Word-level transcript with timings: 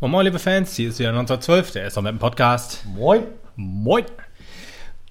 Moin, 0.00 0.10
moin, 0.10 0.24
liebe 0.24 0.38
Fans, 0.38 0.74
hier 0.74 0.88
ist 0.88 0.98
wieder 0.98 1.10
1912, 1.10 1.70
der 1.72 1.84
SV 1.86 2.02
Mappen 2.02 2.18
Podcast. 2.18 2.84
Moin. 2.86 3.22
Moin. 3.56 4.04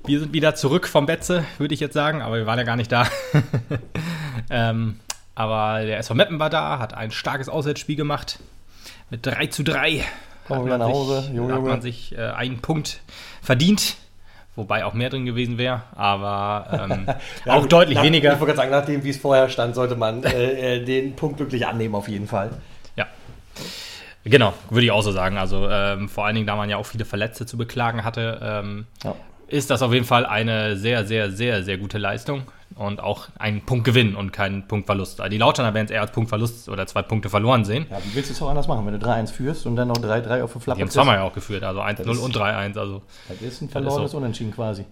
Wir 0.05 0.19
sind 0.19 0.33
wieder 0.33 0.55
zurück 0.55 0.87
vom 0.87 1.05
Betze, 1.05 1.45
würde 1.57 1.73
ich 1.73 1.79
jetzt 1.79 1.93
sagen, 1.93 2.21
aber 2.21 2.37
wir 2.37 2.45
waren 2.45 2.57
ja 2.57 2.65
gar 2.65 2.75
nicht 2.75 2.91
da. 2.91 3.07
ähm, 4.49 4.99
aber 5.35 5.85
der 5.85 5.99
SV 5.99 6.15
Meppen 6.15 6.39
war 6.39 6.49
da, 6.49 6.79
hat 6.79 6.93
ein 6.93 7.11
starkes 7.11 7.47
Auswärtsspiel 7.49 7.95
gemacht. 7.95 8.39
Mit 9.09 9.25
3 9.25 9.47
zu 9.47 9.63
3. 9.63 10.03
Kommen 10.47 10.61
wir 10.61 10.65
wieder 10.65 10.77
nach 10.79 10.87
Hause, 10.87 11.21
sich, 11.21 11.33
Junge, 11.33 11.53
hat 11.53 11.63
man 11.63 11.81
sich 11.81 12.17
äh, 12.17 12.21
einen 12.29 12.59
Punkt 12.59 13.01
verdient. 13.41 13.95
Wobei 14.59 14.83
auch 14.83 14.93
mehr 14.93 15.09
drin 15.09 15.25
gewesen 15.25 15.57
wäre, 15.57 15.83
aber 15.95 16.87
ähm, 16.91 17.05
Ja, 17.45 17.53
auch 17.53 17.65
deutlich 17.65 17.95
nach, 17.95 18.03
weniger. 18.03 18.33
Ich 18.33 18.39
wollte 18.41 18.55
gerade 18.55 18.57
sagen, 18.57 18.71
nachdem 18.71 19.05
wie 19.05 19.09
es 19.11 19.17
vorher 19.17 19.47
stand, 19.47 19.73
sollte 19.73 19.95
man 19.95 20.21
äh, 20.25 20.75
äh, 20.75 20.83
den 20.83 21.15
Punkt 21.15 21.39
wirklich 21.39 21.65
annehmen, 21.65 21.95
auf 21.95 22.09
jeden 22.09 22.27
Fall. 22.27 22.49
Ja. 22.97 23.07
Genau, 24.25 24.53
würde 24.69 24.83
ich 24.85 24.91
auch 24.91 25.01
so 25.01 25.13
sagen. 25.13 25.37
Also 25.37 25.69
ähm, 25.69 26.09
vor 26.09 26.25
allen 26.25 26.35
Dingen, 26.35 26.45
da 26.45 26.57
man 26.57 26.69
ja 26.69 26.75
auch 26.75 26.85
viele 26.85 27.05
Verletzte 27.05 27.45
zu 27.45 27.55
beklagen 27.57 28.03
hatte, 28.03 28.39
ähm, 28.43 28.85
Ja. 29.05 29.15
ist 29.47 29.69
das 29.69 29.81
auf 29.81 29.93
jeden 29.93 30.05
Fall 30.05 30.25
eine 30.25 30.75
sehr, 30.75 31.05
sehr, 31.05 31.31
sehr, 31.31 31.63
sehr 31.63 31.77
gute 31.77 31.97
Leistung 31.97 32.43
und 32.75 32.99
auch 33.01 33.27
ein 33.37 33.65
Punktgewinn 33.65 34.15
und 34.15 34.31
kein 34.31 34.67
Punktverlust. 34.67 35.19
Also 35.21 35.29
Die 35.29 35.37
Lauterner 35.37 35.73
werden 35.73 35.85
es 35.85 35.91
eher 35.91 36.01
als 36.01 36.11
Punktverlust 36.11 36.69
oder 36.69 36.85
zwei 36.87 37.01
Punkte 37.01 37.29
verloren 37.29 37.65
sehen. 37.65 37.87
Ja, 37.89 37.97
wie 38.03 38.15
willst 38.15 38.29
du 38.29 38.33
es 38.33 38.41
auch 38.41 38.49
anders 38.49 38.67
machen, 38.67 38.85
wenn 38.85 38.97
du 38.99 39.05
3-1 39.05 39.31
führst 39.31 39.65
und 39.65 39.75
dann 39.75 39.87
noch 39.89 39.97
3-3 39.97 40.43
auf 40.43 40.51
der 40.53 40.59
Die 40.59 40.63
Flappe 40.63 40.81
haben 40.81 40.89
zweimal 40.89 41.15
ja 41.17 41.23
auch 41.23 41.33
geführt, 41.33 41.63
also 41.63 41.81
1-0 41.81 42.09
ist- 42.11 42.19
und 42.19 42.35
3-1. 42.35 42.77
Also 42.77 43.01
Das 43.27 43.41
ist 43.41 43.61
ein 43.61 43.69
verlorenes 43.69 44.11
so. 44.11 44.17
Unentschieden 44.17 44.53
quasi. 44.53 44.85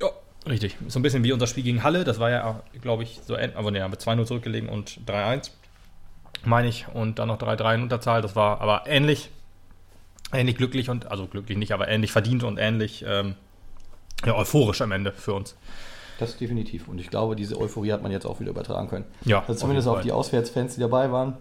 ja, 0.00 0.08
richtig. 0.48 0.76
So 0.88 0.98
ein 0.98 1.02
bisschen 1.02 1.24
wie 1.24 1.32
unser 1.32 1.46
Spiel 1.46 1.64
gegen 1.64 1.82
Halle. 1.82 2.04
Das 2.04 2.20
war 2.20 2.30
ja, 2.30 2.60
glaube 2.80 3.02
ich, 3.02 3.20
so, 3.26 3.34
aber 3.36 3.70
ne, 3.70 3.82
haben 3.82 3.92
wir 3.92 3.98
2-0 3.98 4.24
zurückgelegen 4.26 4.68
und 4.68 5.00
3-1, 5.06 5.50
meine 6.44 6.68
ich. 6.68 6.86
Und 6.92 7.18
dann 7.18 7.28
noch 7.28 7.38
3-3 7.38 7.74
in 7.76 7.82
Unterzahl. 7.82 8.22
Das 8.22 8.36
war 8.36 8.60
aber 8.60 8.84
ähnlich. 8.86 9.30
Ähnlich 10.34 10.56
glücklich 10.56 10.88
und, 10.88 11.10
also 11.10 11.26
glücklich 11.26 11.58
nicht, 11.58 11.72
aber 11.72 11.88
ähnlich 11.88 12.10
verdient 12.10 12.42
und 12.42 12.56
ähnlich 12.56 13.04
ähm, 13.06 13.34
ja, 14.24 14.34
euphorisch 14.34 14.80
am 14.80 14.90
Ende 14.92 15.12
für 15.12 15.34
uns. 15.34 15.56
Das 16.22 16.36
definitiv. 16.36 16.88
Und 16.88 17.00
ich 17.00 17.10
glaube, 17.10 17.36
diese 17.36 17.58
Euphorie 17.58 17.92
hat 17.92 18.02
man 18.02 18.12
jetzt 18.12 18.26
auch 18.26 18.40
wieder 18.40 18.50
übertragen 18.50 18.88
können. 18.88 19.04
Ja, 19.24 19.40
Also 19.40 19.54
zumindest 19.54 19.88
auf 19.88 19.96
auf 19.98 20.02
die 20.02 20.12
Auswärtsfans, 20.12 20.74
die 20.74 20.80
dabei 20.80 21.12
waren. 21.12 21.36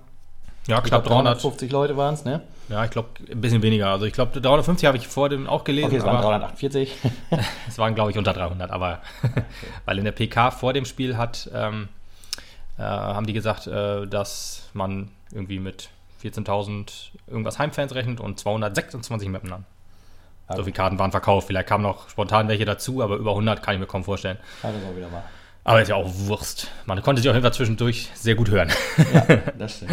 Ja, 0.67 0.77
Ich 0.77 0.83
knapp 0.83 1.03
glaub, 1.03 1.13
300. 1.23 1.33
350 1.41 1.71
Leute 1.71 1.97
waren 1.97 2.13
es, 2.13 2.23
ne? 2.23 2.41
Ja, 2.69 2.85
ich 2.85 2.91
glaube, 2.91 3.09
ein 3.31 3.41
bisschen 3.41 3.63
weniger. 3.63 3.87
Also 3.87 4.05
ich 4.05 4.13
glaube, 4.13 4.39
350 4.39 4.87
habe 4.87 4.97
ich 4.97 5.07
vor 5.07 5.27
dem 5.27 5.47
auch 5.47 5.63
gelesen. 5.63 5.87
Okay, 5.87 5.97
es 5.97 6.05
waren 6.05 6.17
aber 6.17 6.29
348. 6.29 6.95
es 7.67 7.77
waren, 7.77 7.95
glaube 7.95 8.11
ich, 8.11 8.17
unter 8.17 8.33
300. 8.33 8.69
Aber 8.69 8.99
weil 9.85 9.97
in 9.97 10.05
der 10.05 10.11
PK 10.11 10.51
vor 10.51 10.73
dem 10.73 10.85
Spiel 10.85 11.17
hat, 11.17 11.49
ähm, 11.53 11.89
äh, 12.77 12.83
haben 12.83 13.25
die 13.25 13.33
gesagt, 13.33 13.67
äh, 13.67 14.05
dass 14.07 14.69
man 14.73 15.09
irgendwie 15.31 15.59
mit 15.59 15.89
14.000 16.23 17.09
irgendwas 17.27 17.57
Heimfans 17.57 17.95
rechnet 17.95 18.19
und 18.19 18.39
226 18.39 19.29
Mappen 19.29 19.51
an. 19.51 19.65
Ja, 20.51 20.57
So 20.57 20.63
viele 20.63 20.73
Karten 20.73 20.99
waren 20.99 21.11
verkauft. 21.11 21.47
Vielleicht 21.47 21.67
kamen 21.67 21.83
noch 21.83 22.09
spontan 22.09 22.47
welche 22.47 22.65
dazu, 22.65 23.01
aber 23.01 23.15
über 23.17 23.31
100 23.31 23.61
kann 23.63 23.73
ich 23.75 23.79
mir 23.79 23.87
kaum 23.87 24.03
vorstellen. 24.03 24.37
Ja, 24.63 24.69
das 24.71 24.83
auch 24.89 24.95
wieder 24.95 25.11
wahr. 25.11 25.23
Aber 25.63 25.81
ist 25.81 25.89
ja 25.89 25.95
auch 25.95 26.07
Wurst. 26.07 26.69
Man 26.85 27.01
konnte 27.03 27.21
sich 27.21 27.29
auf 27.29 27.35
jeden 27.35 27.43
Fall 27.43 27.53
zwischendurch 27.53 28.09
sehr 28.15 28.35
gut 28.35 28.49
hören. 28.49 28.69
Ja, 29.13 29.21
das 29.59 29.75
stimmt. 29.77 29.91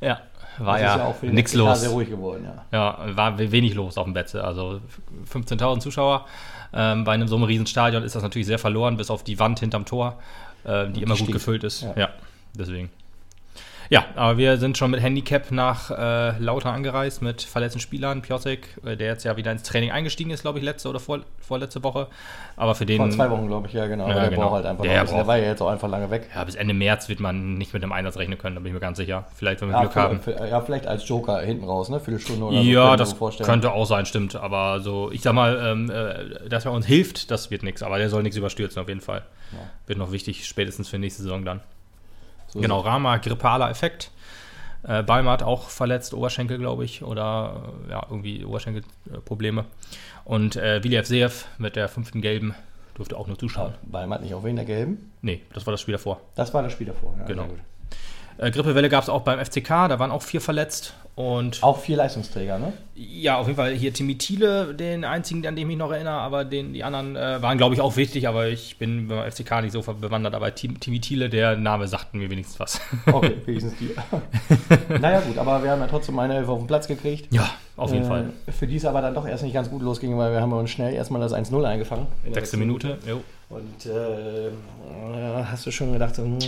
ja, 0.00 0.20
war 0.58 0.74
Das 0.78 0.82
ja, 0.82 0.96
ja 1.22 1.30
nichts 1.32 1.54
los. 1.54 1.80
sehr 1.80 1.90
ruhig 1.90 2.08
geworden, 2.08 2.44
ja. 2.72 2.98
Ja, 3.06 3.16
war 3.16 3.38
we- 3.38 3.50
wenig 3.50 3.74
los 3.74 3.98
auf 3.98 4.04
dem 4.04 4.12
Betze. 4.14 4.44
Also 4.44 4.80
15.000 5.32 5.80
Zuschauer. 5.80 6.26
Ähm, 6.72 7.02
bei 7.04 7.12
einem 7.14 7.26
so 7.28 7.34
einem 7.36 7.44
Riesenstadion 7.44 8.02
ist 8.04 8.14
das 8.14 8.22
natürlich 8.22 8.46
sehr 8.46 8.58
verloren, 8.58 8.96
bis 8.96 9.10
auf 9.10 9.24
die 9.24 9.38
Wand 9.40 9.58
hinterm 9.58 9.86
Tor, 9.86 10.18
äh, 10.64 10.86
die 10.88 11.00
immer 11.02 11.14
gut 11.14 11.18
stinkt. 11.22 11.32
gefüllt 11.32 11.64
ist. 11.64 11.82
Ja. 11.82 11.92
Ja. 11.96 12.08
deswegen. 12.54 12.90
Ja, 13.90 14.04
aber 14.16 14.36
wir 14.36 14.58
sind 14.58 14.76
schon 14.76 14.90
mit 14.90 15.00
Handicap 15.00 15.50
nach 15.50 15.90
äh, 15.90 16.38
Lauter 16.38 16.72
angereist 16.72 17.22
mit 17.22 17.42
verletzten 17.42 17.80
Spielern. 17.80 18.20
Piosek, 18.20 18.78
äh, 18.84 18.96
der 18.96 19.06
jetzt 19.06 19.24
ja 19.24 19.36
wieder 19.38 19.50
ins 19.50 19.62
Training 19.62 19.90
eingestiegen 19.90 20.30
ist, 20.30 20.42
glaube 20.42 20.58
ich, 20.58 20.64
letzte 20.64 20.90
oder 20.90 21.00
vor, 21.00 21.20
vorletzte 21.38 21.82
Woche. 21.82 22.08
Aber 22.56 22.74
für 22.74 22.84
den. 22.84 22.98
Vor 22.98 23.10
zwei 23.10 23.30
Wochen, 23.30 23.46
glaube 23.46 23.66
ich, 23.66 23.72
ja, 23.72 23.86
genau. 23.86 24.08
Ja, 24.08 24.14
der 24.14 24.28
genau. 24.28 24.42
braucht 24.42 24.54
halt 24.56 24.66
einfach 24.66 24.82
Der 24.82 24.92
noch 24.92 24.98
ein 24.98 25.04
bisschen. 25.04 25.16
Der 25.18 25.26
war 25.26 25.36
ja 25.38 25.44
jetzt 25.44 25.62
auch 25.62 25.68
einfach 25.68 25.88
lange 25.88 26.10
weg. 26.10 26.28
Ja, 26.34 26.44
bis 26.44 26.54
Ende 26.54 26.74
März 26.74 27.08
wird 27.08 27.20
man 27.20 27.54
nicht 27.54 27.72
mit 27.72 27.82
dem 27.82 27.92
Einsatz 27.92 28.18
rechnen 28.18 28.36
können, 28.36 28.56
da 28.56 28.60
bin 28.60 28.68
ich 28.68 28.74
mir 28.74 28.80
ganz 28.80 28.98
sicher. 28.98 29.24
Vielleicht, 29.34 29.62
wenn 29.62 29.68
wir 29.68 29.76
Ja, 29.76 29.80
Glück 29.82 29.96
haben. 29.96 30.20
für, 30.20 30.36
für, 30.36 30.46
ja, 30.46 30.60
vielleicht 30.60 30.86
als 30.86 31.08
Joker 31.08 31.40
hinten 31.40 31.64
raus, 31.64 31.88
ne? 31.88 31.98
Viertelstunde 31.98 32.44
oder 32.44 32.58
so. 32.58 32.62
Ja, 32.62 32.96
das 32.96 33.16
könnte 33.42 33.72
auch 33.72 33.86
sein, 33.86 34.04
stimmt. 34.04 34.36
Aber 34.36 34.80
so, 34.80 35.10
ich 35.10 35.22
sag 35.22 35.32
mal, 35.32 35.58
ähm, 35.64 35.90
äh, 35.90 36.48
dass 36.48 36.66
er 36.66 36.72
uns 36.72 36.84
hilft, 36.84 37.30
das 37.30 37.50
wird 37.50 37.62
nichts. 37.62 37.82
Aber 37.82 37.96
der 37.96 38.10
soll 38.10 38.22
nichts 38.22 38.36
überstürzen, 38.36 38.82
auf 38.82 38.88
jeden 38.88 39.00
Fall. 39.00 39.22
Ja. 39.52 39.58
Wird 39.86 39.98
noch 39.98 40.12
wichtig, 40.12 40.46
spätestens 40.46 40.88
für 40.90 40.98
nächste 40.98 41.22
Saison 41.22 41.44
dann. 41.46 41.60
So 42.48 42.60
genau, 42.60 42.80
Rama, 42.80 43.16
grippaler 43.18 43.70
Effekt. 43.70 44.10
Äh, 44.84 45.02
Balmer 45.02 45.32
hat 45.32 45.42
auch 45.42 45.68
verletzt, 45.68 46.14
Oberschenkel, 46.14 46.58
glaube 46.58 46.84
ich. 46.84 47.02
Oder 47.02 47.74
äh, 47.86 47.90
ja, 47.92 48.06
irgendwie 48.08 48.44
Oberschenkelprobleme. 48.44 49.64
Und 50.24 50.56
äh, 50.56 50.82
Viljev 50.82 51.06
Seev 51.06 51.46
mit 51.58 51.76
der 51.76 51.88
fünften 51.88 52.20
gelben 52.20 52.54
durfte 52.94 53.16
auch 53.16 53.26
nur 53.26 53.38
zuschauen. 53.38 53.74
Balm 53.82 54.12
hat 54.12 54.22
nicht 54.22 54.34
auch 54.34 54.44
wen 54.44 54.56
der 54.56 54.64
gelben. 54.64 55.12
Nee, 55.22 55.42
das 55.52 55.66
war 55.66 55.72
das 55.72 55.80
Spiel 55.80 55.92
davor. 55.92 56.20
Das 56.34 56.52
war 56.54 56.62
das 56.62 56.72
Spiel 56.72 56.86
davor. 56.86 57.14
Ja, 57.18 57.24
Genau. 57.24 57.46
Äh, 58.38 58.50
Grippewelle 58.52 58.88
gab 58.88 59.02
es 59.02 59.08
auch 59.08 59.22
beim 59.22 59.44
FCK, 59.44 59.88
da 59.88 59.98
waren 59.98 60.10
auch 60.12 60.22
vier 60.22 60.40
verletzt. 60.40 60.94
Und 61.18 61.64
Auch 61.64 61.80
vier 61.80 61.96
Leistungsträger, 61.96 62.60
ne? 62.60 62.72
Ja, 62.94 63.38
auf 63.38 63.48
jeden 63.48 63.56
Fall 63.56 63.72
hier 63.72 63.92
Timmy 63.92 64.16
Thiele, 64.16 64.72
den 64.72 65.04
einzigen, 65.04 65.44
an 65.48 65.56
den 65.56 65.62
ich 65.62 65.66
mich 65.66 65.76
noch 65.76 65.90
erinnere, 65.90 66.14
aber 66.14 66.44
den, 66.44 66.72
die 66.72 66.84
anderen 66.84 67.16
äh, 67.16 67.42
waren, 67.42 67.58
glaube 67.58 67.74
ich, 67.74 67.80
auch 67.80 67.96
wichtig, 67.96 68.28
aber 68.28 68.46
ich 68.46 68.78
bin 68.78 69.08
beim 69.08 69.28
FCK 69.28 69.62
nicht 69.62 69.72
so 69.72 69.82
bewandert, 69.82 70.34
aber 70.36 70.54
Tim, 70.54 70.78
Timmy 70.78 71.00
Thiele, 71.00 71.28
der 71.28 71.56
Name 71.56 71.88
sagt 71.88 72.14
mir 72.14 72.30
wenigstens 72.30 72.60
was. 72.60 72.80
Okay, 73.12 73.34
wenigstens 73.46 73.74
die. 73.80 73.90
naja, 75.00 75.18
gut, 75.22 75.38
aber 75.38 75.60
wir 75.64 75.72
haben 75.72 75.80
ja 75.80 75.88
trotzdem 75.88 76.16
eine 76.20 76.36
Elf 76.36 76.48
auf 76.48 76.58
den 76.58 76.68
Platz 76.68 76.86
gekriegt. 76.86 77.34
ja, 77.34 77.50
auf 77.76 77.92
jeden 77.92 78.04
Äh, 78.04 78.08
Fall. 78.08 78.32
Für 78.56 78.68
die 78.68 78.76
es 78.76 78.84
aber 78.84 79.02
dann 79.02 79.14
doch 79.14 79.26
erst 79.26 79.42
nicht 79.42 79.54
ganz 79.54 79.68
gut 79.68 79.82
losging, 79.82 80.16
weil 80.16 80.30
wir 80.30 80.40
haben 80.40 80.52
uns 80.52 80.70
schnell 80.70 80.94
erstmal 80.94 81.20
das 81.20 81.34
1-0 81.34 81.64
eingefangen. 81.64 82.06
Sechste 82.32 82.56
Minute, 82.56 82.96
jo. 83.04 83.22
Und 83.48 83.86
äh, 83.86 84.46
äh, 84.50 84.50
hast 85.50 85.66
du 85.66 85.72
schon 85.72 85.92
gedacht, 85.92 86.14
so, 86.14 86.22
hm, 86.22 86.38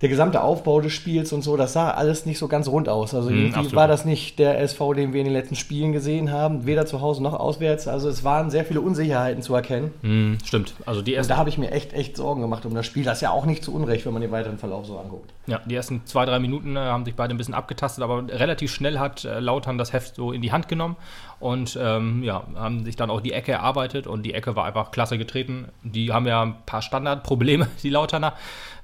der 0.00 0.08
gesamte 0.08 0.42
Aufbau 0.42 0.80
des 0.80 0.92
Spiels 0.92 1.32
und 1.32 1.42
so, 1.42 1.56
das 1.56 1.72
sah 1.72 1.90
alles 1.90 2.24
nicht 2.24 2.38
so 2.38 2.46
ganz 2.46 2.68
rund 2.68 2.88
aus. 2.88 3.14
Also 3.14 3.30
Hm, 3.30 3.36
irgendwie 3.36 3.54
absolut. 3.56 3.74
war 3.76 3.88
das 3.88 4.04
nicht 4.04 4.38
der 4.38 4.60
SV, 4.60 4.94
den 4.94 5.12
wir 5.12 5.20
in 5.20 5.24
den 5.26 5.32
letzten 5.32 5.56
Spielen 5.56 5.92
gesehen 5.92 6.30
haben, 6.30 6.66
weder 6.66 6.86
zu 6.86 7.00
Hause 7.00 7.20
noch 7.22 7.34
auswärts. 7.34 7.88
Also 7.88 8.08
es 8.08 8.22
waren 8.22 8.50
sehr 8.50 8.64
viele 8.64 8.80
Unsicherheiten 8.80 9.42
zu 9.42 9.54
erkennen. 9.56 9.90
Hm, 10.02 10.38
stimmt. 10.44 10.74
Also 10.86 11.02
die 11.02 11.12
Und 11.12 11.16
ersten, 11.18 11.30
da 11.32 11.36
habe 11.36 11.48
ich 11.48 11.58
mir 11.58 11.72
echt, 11.72 11.92
echt 11.94 12.16
Sorgen 12.16 12.40
gemacht 12.42 12.64
um 12.64 12.74
das 12.74 12.86
Spiel. 12.86 13.02
Das 13.02 13.14
ist 13.18 13.22
ja 13.22 13.30
auch 13.30 13.44
nicht 13.44 13.64
zu 13.64 13.74
Unrecht, 13.74 14.06
wenn 14.06 14.12
man 14.12 14.22
den 14.22 14.30
weiteren 14.30 14.58
Verlauf 14.58 14.86
so 14.86 14.98
anguckt. 14.98 15.32
ja, 15.48 15.60
die 15.66 15.74
ersten 15.74 16.02
zwei, 16.04 16.24
drei 16.26 16.38
Minuten 16.38 16.76
äh, 16.76 16.80
haben 16.80 17.04
sich 17.04 17.14
beide 17.16 17.34
ein 17.34 17.38
bisschen 17.38 17.54
abgetastet, 17.54 18.04
aber 18.04 18.22
relativ 18.28 18.72
schnell 18.72 18.98
hat 19.00 19.24
äh, 19.24 19.40
Lautern 19.40 19.78
das 19.78 19.92
Heft 19.92 20.14
so 20.14 20.30
in 20.32 20.42
die 20.42 20.52
Hand 20.52 20.68
genommen 20.68 20.94
und 21.40 21.78
ähm, 21.80 22.22
ja, 22.22 22.42
haben 22.56 22.84
sich 22.84 22.96
dann 22.96 23.10
auch 23.10 23.20
die 23.20 23.32
Ecke 23.32 23.52
erarbeitet 23.52 24.06
und 24.06 24.24
die 24.24 24.34
Ecke 24.34 24.56
war 24.56 24.64
einfach 24.64 24.90
klasse 24.90 25.18
getreten. 25.18 25.68
Die 25.82 26.12
haben 26.12 26.26
ja 26.26 26.42
ein 26.42 26.56
paar 26.66 26.82
Standardprobleme, 26.82 27.68
die 27.82 27.90
Lauterner. 27.90 28.34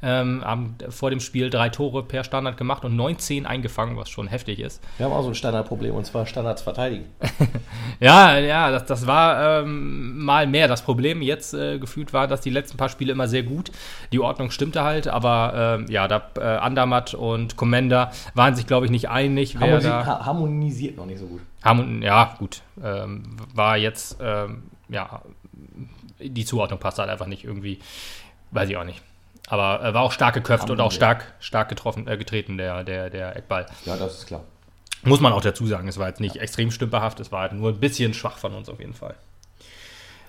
Ähm, 0.03 0.45
haben 0.45 0.77
vor 0.91 1.09
dem 1.09 1.21
Spiel 1.21 1.49
drei 1.49 1.71
Tore 1.71 2.03
per 2.03 2.25
Standard 2.25 2.59
gemacht 2.59 2.85
und 2.85 2.95
19 2.95 3.47
eingefangen, 3.47 3.97
was 3.97 4.11
schon 4.11 4.27
heftig 4.29 4.59
ist. 4.59 4.83
Wir 4.99 5.07
haben 5.07 5.13
auch 5.15 5.23
so 5.23 5.29
ein 5.29 5.35
Standardproblem 5.35 5.95
und 5.95 6.05
zwar 6.05 6.27
Standards 6.27 6.63
verteidigen. 6.63 7.07
Ja, 8.01 8.37
ja, 8.39 8.71
das, 8.71 8.87
das 8.87 9.07
war 9.07 9.63
ähm, 9.63 10.19
mal 10.25 10.47
mehr 10.47 10.67
das 10.67 10.83
Problem. 10.83 11.23
Jetzt 11.23 11.55
äh, 11.55 11.79
gefühlt 11.79 12.13
war 12.13 12.27
das 12.27 12.41
die 12.41 12.51
letzten 12.51 12.77
paar 12.77 12.89
Spiele 12.89 13.13
immer 13.13 13.29
sehr 13.29 13.45
gut. 13.45 13.71
Die 14.13 14.19
Ordnung 14.19 14.51
stimmte 14.51 14.83
halt, 14.83 15.07
aber 15.07 15.79
ähm, 15.79 15.87
ja, 15.89 16.09
da 16.09 16.31
äh, 16.37 16.43
Andermatt 16.43 17.15
und 17.15 17.57
Commander 17.57 18.11
waren 18.35 18.57
sich, 18.57 18.67
glaube 18.67 18.87
ich, 18.87 18.93
nicht 18.93 19.09
einig, 19.09 19.57
Harmonisi 19.57 19.89
harmonisiert 19.89 20.97
noch 20.97 21.07
nicht 21.07 21.21
so 21.21 21.27
gut. 21.27 21.41
Haben, 21.65 22.03
ja, 22.03 22.35
gut. 22.39 22.63
Ähm, 22.83 23.39
war 23.55 23.79
jetzt, 23.79 24.19
ähm, 24.21 24.65
ja, 24.89 25.23
die 26.21 26.45
Zuordnung 26.45 26.79
passt 26.79 26.99
halt 26.99 27.09
einfach 27.09 27.27
nicht 27.27 27.45
irgendwie. 27.45 27.81
Weiß 28.51 28.69
ich 28.69 28.77
auch 28.77 28.85
nicht. 28.85 29.03
Aber 29.49 29.83
äh, 29.83 29.95
war 29.95 30.03
auch 30.03 30.13
stark 30.13 30.35
geköpft 30.35 30.71
und 30.71 30.81
auch 30.81 30.93
stark, 30.93 31.35
stark 31.41 31.69
getroffen, 31.69 32.07
äh, 32.07 32.17
getreten, 32.17 32.59
der, 32.59 32.85
der, 32.85 33.11
der 33.11 33.37
Eckball. 33.37 33.67
Ja, 33.85 33.97
das 33.97 34.19
ist 34.19 34.27
klar. 34.27 34.45
Muss 35.03 35.21
man 35.21 35.33
auch 35.33 35.43
dazu 35.43 35.67
sagen, 35.67 35.89
es 35.89 35.99
war 35.99 36.09
jetzt 36.09 36.21
nicht 36.21 36.37
extrem 36.37 36.71
stümperhaft, 36.71 37.21
es 37.21 37.31
war 37.31 37.43
halt 37.43 37.53
nur 37.53 37.71
ein 37.71 37.81
bisschen 37.81 38.15
schwach 38.15 38.39
von 38.39 38.55
uns 38.55 38.71
auf 38.71 38.81
jeden 38.81 38.95
Fall. 38.95 39.15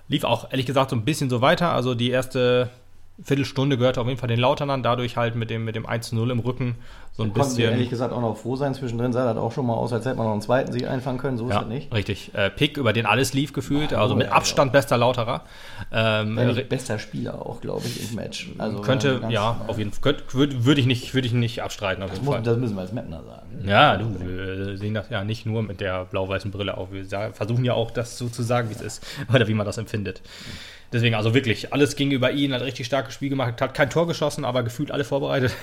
Lief 0.10 0.26
auch, 0.26 0.52
ehrlich 0.52 0.66
gesagt, 0.66 0.90
so 0.90 0.96
ein 0.96 1.06
bisschen 1.06 1.30
so 1.30 1.42
weiter. 1.42 1.72
Also 1.72 1.96
die 1.96 2.10
erste 2.10 2.70
Viertelstunde 3.24 3.78
gehörte 3.78 4.02
auf 4.02 4.08
jeden 4.08 4.20
Fall 4.20 4.28
den 4.28 4.40
Lauternern, 4.40 4.84
dadurch 4.84 5.16
halt 5.16 5.36
mit 5.36 5.50
dem, 5.50 5.64
mit 5.64 5.76
dem 5.76 5.88
1-0 5.88 6.30
im 6.30 6.40
Rücken 6.40 6.76
so 7.18 7.24
ein 7.24 7.34
Konnten 7.34 7.56
wir 7.58 7.66
ehrlich 7.66 7.78
bisschen. 7.78 7.90
gesagt 7.92 8.12
auch 8.14 8.20
noch 8.20 8.36
froh 8.36 8.58
sein. 8.58 8.74
Zwischendrin 8.74 9.14
sah 9.14 9.26
das 9.34 9.42
auch 9.42 9.52
schon 9.54 9.66
mal 9.66 9.74
aus, 9.76 9.94
als 9.94 10.06
hätte 10.06 10.18
man 10.18 10.26
noch 10.26 10.34
einen 10.34 10.42
zweiten 10.42 10.74
Sieg 10.74 10.86
einfangen 10.88 11.18
können. 11.18 11.38
So 11.38 11.46
ist 11.48 11.54
Ja, 11.54 11.60
das 11.62 11.70
nicht. 11.70 11.94
richtig. 11.94 12.32
Äh, 12.34 12.50
Pick, 12.50 12.76
über 12.78 12.92
den 12.92 13.06
alles 13.06 13.34
lief 13.34 13.54
gefühlt, 13.54 13.92
Ja, 13.92 14.02
also 14.02 14.16
mit 14.16 14.28
ja, 14.28 14.34
Abstand 14.34 14.74
bester 14.74 14.98
Lauterer. 14.98 15.42
Ähm, 15.94 16.38
äh, 16.38 16.64
bester 16.64 17.00
Spieler 17.00 17.42
auch, 17.46 17.62
glaube 17.62 17.84
ich, 17.86 18.10
im 18.10 18.16
Match. 18.16 18.50
Also 18.58 18.82
könnte, 18.82 19.22
ganz- 19.22 19.34
ja, 19.34 19.62
auf 19.68 19.78
jeden 19.78 19.92
Fall. 19.94 20.16
Würde 20.32 20.66
würd 20.66 20.78
ich, 20.78 20.86
nicht- 20.88 21.14
würd 21.14 21.26
ich 21.26 21.32
nicht 21.34 21.64
abstreiten, 21.64 22.04
auf 22.04 22.10
Das, 22.10 22.18
jeden 22.20 22.26
muss, 22.26 22.36
Fall. 22.36 22.44
das 22.44 22.58
müssen 22.58 22.76
wir 22.76 22.82
als 22.82 22.92
Mapner 22.92 23.24
sagen. 23.24 23.66
Ja, 23.68 23.96
du, 23.98 24.06
wir 24.20 24.78
sehen 24.78 24.94
das 24.94 25.10
ja 25.10 25.24
nicht 25.24 25.46
nur 25.46 25.64
mit 25.64 25.80
der 25.80 26.04
blau-weißen 26.06 26.52
Brille 26.52 26.76
auf. 26.76 26.90
Wir 26.92 27.06
versuchen 27.32 27.64
ja 27.64 27.74
auch, 27.76 27.92
das 27.92 28.18
so 28.18 28.28
zu 28.28 28.44
sagen, 28.44 28.70
wie 28.70 28.74
es 28.74 28.82
ist, 28.82 29.04
oder 29.34 29.48
wie 29.48 29.54
man 29.54 29.66
das 29.66 29.78
empfindet. 29.78 30.22
Deswegen, 30.94 31.16
also 31.16 31.34
wirklich, 31.34 31.74
alles 31.74 31.96
ging 31.96 32.12
über 32.12 32.32
ihn, 32.32 32.54
hat 32.54 32.62
richtig 32.62 32.86
starkes 32.86 33.14
Spiel 33.16 33.30
gemacht, 33.30 33.60
hat 33.60 33.74
kein 33.74 33.90
Tor 33.90 34.08
geschossen, 34.08 34.46
aber 34.46 34.64
gefühlt 34.64 34.92
alle 34.92 35.04
vorbereitet. 35.04 35.54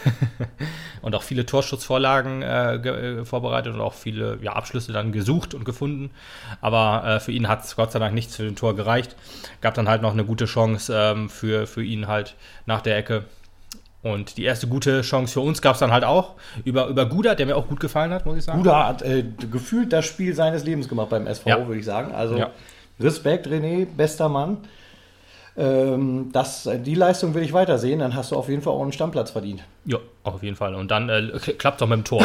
und 1.03 1.15
auch 1.15 1.23
viele 1.23 1.42
Torschussvorlagen 1.47 2.43
äh, 2.43 2.75
äh, 2.77 3.25
vorbereitet 3.25 3.75
und 3.75 3.81
auch 3.81 3.95
viele 3.95 4.39
ja, 4.43 4.53
Abschlüsse 4.53 4.93
dann 4.93 5.13
gesucht 5.13 5.55
und 5.55 5.65
gefunden. 5.65 6.11
Aber 6.61 7.05
äh, 7.07 7.21
für 7.21 7.33
ihn 7.33 7.49
hat 7.49 7.65
es 7.65 7.77
Gott 7.77 7.93
sei 7.93 7.99
Dank 7.99 8.15
nichts 8.15 8.37
für 8.37 8.45
den 8.45 8.57
Tor 8.57 8.75
gereicht. 8.77 9.17
Gab 9.61 9.75
dann 9.75 9.89
halt 9.89 10.03
noch 10.03 10.13
eine 10.13 10.25
gute 10.25 10.45
Chance 10.47 10.93
ähm, 10.97 11.29
für, 11.29 11.67
für 11.67 11.83
ihn 11.83 12.07
halt 12.09 12.35
nach 12.67 12.81
der 12.81 12.97
Ecke. 12.97 13.25
Und 14.03 14.37
die 14.37 14.43
erste 14.45 14.67
gute 14.67 15.03
Chance 15.03 15.35
für 15.35 15.41
uns 15.41 15.63
gab 15.63 15.75
es 15.75 15.79
dann 15.81 15.93
halt 15.93 16.03
auch 16.05 16.35
über, 16.65 16.89
über 16.89 17.07
Guda, 17.07 17.37
der 17.37 17.47
mir 17.47 17.57
auch 17.57 17.69
gut 17.69 17.79
gefallen 17.79 18.13
hat, 18.13 18.27
muss 18.27 18.37
ich 18.39 18.45
sagen. 18.45 18.59
Guda 18.59 18.89
hat 18.89 19.03
äh, 19.03 19.25
gefühlt 19.51 19.93
das 19.93 20.05
Spiel 20.07 20.35
seines 20.35 20.65
Lebens 20.65 20.89
gemacht 20.89 21.11
beim 21.11 21.27
SV, 21.29 21.49
Ja. 21.49 21.67
würde 21.67 21.79
ich 21.79 21.85
sagen. 21.87 22.13
Also 22.13 22.37
Ja. 22.37 22.51
Respekt, 22.99 23.47
René, 23.47 23.87
bester 23.87 24.29
Mann. 24.29 24.59
Ähm, 25.55 26.31
das, 26.33 26.67
die 26.83 26.95
Leistung 26.95 27.35
will 27.35 27.43
ich 27.43 27.53
weitersehen, 27.53 27.99
dann 27.99 28.15
hast 28.15 28.33
du 28.33 28.37
auf 28.37 28.49
jeden 28.49 28.63
Fall 28.63 28.73
auch 28.73 28.81
einen 28.83 28.93
Stammplatz 28.93 29.31
verdient. 29.33 29.63
Ja, 29.85 29.99
auf 30.25 30.43
jeden 30.43 30.57
Fall. 30.57 30.75
Und 30.75 30.91
dann 30.91 31.11
äh, 31.11 31.29
klappt 31.59 31.81
es 31.81 31.83
auch 31.85 31.89
mit 31.89 31.99
dem 31.99 32.05
Tor. 32.05 32.25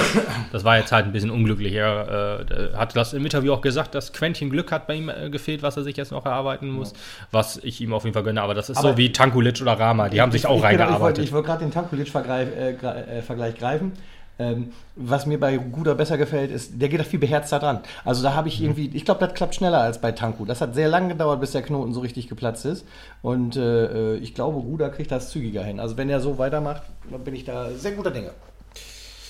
Das 0.53 0.63
war 0.63 0.77
jetzt 0.77 0.93
halt 0.93 1.05
ein 1.07 1.11
bisschen 1.11 1.29
unglücklich. 1.31 1.73
Er 1.73 2.39
äh, 2.49 2.77
hat 2.77 2.95
das 2.95 3.11
im 3.13 3.25
Interview 3.25 3.51
auch 3.51 3.59
gesagt, 3.61 3.95
dass 3.95 4.13
Quäntchen 4.13 4.49
Glück 4.49 4.71
hat 4.71 4.87
bei 4.87 4.95
ihm 4.95 5.09
äh, 5.09 5.29
gefehlt, 5.29 5.61
was 5.61 5.75
er 5.75 5.83
sich 5.83 5.97
jetzt 5.97 6.11
noch 6.13 6.25
erarbeiten 6.25 6.69
muss. 6.69 6.93
Was 7.31 7.57
ich 7.57 7.81
ihm 7.81 7.93
auf 7.93 8.05
jeden 8.05 8.13
Fall 8.13 8.23
gönne. 8.23 8.41
Aber 8.41 8.53
das 8.53 8.69
ist 8.69 8.77
Aber- 8.77 8.91
so 8.91 8.97
wie 8.97 9.11
Tankulic 9.11 9.61
oder 9.61 9.73
Rama. 9.77 10.07
Die 10.07 10.21
haben 10.21 10.31
sich 10.31 10.45
auch 10.45 10.55
ich, 10.55 10.61
genau, 10.61 10.69
Ich 10.71 10.77
wollte 10.77 10.83
reingearbeitet. 10.93 11.23
ich 11.25 11.31
wollte 11.33 11.47
gerade 11.47 11.65
den 11.65 11.71
Tankulic-Vergleich 11.71 12.47
äh, 12.57 12.71
äh, 13.17 13.21
Vergleich 13.21 13.55
greifen. 13.55 13.91
Ähm, 14.39 14.71
was 14.95 15.25
mir 15.25 15.39
bei 15.39 15.57
Guda 15.57 15.93
besser 15.95 16.17
gefällt, 16.17 16.51
ist, 16.51 16.79
der 16.79 16.89
geht 16.89 16.99
da 16.99 17.03
viel 17.03 17.19
beherzter 17.19 17.59
dran. 17.59 17.79
Also 18.05 18.21
da 18.23 18.31
Mhm. 18.31 18.35
habe 18.35 18.47
ich 18.49 18.61
irgendwie, 18.61 18.91
ich 18.93 19.03
glaube, 19.05 19.25
das 19.25 19.33
klappt 19.33 19.55
schneller 19.55 19.79
als 19.81 19.99
bei 19.99 20.11
Tanku. 20.11 20.45
Das 20.45 20.61
hat 20.61 20.75
sehr 20.75 20.87
lange 20.89 21.09
gedauert, 21.09 21.39
bis 21.41 21.51
der 21.53 21.63
Knoten 21.63 21.91
so 21.93 22.01
richtig 22.01 22.27
geplatzt 22.29 22.65
ist. 22.65 22.85
Und 23.21 23.55
äh, 23.55 24.13
äh, 24.13 24.17
ich 24.17 24.35
glaube, 24.35 24.61
Guda 24.61 24.89
kriegt 24.89 25.11
das 25.11 25.31
zügiger 25.31 25.63
hin. 25.63 25.79
Also 25.79 25.97
wenn 25.97 26.09
er 26.09 26.19
so 26.19 26.37
weitermacht, 26.37 26.83
dann 27.11 27.23
bin 27.23 27.33
ich 27.35 27.45
da 27.45 27.69
sehr 27.71 27.93
guter 27.93 28.11
Dinge. 28.11 28.31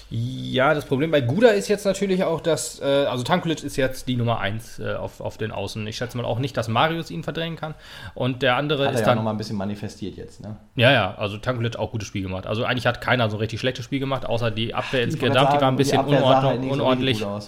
Ja, 0.09 0.73
das 0.73 0.85
Problem 0.85 1.11
bei 1.11 1.19
Guda 1.19 1.49
ist 1.49 1.67
jetzt 1.67 1.85
natürlich 1.85 2.23
auch, 2.23 2.39
dass, 2.39 2.79
äh, 2.79 2.85
also 2.85 3.23
Tankulic 3.23 3.61
ist 3.63 3.75
jetzt 3.75 4.07
die 4.07 4.15
Nummer 4.15 4.39
1 4.39 4.79
äh, 4.79 4.93
auf, 4.93 5.19
auf 5.19 5.37
den 5.37 5.51
Außen. 5.51 5.85
Ich 5.85 5.97
schätze 5.97 6.15
mal 6.15 6.25
auch 6.25 6.39
nicht, 6.39 6.55
dass 6.55 6.69
Marius 6.69 7.11
ihn 7.11 7.23
verdrängen 7.23 7.57
kann. 7.57 7.75
Und 8.13 8.41
der 8.41 8.55
andere 8.55 8.85
Hat 8.85 8.91
er 8.91 8.93
ist 8.93 8.99
ja 9.01 9.05
dann. 9.07 9.17
noch 9.17 9.23
mal 9.23 9.31
ein 9.31 9.37
bisschen 9.37 9.57
manifestiert 9.57 10.15
jetzt. 10.15 10.41
Ne? 10.41 10.55
Ja, 10.75 10.91
ja, 10.91 11.15
also 11.17 11.37
Tankulic 11.37 11.75
auch 11.75 11.91
gutes 11.91 12.07
Spiel 12.07 12.21
gemacht. 12.21 12.47
Also 12.47 12.63
eigentlich 12.63 12.87
hat 12.87 13.01
keiner 13.01 13.29
so 13.29 13.35
ein 13.35 13.41
richtig 13.41 13.59
schlechtes 13.59 13.83
Spiel 13.83 13.99
gemacht, 13.99 14.25
außer 14.25 14.49
die 14.49 14.73
Abwehr 14.73 15.03
insgesamt, 15.03 15.51
die 15.53 15.61
war 15.61 15.71
ein 15.71 15.75
bisschen 15.75 16.05
nicht 16.05 17.19
so 17.19 17.41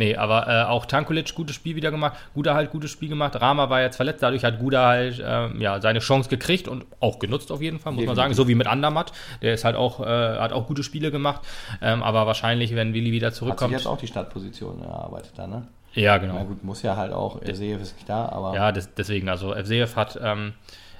Nee, 0.00 0.16
aber 0.16 0.48
äh, 0.48 0.62
auch 0.62 0.86
Tankulic 0.86 1.34
gutes 1.34 1.54
Spiel 1.54 1.76
wieder 1.76 1.90
gemacht, 1.90 2.16
Guda 2.32 2.54
halt 2.54 2.70
gutes 2.70 2.90
Spiel 2.90 3.10
gemacht, 3.10 3.38
Rama 3.38 3.68
war 3.68 3.82
jetzt 3.82 3.96
verletzt, 3.96 4.22
dadurch 4.22 4.44
hat 4.44 4.58
Guda 4.58 4.86
halt 4.88 5.22
ähm, 5.22 5.60
ja, 5.60 5.78
seine 5.82 5.98
Chance 5.98 6.30
gekriegt 6.30 6.68
und 6.68 6.86
auch 7.00 7.18
genutzt 7.18 7.52
auf 7.52 7.60
jeden 7.60 7.78
Fall, 7.78 7.92
muss 7.92 8.06
man 8.06 8.16
sagen, 8.16 8.32
so 8.32 8.48
wie 8.48 8.54
mit 8.54 8.66
Andermatt, 8.66 9.12
der 9.42 9.52
ist 9.52 9.66
halt 9.66 9.76
auch, 9.76 10.00
äh, 10.00 10.06
hat 10.38 10.54
auch 10.54 10.66
gute 10.68 10.84
Spiele 10.84 11.10
gemacht, 11.10 11.42
ähm, 11.82 12.02
aber 12.02 12.26
wahrscheinlich, 12.26 12.74
wenn 12.74 12.94
Willi 12.94 13.12
wieder 13.12 13.26
Hat 13.26 13.34
sich 13.34 13.40
zurückkommt, 13.40 13.72
jetzt 13.72 13.86
auch 13.86 13.98
die 13.98 14.06
Startposition 14.06 14.80
erarbeitet 14.80 15.32
da, 15.36 15.46
ne? 15.46 15.66
ja 15.92 16.12
Na 16.12 16.18
genau, 16.18 16.44
gut, 16.44 16.64
muss 16.64 16.80
ja 16.80 16.96
halt 16.96 17.12
auch, 17.12 17.38
sehe 17.52 17.76
ist 17.76 17.94
nicht 17.96 18.08
da, 18.08 18.26
aber 18.30 18.54
ja, 18.54 18.72
des, 18.72 18.94
deswegen, 18.94 19.28
also 19.28 19.54
FCF 19.54 19.96
hat 19.96 20.18
ähm, 20.22 20.54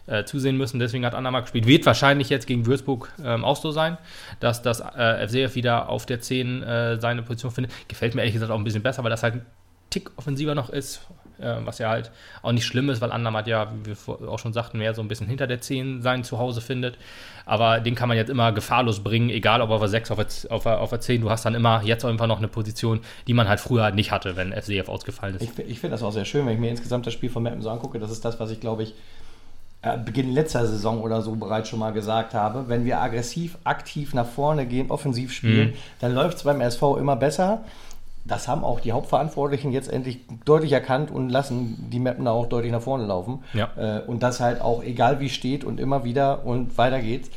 äh, 0.06 0.24
zusehen 0.24 0.56
müssen, 0.56 0.78
deswegen 0.78 1.04
hat 1.04 1.14
Andermatt 1.14 1.44
gespielt, 1.44 1.66
wird 1.66 1.86
wahrscheinlich 1.86 2.28
jetzt 2.28 2.46
gegen 2.46 2.66
Würzburg 2.66 3.12
ähm, 3.24 3.44
auch 3.44 3.56
so 3.56 3.70
sein, 3.70 3.98
dass 4.40 4.62
das 4.62 4.80
äh, 4.80 5.26
FCF 5.26 5.54
wieder 5.54 5.88
auf 5.88 6.06
der 6.06 6.20
10 6.20 6.62
äh, 6.62 7.00
seine 7.00 7.22
Position 7.22 7.50
findet, 7.50 7.72
gefällt 7.88 8.14
mir 8.14 8.22
ehrlich 8.22 8.34
gesagt 8.34 8.52
auch 8.52 8.58
ein 8.58 8.64
bisschen 8.64 8.82
besser, 8.82 9.02
weil 9.02 9.10
das 9.10 9.22
halt 9.22 9.34
ein 9.34 9.46
Tick 9.90 10.10
offensiver 10.16 10.54
noch 10.54 10.70
ist, 10.70 11.00
äh, 11.40 11.56
was 11.64 11.78
ja 11.78 11.88
halt 11.88 12.10
auch 12.42 12.52
nicht 12.52 12.64
schlimm 12.64 12.90
ist, 12.90 13.00
weil 13.00 13.12
Andermatt 13.12 13.46
ja, 13.46 13.72
wie 13.82 13.90
wir 13.90 14.28
auch 14.28 14.38
schon 14.38 14.52
sagten, 14.52 14.78
mehr 14.78 14.94
so 14.94 15.02
ein 15.02 15.08
bisschen 15.08 15.26
hinter 15.26 15.46
der 15.46 15.60
10 15.60 16.02
sein 16.02 16.24
Zuhause 16.24 16.60
findet. 16.60 16.96
Aber 17.44 17.80
den 17.80 17.94
kann 17.94 18.08
man 18.08 18.16
jetzt 18.16 18.30
immer 18.30 18.52
gefahrlos 18.52 19.00
bringen, 19.02 19.30
egal 19.30 19.60
ob 19.60 19.70
auf 19.70 19.80
der 19.80 19.88
6, 19.88 20.12
auf 20.12 20.18
der, 20.18 20.52
auf 20.52 20.62
der, 20.62 20.80
auf 20.80 20.90
der 20.90 21.00
10. 21.00 21.22
Du 21.22 21.30
hast 21.30 21.44
dann 21.44 21.54
immer 21.54 21.82
jetzt 21.82 22.04
auf 22.04 22.08
jeden 22.08 22.18
Fall 22.18 22.28
noch 22.28 22.38
eine 22.38 22.48
Position, 22.48 23.00
die 23.26 23.34
man 23.34 23.48
halt 23.48 23.60
früher 23.60 23.90
nicht 23.90 24.12
hatte, 24.12 24.36
wenn 24.36 24.52
FCF 24.52 24.88
ausgefallen 24.88 25.36
ist. 25.36 25.42
Ich, 25.42 25.58
ich 25.58 25.80
finde 25.80 25.94
das 25.94 26.02
auch 26.02 26.12
sehr 26.12 26.24
schön, 26.24 26.46
wenn 26.46 26.54
ich 26.54 26.60
mir 26.60 26.70
insgesamt 26.70 27.06
das 27.06 27.14
Spiel 27.14 27.30
von 27.30 27.42
Mappen 27.42 27.62
so 27.62 27.70
angucke. 27.70 27.98
Das 27.98 28.10
ist 28.10 28.24
das, 28.24 28.38
was 28.38 28.50
ich 28.50 28.60
glaube 28.60 28.84
ich 28.84 28.94
äh, 29.82 29.96
Beginn 29.98 30.32
letzter 30.32 30.66
Saison 30.66 31.00
oder 31.00 31.22
so 31.22 31.34
bereits 31.36 31.68
schon 31.68 31.78
mal 31.78 31.92
gesagt 31.92 32.34
habe. 32.34 32.64
Wenn 32.68 32.84
wir 32.84 33.00
aggressiv, 33.00 33.56
aktiv 33.64 34.12
nach 34.14 34.26
vorne 34.26 34.66
gehen, 34.66 34.90
offensiv 34.90 35.32
spielen, 35.32 35.68
Mhm. 35.70 35.74
dann 36.00 36.14
läuft 36.14 36.36
es 36.38 36.42
beim 36.44 36.60
SV 36.60 36.96
immer 36.98 37.16
besser. 37.16 37.62
Das 38.26 38.46
haben 38.48 38.64
auch 38.64 38.80
die 38.80 38.92
Hauptverantwortlichen 38.92 39.72
jetzt 39.72 39.90
endlich 39.90 40.20
deutlich 40.44 40.72
erkannt 40.72 41.10
und 41.10 41.30
lassen 41.30 41.88
die 41.90 41.98
Mappen 41.98 42.26
da 42.26 42.32
auch 42.32 42.46
deutlich 42.46 42.70
nach 42.70 42.82
vorne 42.82 43.06
laufen. 43.06 43.42
Ja. 43.54 43.70
Äh, 43.76 44.00
und 44.06 44.22
das 44.22 44.40
halt 44.40 44.60
auch 44.60 44.82
egal 44.82 45.20
wie 45.20 45.30
steht 45.30 45.64
und 45.64 45.80
immer 45.80 46.04
wieder 46.04 46.44
und 46.44 46.76
weiter 46.76 47.00
geht's. 47.00 47.30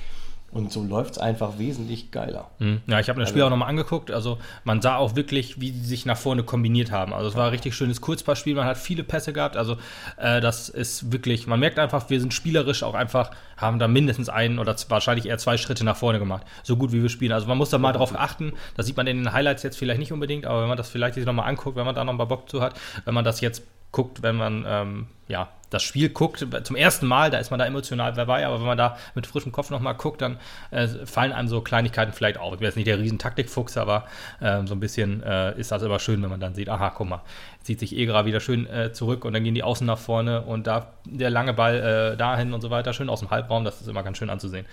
Und 0.54 0.72
so 0.72 0.84
läuft 0.84 1.14
es 1.14 1.18
einfach 1.18 1.58
wesentlich 1.58 2.12
geiler. 2.12 2.52
Mhm. 2.60 2.82
Ja, 2.86 3.00
ich 3.00 3.10
habe 3.10 3.18
mir 3.18 3.24
das 3.24 3.32
Spiel 3.32 3.42
auch 3.42 3.50
nochmal 3.50 3.70
angeguckt. 3.70 4.12
Also 4.12 4.38
man 4.64 4.82
sah 4.84 4.98
auch 4.98 5.16
wirklich, 5.16 5.60
wie 5.60 5.72
sie 5.72 5.84
sich 5.84 6.06
nach 6.06 6.18
vorne 6.18 6.44
kombiniert 6.44 6.92
haben. 6.92 7.12
Also 7.12 7.30
es 7.30 7.36
war 7.36 7.46
ein 7.46 7.50
richtig 7.50 7.74
schönes 7.74 8.02
Kurzpassspiel. 8.02 8.54
Man 8.54 8.66
hat 8.66 8.78
viele 8.78 9.04
Pässe 9.04 9.34
gehabt. 9.34 9.58
Also 9.58 9.78
äh, 10.18 10.42
das 10.42 10.70
ist 10.70 11.12
wirklich, 11.12 11.48
man 11.48 11.60
merkt 11.60 11.80
einfach, 11.80 12.08
wir 12.12 12.20
sind 12.20 12.36
spielerisch 12.36 12.84
auch 12.84 12.94
einfach, 12.94 13.32
haben 13.58 13.80
da 13.80 13.88
mindestens 13.88 14.30
einen 14.30 14.60
oder 14.60 14.76
wahrscheinlich 14.90 15.26
eher 15.26 15.40
zwei 15.40 15.58
Schritte 15.58 15.84
nach 15.84 15.98
vorne 15.98 16.20
gemacht. 16.20 16.46
So 16.62 16.78
gut 16.78 16.92
wie 16.92 17.02
wir 17.02 17.10
spielen. 17.10 17.32
Also 17.32 17.48
man 17.48 17.58
muss 17.58 17.72
da 17.72 17.80
mal 17.80 17.94
drauf 17.94 18.14
achten. 18.16 18.54
Das 18.78 18.86
sieht 18.86 18.96
man 18.96 19.08
in 19.08 19.18
den 19.18 19.34
Highlights 19.34 19.64
jetzt 19.64 19.78
vielleicht 19.78 20.00
nicht 20.00 20.12
unbedingt, 20.12 20.46
aber 20.46 20.62
wenn 20.62 20.70
man 20.70 20.78
das 20.78 20.90
vielleicht 20.90 21.16
sich 21.16 21.26
nochmal 21.26 21.50
anguckt, 21.50 21.76
wenn 21.78 21.86
man 21.86 21.96
da 21.96 22.04
nochmal 22.04 22.28
Bock 22.28 22.48
zu 22.48 22.62
hat, 22.62 22.80
wenn 23.06 23.16
man 23.16 23.26
das 23.26 23.42
jetzt 23.42 23.64
guckt, 23.92 24.22
wenn 24.22 24.36
man 24.36 24.66
ähm, 24.68 25.08
ja, 25.28 25.50
das 25.74 25.84
Spiel 25.84 26.10
guckt, 26.10 26.46
zum 26.64 26.76
ersten 26.76 27.08
Mal, 27.08 27.32
da 27.32 27.38
ist 27.38 27.52
man 27.52 27.60
da 27.60 27.66
emotional 27.66 28.14
dabei, 28.14 28.46
aber 28.46 28.60
wenn 28.60 28.68
man 28.68 28.78
da 28.78 28.98
mit 29.16 29.28
frischem 29.28 29.52
Kopf 29.52 29.70
nochmal 29.70 29.96
guckt, 29.96 30.22
dann 30.22 30.38
äh, 30.72 30.88
fallen 30.88 31.32
einem 31.32 31.48
so 31.48 31.62
Kleinigkeiten 31.62 32.14
vielleicht 32.14 32.38
auf. 32.38 32.54
Ich 32.54 32.60
bin 32.60 32.66
jetzt 32.66 32.76
nicht 32.76 32.88
der 32.88 33.00
riesen 33.00 33.20
Taktikfuchs, 33.20 33.78
aber 33.78 34.06
äh, 34.40 34.66
so 34.66 34.76
ein 34.76 34.80
bisschen 34.80 35.24
äh, 35.24 35.58
ist 35.60 35.72
das 35.72 35.82
immer 35.82 36.00
schön, 36.00 36.22
wenn 36.22 36.30
man 36.30 36.40
dann 36.40 36.54
sieht, 36.54 36.70
aha, 36.70 36.92
guck 36.92 37.10
mal, 37.10 37.22
zieht 37.62 37.80
sich 37.80 37.96
Egra 37.96 38.26
wieder 38.26 38.40
schön 38.40 38.68
äh, 38.68 38.94
zurück 38.94 39.26
und 39.26 39.34
dann 39.34 39.44
gehen 39.44 39.56
die 39.56 39.64
Außen 39.64 39.86
nach 39.88 39.98
vorne 39.98 40.42
und 40.42 40.68
da 40.68 40.94
der 41.06 41.30
lange 41.30 41.54
Ball 41.54 42.14
äh, 42.14 42.18
dahin 42.18 42.54
und 42.54 42.62
so 42.62 42.70
weiter, 42.70 42.94
schön 42.94 43.10
aus 43.10 43.20
dem 43.20 43.32
Halbraum, 43.32 43.64
das 43.64 43.82
ist 43.82 43.88
immer 43.88 44.04
ganz 44.04 44.18
schön 44.18 44.30
anzusehen, 44.30 44.66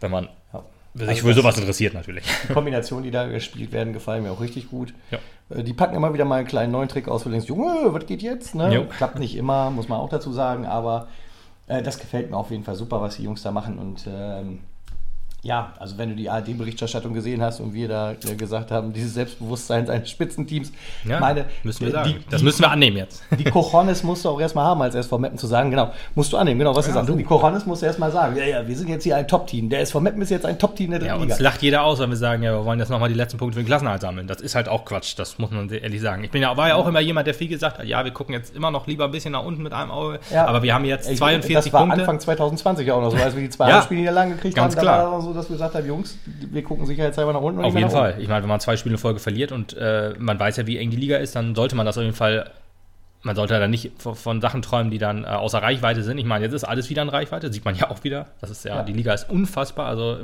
wenn 0.00 0.10
man 0.10 0.28
Ja. 0.52 0.64
Also 0.98 1.12
für 1.22 1.28
das- 1.28 1.36
sowas 1.36 1.58
interessiert 1.58 1.94
natürlich. 1.94 2.24
Die 2.48 2.52
Kombinationen, 2.52 3.04
die 3.04 3.10
da 3.10 3.26
gespielt 3.26 3.72
werden, 3.72 3.92
gefallen 3.92 4.22
mir 4.22 4.30
auch 4.30 4.40
richtig 4.40 4.70
gut. 4.70 4.94
Ja. 5.10 5.18
Äh, 5.56 5.62
Die 5.64 5.72
packen 5.72 5.94
immer 5.96 6.14
wieder 6.14 6.24
mal 6.24 6.36
einen 6.36 6.46
kleinen 6.46 6.72
neuen 6.72 6.88
Trick 6.88 7.08
aus, 7.08 7.22
wo 7.22 7.28
du 7.28 7.32
denkst, 7.32 7.48
Junge, 7.48 7.92
was 7.92 8.06
geht 8.06 8.22
jetzt? 8.22 8.54
Ne? 8.54 8.86
Klappt 8.96 9.18
nicht 9.18 9.36
immer, 9.36 9.70
muss 9.70 9.88
man 9.88 9.98
auch 9.98 10.08
dazu 10.08 10.32
sagen, 10.32 10.66
aber 10.66 11.08
äh, 11.66 11.82
das 11.82 11.98
gefällt 11.98 12.30
mir 12.30 12.36
auf 12.36 12.50
jeden 12.50 12.64
Fall 12.64 12.76
super, 12.76 13.00
was 13.00 13.16
die 13.16 13.24
Jungs 13.24 13.42
da 13.42 13.50
machen. 13.50 13.78
Und 13.78 14.06
ähm, 14.08 14.60
ja, 15.44 15.72
also 15.78 15.96
wenn 15.98 16.08
du 16.08 16.16
die 16.16 16.28
ARD-Berichterstattung 16.30 17.12
gesehen 17.14 17.42
hast 17.42 17.60
und 17.60 17.74
wir 17.74 17.86
da 17.86 18.12
äh, 18.12 18.34
gesagt 18.34 18.70
haben, 18.70 18.92
dieses 18.92 19.14
Selbstbewusstsein 19.14 19.88
eines 19.90 20.10
Spitzenteams, 20.10 20.72
Ja, 21.04 21.20
meine, 21.20 21.44
müssen 21.62 21.84
wir 21.84 21.92
sagen. 21.92 22.14
Die, 22.18 22.30
das 22.30 22.42
müssen 22.42 22.62
wir 22.62 22.70
annehmen 22.70 22.96
jetzt. 22.96 23.22
die 23.38 23.44
Cojones 23.44 24.02
musst 24.02 24.24
du 24.24 24.30
auch 24.30 24.40
erstmal 24.40 24.64
haben, 24.64 24.80
als 24.82 24.94
SV 24.94 25.18
Meppen 25.18 25.36
zu 25.38 25.46
sagen, 25.46 25.70
genau, 25.70 25.92
musst 26.14 26.32
du 26.32 26.38
annehmen, 26.38 26.58
genau, 26.58 26.74
was 26.74 26.86
du 26.86 26.90
Ja, 26.90 26.94
sagst. 26.94 27.08
so. 27.08 27.14
Die 27.16 27.24
Cojones 27.24 27.66
musst 27.66 27.82
du 27.82 27.86
erstmal 27.86 28.10
sagen, 28.10 28.34
ja, 28.36 28.44
ja, 28.44 28.66
wir 28.66 28.74
sind 28.76 28.88
jetzt 28.88 29.04
hier 29.04 29.16
ein 29.16 29.28
Top-Team. 29.28 29.68
Der 29.68 29.80
SV 29.80 30.00
Meppen 30.00 30.22
ist 30.22 30.30
jetzt 30.30 30.46
ein 30.46 30.58
Top-Team 30.58 30.90
der 30.92 31.00
Ja, 31.02 31.08
dritten 31.08 31.22
uns 31.24 31.38
Liga. 31.38 31.42
lacht 31.50 31.62
jeder 31.62 31.82
aus, 31.84 31.98
wenn 32.00 32.08
wir 32.10 32.16
sagen, 32.16 32.42
ja, 32.42 32.52
wir 32.52 32.64
wollen 32.64 32.78
jetzt 32.78 32.88
nochmal 32.88 33.10
die 33.10 33.14
letzten 33.14 33.36
Punkte 33.38 33.56
für 33.58 33.62
den 33.62 33.66
Klassenerhalt 33.66 34.00
sammeln. 34.00 34.26
Das 34.26 34.40
ist 34.40 34.54
halt 34.54 34.68
auch 34.68 34.84
Quatsch, 34.86 35.14
das 35.18 35.38
muss 35.38 35.50
man 35.50 35.68
ehrlich 35.68 36.00
sagen. 36.00 36.24
Ich 36.24 36.30
bin 36.30 36.40
ja, 36.42 36.56
war 36.56 36.68
ja 36.68 36.74
auch 36.76 36.86
immer 36.88 37.00
jemand, 37.00 37.26
der 37.26 37.34
viel 37.34 37.48
gesagt 37.48 37.78
hat, 37.78 37.84
ja, 37.86 38.02
wir 38.02 38.12
gucken 38.12 38.34
jetzt 38.34 38.56
immer 38.56 38.70
noch 38.70 38.86
lieber 38.86 39.04
ein 39.04 39.10
bisschen 39.10 39.32
nach 39.32 39.44
unten 39.44 39.62
mit 39.62 39.74
einem 39.74 39.90
Auge, 39.90 40.20
Ja. 40.32 40.46
aber 40.46 40.62
wir 40.62 40.72
haben 40.74 40.86
jetzt 40.86 41.10
Ich- 41.10 41.18
42 41.18 41.54
das 41.54 41.72
war 41.74 41.80
Punkte. 41.82 42.00
Anfang 42.00 42.18
2020 42.18 42.90
auch 42.92 43.02
noch 43.02 43.10
so, 43.10 43.16
als 43.22 43.34
wir 43.36 43.42
die 43.42 43.50
zwei 43.50 43.68
Ja, 43.68 43.82
Spiele 43.82 44.10
lang 44.10 44.30
gekriegt 44.30 44.56
ganz 44.56 44.74
haben. 44.74 44.82
klar. 44.82 45.33
Dass 45.34 45.48
wir 45.48 45.54
gesagt 45.56 45.74
haben, 45.74 45.86
Jungs, 45.86 46.18
wir 46.26 46.62
gucken 46.62 46.86
sicherheitshalber 46.86 47.32
nach 47.32 47.40
unten. 47.40 47.64
Auf 47.64 47.74
jeden. 47.74 47.90
Fall. 47.90 48.16
Ich 48.18 48.28
meine, 48.28 48.42
wenn 48.42 48.48
man 48.48 48.60
zwei 48.60 48.76
Spiele 48.76 48.94
in 48.94 48.98
Folge 48.98 49.20
verliert 49.20 49.52
und 49.52 49.74
äh, 49.76 50.14
man 50.18 50.38
weiß 50.38 50.56
ja, 50.56 50.66
wie 50.66 50.78
eng 50.78 50.90
die 50.90 50.96
Liga 50.96 51.16
ist, 51.16 51.36
dann 51.36 51.54
sollte 51.54 51.76
man 51.76 51.86
das 51.86 51.96
auf 51.98 52.04
jeden 52.04 52.14
Fall. 52.16 52.50
Man 53.26 53.36
sollte 53.36 53.58
da 53.58 53.66
nicht 53.68 53.90
von, 53.96 54.42
Sachen 54.42 54.60
träumen, 54.60 54.90
die 54.90 54.98
dann 54.98 55.24
äh, 55.24 55.28
außer 55.28 55.62
Reichweite 55.62 56.02
sind. 56.02 56.18
Ich 56.18 56.26
meine, 56.26 56.44
jetzt 56.44 56.52
ist 56.52 56.64
alles 56.64 56.90
wieder 56.90 57.00
in 57.00 57.08
Reichweite, 57.08 57.50
sieht 57.50 57.64
man 57.64 57.74
ja 57.74 57.90
auch 57.90 58.04
wieder. 58.04 58.26
Das 58.42 58.50
ist 58.50 58.66
ja, 58.66 58.76
Ja. 58.76 58.82
die 58.82 58.92
Liga 58.92 59.14
ist 59.14 59.30
unfassbar. 59.30 59.86
Also 59.86 60.18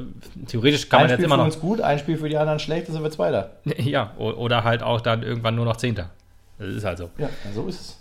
theoretisch 0.49 0.91
kann 0.91 0.99
Ein 0.99 1.03
man 1.05 1.11
jetzt 1.13 1.17
Spiel 1.21 1.25
immer 1.25 1.35
für 1.37 1.39
noch. 1.39 1.45
uns 1.47 1.61
gut, 1.61 1.81
ein 1.81 1.99
Spiel 1.99 2.19
für 2.19 2.29
die 2.29 2.37
anderen 2.37 2.59
schlecht, 2.59 2.89
dann 2.89 2.93
sind 2.95 3.03
wir 3.03 3.11
Zweiter. 3.11 3.53
Ja, 3.79 4.13
oder 4.19 4.65
halt 4.65 4.83
auch 4.83 5.01
dann 5.01 5.23
irgendwann 5.23 5.55
nur 5.55 5.65
noch 5.65 5.77
Zehnter. 5.79 6.11
Das 6.59 6.69
ist 6.69 6.85
halt 6.85 6.99
so. 6.99 7.09
Ja, 7.17 7.31
so 7.55 7.67
ist 7.69 7.81
es. 7.81 8.00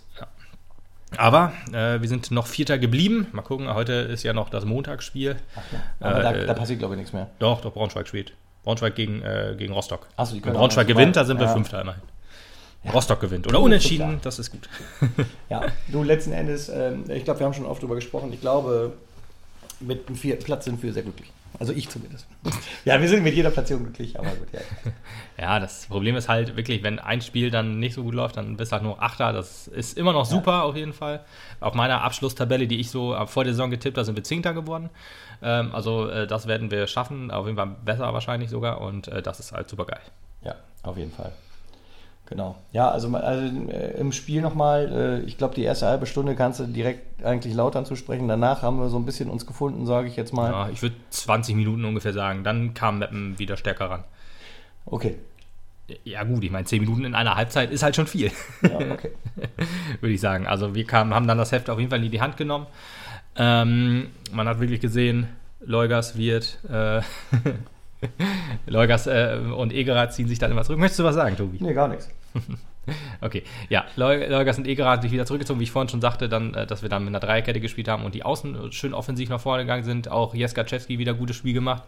Aber 1.16 1.52
äh, 1.72 2.00
wir 2.00 2.08
sind 2.08 2.30
noch 2.30 2.46
Vierter 2.46 2.78
geblieben. 2.78 3.26
Mal 3.32 3.42
gucken, 3.42 3.72
heute 3.72 3.92
ist 3.92 4.22
ja 4.22 4.32
noch 4.32 4.48
das 4.48 4.64
Montagsspiel. 4.64 5.36
Aber 6.00 6.18
Äh, 6.18 6.22
da, 6.22 6.32
äh, 6.32 6.46
da 6.46 6.54
passiert, 6.54 6.78
glaube 6.78 6.94
ich, 6.94 6.98
nichts 6.98 7.12
mehr. 7.12 7.28
Doch, 7.38 7.60
doch, 7.60 7.72
Braunschweig 7.72 8.06
spielt. 8.08 8.32
Braunschweg 8.62 8.94
gegen, 8.94 9.22
äh, 9.22 9.54
gegen 9.58 9.72
Rostock. 9.72 10.06
Ach 10.16 10.26
so, 10.26 10.32
die 10.34 10.36
Wenn 10.38 10.42
können 10.42 10.56
Braunschweig 10.56 10.84
auch 10.86 10.88
noch 10.88 10.96
gewinnt, 10.96 11.16
dann 11.16 11.26
sind 11.26 11.38
wir 11.38 11.46
Ja. 11.46 11.52
Fünfter 11.52 11.80
immerhin. 11.80 12.02
Rostock 12.92 13.20
gewinnt. 13.20 13.46
Oder 13.46 13.60
unentschieden, 13.60 14.20
das 14.22 14.38
ist 14.38 14.50
gut. 14.50 14.68
Ja, 15.50 15.66
du, 15.88 16.02
letzten 16.02 16.32
Endes, 16.32 16.68
ähm, 16.70 17.04
ich 17.08 17.24
glaube, 17.24 17.40
wir 17.40 17.46
haben 17.46 17.52
schon 17.52 17.66
oft 17.66 17.82
drüber 17.82 17.94
gesprochen. 17.94 18.32
Ich 18.32 18.40
glaube, 18.40 18.94
mit 19.80 20.08
dem 20.08 20.16
vierten 20.16 20.44
Platz 20.44 20.64
sind 20.64 20.82
wir 20.82 20.92
sehr 20.92 21.02
glücklich. 21.02 21.30
Also 21.58 21.72
ich 21.72 21.88
zumindest. 21.88 22.26
Ja, 22.84 22.98
wir 22.98 23.08
sind 23.08 23.22
mit 23.22 23.34
jeder 23.34 23.50
Platzierung 23.50 23.84
glücklich, 23.84 24.18
aber 24.18 24.30
gut, 24.30 24.48
ja. 24.52 24.60
Ja, 25.38 25.60
das 25.60 25.86
Problem 25.86 26.16
ist 26.16 26.28
halt 26.28 26.56
wirklich, 26.56 26.82
wenn 26.82 26.98
ein 26.98 27.20
Spiel 27.20 27.50
dann 27.50 27.78
nicht 27.78 27.94
so 27.94 28.02
gut 28.02 28.14
läuft, 28.14 28.36
dann 28.36 28.56
bist 28.56 28.72
du 28.72 28.74
halt 28.74 28.82
nur 28.82 29.02
Achter. 29.02 29.32
Das 29.32 29.68
ist 29.68 29.98
immer 29.98 30.12
noch 30.12 30.24
super 30.24 30.52
ja. 30.52 30.62
auf 30.62 30.76
jeden 30.76 30.92
Fall. 30.92 31.24
Auf 31.60 31.74
meiner 31.74 32.02
Abschlusstabelle, 32.02 32.66
die 32.66 32.80
ich 32.80 32.90
so 32.90 33.16
vor 33.26 33.44
der 33.44 33.52
Saison 33.52 33.70
getippt 33.70 33.96
habe, 33.96 34.04
sind 34.04 34.16
wir 34.16 34.24
Zehnter 34.24 34.54
geworden. 34.54 34.90
Ähm, 35.42 35.74
also 35.74 36.08
äh, 36.08 36.26
das 36.26 36.46
werden 36.46 36.70
wir 36.70 36.86
schaffen, 36.86 37.30
auf 37.30 37.46
jeden 37.46 37.56
Fall 37.56 37.76
besser 37.84 38.12
wahrscheinlich 38.12 38.50
sogar 38.50 38.80
und 38.80 39.08
äh, 39.08 39.22
das 39.22 39.40
ist 39.40 39.52
halt 39.52 39.68
super 39.68 39.86
geil. 39.86 40.00
Ja, 40.42 40.56
auf 40.82 40.96
jeden 40.96 41.12
Fall. 41.12 41.32
Genau. 42.30 42.54
Ja, 42.70 42.88
also, 42.88 43.12
also 43.16 43.68
äh, 43.70 43.98
im 43.98 44.12
Spiel 44.12 44.40
nochmal, 44.40 45.20
äh, 45.24 45.26
ich 45.26 45.36
glaube, 45.36 45.56
die 45.56 45.64
erste 45.64 45.86
halbe 45.86 46.06
Stunde 46.06 46.36
kannst 46.36 46.60
du 46.60 46.64
direkt 46.66 47.24
eigentlich 47.24 47.52
laut 47.54 47.74
anzusprechen. 47.74 48.28
Danach 48.28 48.62
haben 48.62 48.78
wir 48.78 48.88
so 48.88 48.98
ein 48.98 49.04
bisschen 49.04 49.28
uns 49.28 49.46
gefunden, 49.46 49.84
sage 49.84 50.06
ich 50.06 50.14
jetzt 50.14 50.32
mal. 50.32 50.52
Ja, 50.52 50.68
ich 50.68 50.80
würde 50.80 50.94
20 51.10 51.56
Minuten 51.56 51.84
ungefähr 51.84 52.12
sagen. 52.12 52.44
Dann 52.44 52.72
kam 52.72 53.00
Meppen 53.00 53.36
wieder 53.40 53.56
stärker 53.56 53.90
ran. 53.90 54.04
Okay. 54.86 55.16
Ja, 56.04 56.22
gut, 56.22 56.44
ich 56.44 56.52
meine, 56.52 56.66
10 56.66 56.82
Minuten 56.82 57.04
in 57.04 57.16
einer 57.16 57.34
Halbzeit 57.34 57.72
ist 57.72 57.82
halt 57.82 57.96
schon 57.96 58.06
viel. 58.06 58.30
Ja, 58.62 58.76
okay. 58.76 59.10
würde 60.00 60.14
ich 60.14 60.20
sagen. 60.20 60.46
Also, 60.46 60.72
wir 60.76 60.84
kamen, 60.84 61.12
haben 61.12 61.26
dann 61.26 61.36
das 61.36 61.50
Heft 61.50 61.68
auf 61.68 61.80
jeden 61.80 61.90
Fall 61.90 62.02
in 62.02 62.12
die 62.12 62.20
Hand 62.20 62.36
genommen. 62.36 62.68
Ähm, 63.34 64.06
man 64.30 64.46
hat 64.46 64.60
wirklich 64.60 64.80
gesehen, 64.80 65.26
Leugas 65.58 66.16
wird. 66.16 66.60
Äh, 66.70 67.00
Leugas 68.66 69.08
äh, 69.08 69.36
und 69.56 69.72
Egerer 69.72 70.10
ziehen 70.10 70.28
sich 70.28 70.38
dann 70.38 70.52
immer 70.52 70.62
zurück. 70.62 70.78
Möchtest 70.78 71.00
du 71.00 71.04
was 71.04 71.16
sagen, 71.16 71.36
Tobi? 71.36 71.58
Nee, 71.60 71.74
gar 71.74 71.88
nichts. 71.88 72.08
okay, 73.20 73.42
ja, 73.68 73.84
Leugas 73.96 74.58
und 74.58 74.66
Egerer 74.66 74.90
haben 74.90 75.02
sich 75.02 75.12
wieder 75.12 75.26
zurückgezogen, 75.26 75.60
wie 75.60 75.64
ich 75.64 75.70
vorhin 75.70 75.88
schon 75.88 76.00
sagte, 76.00 76.28
dann, 76.28 76.54
äh, 76.54 76.66
dass 76.66 76.82
wir 76.82 76.88
dann 76.88 77.04
mit 77.04 77.10
einer 77.10 77.20
Dreierkette 77.20 77.60
gespielt 77.60 77.88
haben 77.88 78.04
und 78.04 78.14
die 78.14 78.24
Außen 78.24 78.72
schön 78.72 78.94
offensiv 78.94 79.28
nach 79.28 79.40
vorne 79.40 79.64
gegangen 79.64 79.84
sind. 79.84 80.08
Auch 80.08 80.34
Jeskaczewski 80.34 80.98
wieder 80.98 81.14
gutes 81.14 81.36
Spiel 81.36 81.54
gemacht 81.54 81.84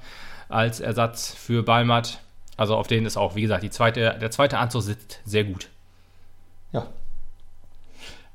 als 0.48 0.80
Ersatz 0.80 1.34
für 1.34 1.62
Balmat. 1.62 2.20
Also 2.56 2.76
auf 2.76 2.86
den 2.86 3.06
ist 3.06 3.16
auch, 3.16 3.34
wie 3.34 3.42
gesagt, 3.42 3.72
zweite, 3.72 4.16
der 4.20 4.30
zweite 4.30 4.58
Anzug 4.58 4.82
sitzt 4.82 5.20
sehr 5.24 5.44
gut. 5.44 5.68
Ja, 6.72 6.86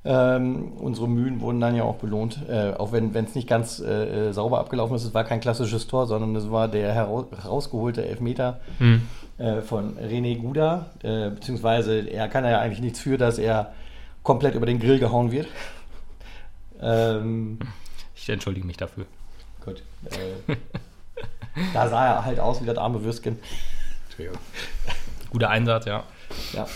ähm, 0.05 0.73
unsere 0.77 1.09
Mühen 1.09 1.41
wurden 1.41 1.59
dann 1.59 1.75
ja 1.75 1.83
auch 1.83 1.95
belohnt, 1.95 2.39
äh, 2.47 2.73
auch 2.73 2.91
wenn 2.91 3.13
es 3.13 3.35
nicht 3.35 3.47
ganz 3.47 3.79
äh, 3.79 4.29
äh, 4.29 4.33
sauber 4.33 4.59
abgelaufen 4.59 4.95
ist. 4.95 5.03
Es 5.03 5.13
war 5.13 5.23
kein 5.23 5.39
klassisches 5.39 5.87
Tor, 5.87 6.07
sondern 6.07 6.35
es 6.35 6.49
war 6.49 6.67
der 6.67 6.93
herausgeholte 6.93 8.05
Elfmeter 8.05 8.61
hm. 8.77 9.01
äh, 9.37 9.61
von 9.61 9.97
René 9.97 10.37
Guda. 10.37 10.91
Äh, 11.03 11.31
beziehungsweise 11.31 12.07
er 12.09 12.29
kann 12.29 12.45
ja 12.45 12.59
eigentlich 12.59 12.79
nichts 12.79 12.99
für, 12.99 13.17
dass 13.17 13.37
er 13.37 13.73
komplett 14.23 14.55
über 14.55 14.65
den 14.65 14.79
Grill 14.79 14.99
gehauen 14.99 15.31
wird. 15.31 15.47
ähm, 16.81 17.59
ich 18.15 18.29
entschuldige 18.29 18.65
mich 18.65 18.77
dafür. 18.77 19.05
Gut. 19.65 19.83
Äh, 20.05 20.55
da 21.73 21.89
sah 21.89 22.05
er 22.05 22.25
halt 22.25 22.39
aus 22.39 22.61
wie 22.61 22.65
das 22.65 22.77
arme 22.77 23.03
Würstchen. 23.03 23.39
Guter 25.29 25.49
Einsatz, 25.49 25.85
ja. 25.85 26.03
Ja. 26.53 26.67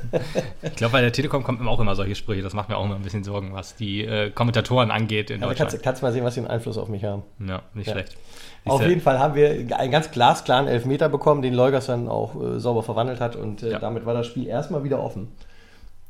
ich 0.62 0.76
glaube, 0.76 0.92
bei 0.92 1.00
der 1.00 1.12
Telekom 1.12 1.42
kommen 1.42 1.66
auch 1.68 1.80
immer 1.80 1.94
solche 1.94 2.14
Sprüche. 2.14 2.42
Das 2.42 2.54
macht 2.54 2.68
mir 2.68 2.76
auch 2.76 2.84
immer 2.84 2.96
ein 2.96 3.02
bisschen 3.02 3.24
Sorgen, 3.24 3.52
was 3.52 3.76
die 3.76 4.04
äh, 4.04 4.30
Kommentatoren 4.30 4.90
angeht 4.90 5.30
in 5.30 5.40
ja, 5.40 5.46
Deutschland. 5.46 5.70
Kannst, 5.70 5.84
kannst 5.84 6.02
mal 6.02 6.12
sehen, 6.12 6.24
was 6.24 6.34
sie 6.34 6.40
einen 6.40 6.50
Einfluss 6.50 6.78
auf 6.78 6.88
mich 6.88 7.04
haben. 7.04 7.22
Ja, 7.46 7.62
nicht 7.74 7.86
ja. 7.86 7.92
schlecht. 7.92 8.16
Auf 8.64 8.86
jeden 8.86 9.00
Fall 9.00 9.18
haben 9.18 9.34
wir 9.34 9.50
einen 9.76 9.90
ganz 9.90 10.10
glasklaren 10.10 10.68
Elfmeter 10.68 11.08
bekommen, 11.08 11.42
den 11.42 11.54
Leugers 11.54 11.86
dann 11.86 12.08
auch 12.08 12.40
äh, 12.40 12.60
sauber 12.60 12.82
verwandelt 12.82 13.20
hat 13.20 13.34
und 13.34 13.62
äh, 13.62 13.72
ja. 13.72 13.78
damit 13.78 14.06
war 14.06 14.14
das 14.14 14.26
Spiel 14.26 14.46
erstmal 14.46 14.84
wieder 14.84 15.02
offen. 15.02 15.28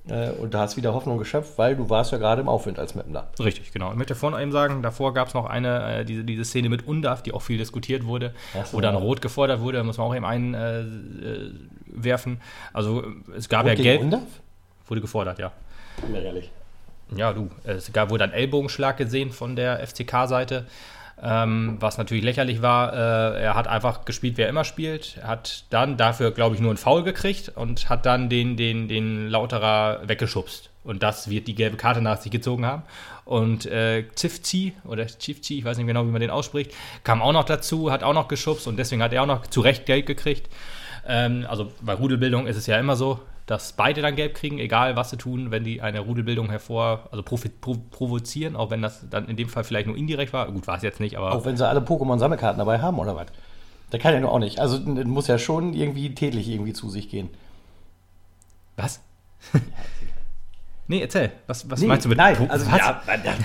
Äh, 0.09 0.31
und 0.31 0.53
da 0.53 0.61
hast 0.61 0.77
wieder 0.77 0.95
Hoffnung 0.95 1.19
geschöpft, 1.19 1.59
weil 1.59 1.77
du 1.77 1.89
warst 1.89 2.11
ja 2.11 2.19
gerade 2.19 2.41
im 2.41 2.49
Aufwind 2.49 2.79
als 2.79 2.95
Mapner. 2.95 3.29
Richtig, 3.39 3.73
genau. 3.73 3.93
Ich 3.93 3.97
möchte 3.97 4.15
vorhin 4.15 4.41
eben 4.41 4.53
sagen, 4.53 4.83
davor 4.83 5.15
gab 5.15 5.29
es 5.29 5.35
noch 5.35 5.47
eine, 5.47 6.01
äh, 6.01 6.05
diese, 6.05 6.25
diese 6.25 6.45
Szene 6.45 6.69
mit 6.69 6.87
Undaf, 6.87 7.23
die 7.23 7.33
auch 7.33 7.43
viel 7.43 7.59
diskutiert 7.59 8.05
wurde, 8.05 8.35
so, 8.53 8.77
wo 8.77 8.81
dann 8.81 8.97
Rot 8.97 9.23
gefordert 9.23 9.61
wurde, 9.61 9.79
da 9.79 9.85
muss 9.85 9.99
man 9.99 10.09
auch 10.09 10.15
eben 10.15 10.25
einwerfen. 10.25 12.35
Äh, 12.35 12.39
also 12.73 13.05
es 13.37 13.49
gab 13.49 13.65
Rot 13.65 13.79
ja 13.79 13.83
Gelb. 13.83 14.01
Undaf? 14.01 14.23
Wurde 14.89 15.01
gefordert, 15.01 15.39
ja. 15.39 15.53
Ja, 16.13 16.19
ehrlich. 16.19 16.51
Ja, 17.15 17.33
du. 17.33 17.51
Es 17.65 17.93
gab, 17.93 18.11
wurde 18.11 18.25
ein 18.25 18.33
Ellbogenschlag 18.33 18.97
gesehen 18.97 19.31
von 19.31 19.55
der 19.55 19.87
FCK-Seite. 19.87 20.67
Ähm, 21.25 21.77
was 21.79 21.99
natürlich 21.99 22.25
lächerlich 22.25 22.63
war, 22.63 22.93
äh, 22.93 23.43
er 23.43 23.55
hat 23.55 23.69
einfach 23.69 24.05
gespielt, 24.05 24.37
wie 24.37 24.43
er 24.43 24.49
immer 24.49 24.65
spielt. 24.65 25.21
Hat 25.23 25.65
dann 25.71 25.97
dafür, 25.97 26.33
glaube 26.33 26.57
ich, 26.57 26.61
nur 26.61 26.71
einen 26.71 26.79
Foul 26.79 27.05
gekriegt 27.05 27.53
und 27.55 27.89
hat 27.89 28.07
dann 28.07 28.29
den, 28.29 28.57
den, 28.57 28.89
den 28.89 29.29
Lauterer 29.29 30.01
weggeschubst. 30.05 30.71
Und 30.83 31.05
das 31.05 31.31
wird 31.31 31.47
die 31.47 31.55
gelbe 31.55 31.77
Karte 31.77 32.01
nach 32.01 32.21
sich 32.21 32.33
gezogen 32.33 32.67
haben. 32.67 32.83
Und 33.25 33.67
äh, 33.67 34.05
Zifzi 34.17 34.73
oder 34.85 35.07
Chifzi, 35.07 35.59
ich 35.59 35.65
weiß 35.65 35.77
nicht 35.77 35.87
genau, 35.87 36.05
wie 36.05 36.11
man 36.11 36.21
den 36.21 36.31
ausspricht, 36.31 36.73
kam 37.05 37.23
auch 37.23 37.33
noch 37.33 37.45
dazu, 37.45 37.93
hat 37.93 38.03
auch 38.03 38.15
noch 38.15 38.27
geschubst 38.27 38.67
und 38.67 38.77
deswegen 38.77 39.01
hat 39.01 39.13
er 39.13 39.23
auch 39.23 39.27
noch 39.27 39.47
zu 39.47 39.61
Recht 39.61 39.87
Geld 39.87 40.07
gekriegt. 40.07 40.49
Ähm, 41.07 41.47
also 41.49 41.71
bei 41.81 41.95
Rudelbildung 41.95 42.49
ist 42.49 42.57
es 42.57 42.67
ja 42.67 42.81
immer 42.81 42.97
so, 42.97 43.21
dass 43.47 43.73
beide 43.73 44.03
dann 44.03 44.17
gelb 44.17 44.35
kriegen, 44.35 44.59
egal 44.59 44.97
was 44.97 45.11
sie 45.11 45.17
tun, 45.17 45.51
wenn 45.51 45.65
die 45.65 45.81
eine 45.81 46.01
Rudelbildung 46.01 46.49
hervor, 46.51 47.09
also 47.11 47.23
provo 47.23 47.49
provozieren, 47.91 48.57
auch 48.57 48.71
wenn 48.71 48.83
das 48.83 49.07
dann 49.11 49.29
in 49.29 49.37
dem 49.37 49.49
Fall 49.49 49.65
vielleicht 49.65 49.87
nur 49.87 49.97
indirekt 49.97 50.33
war. 50.33 50.51
Gut, 50.51 50.67
war 50.67 50.77
es 50.77 50.83
jetzt 50.83 51.01
nicht, 51.01 51.17
aber. 51.17 51.33
Auch 51.33 51.45
wenn 51.45 51.57
sie 51.57 51.67
alle 51.67 51.81
Pokémon-Sammelkarten 51.81 52.59
dabei 52.59 52.81
haben, 52.81 52.99
oder 52.99 53.17
was? 53.17 53.27
Der 53.91 53.99
kann 53.99 54.15
ja 54.15 54.21
nur 54.21 54.33
auch 54.33 54.39
nicht. 54.39 54.59
Also 54.59 54.79
muss 54.81 55.27
ja 55.27 55.39
schon 55.39 55.75
irgendwie 55.75 56.15
tätlich 56.15 56.49
irgendwie 56.49 56.73
zu 56.73 56.89
sich 56.89 57.11
gehen. 57.11 57.29
Was? 58.77 59.01
Nee, 60.93 61.01
erzähl. 61.01 61.31
Was, 61.47 61.71
was 61.71 61.81
nee, 61.81 61.87
meinst 61.87 62.05
du 62.05 62.11
mit 62.11 62.19
Nein, 62.19 62.37
also 62.51 62.71
was? 62.71 62.79
Ja, 62.79 63.03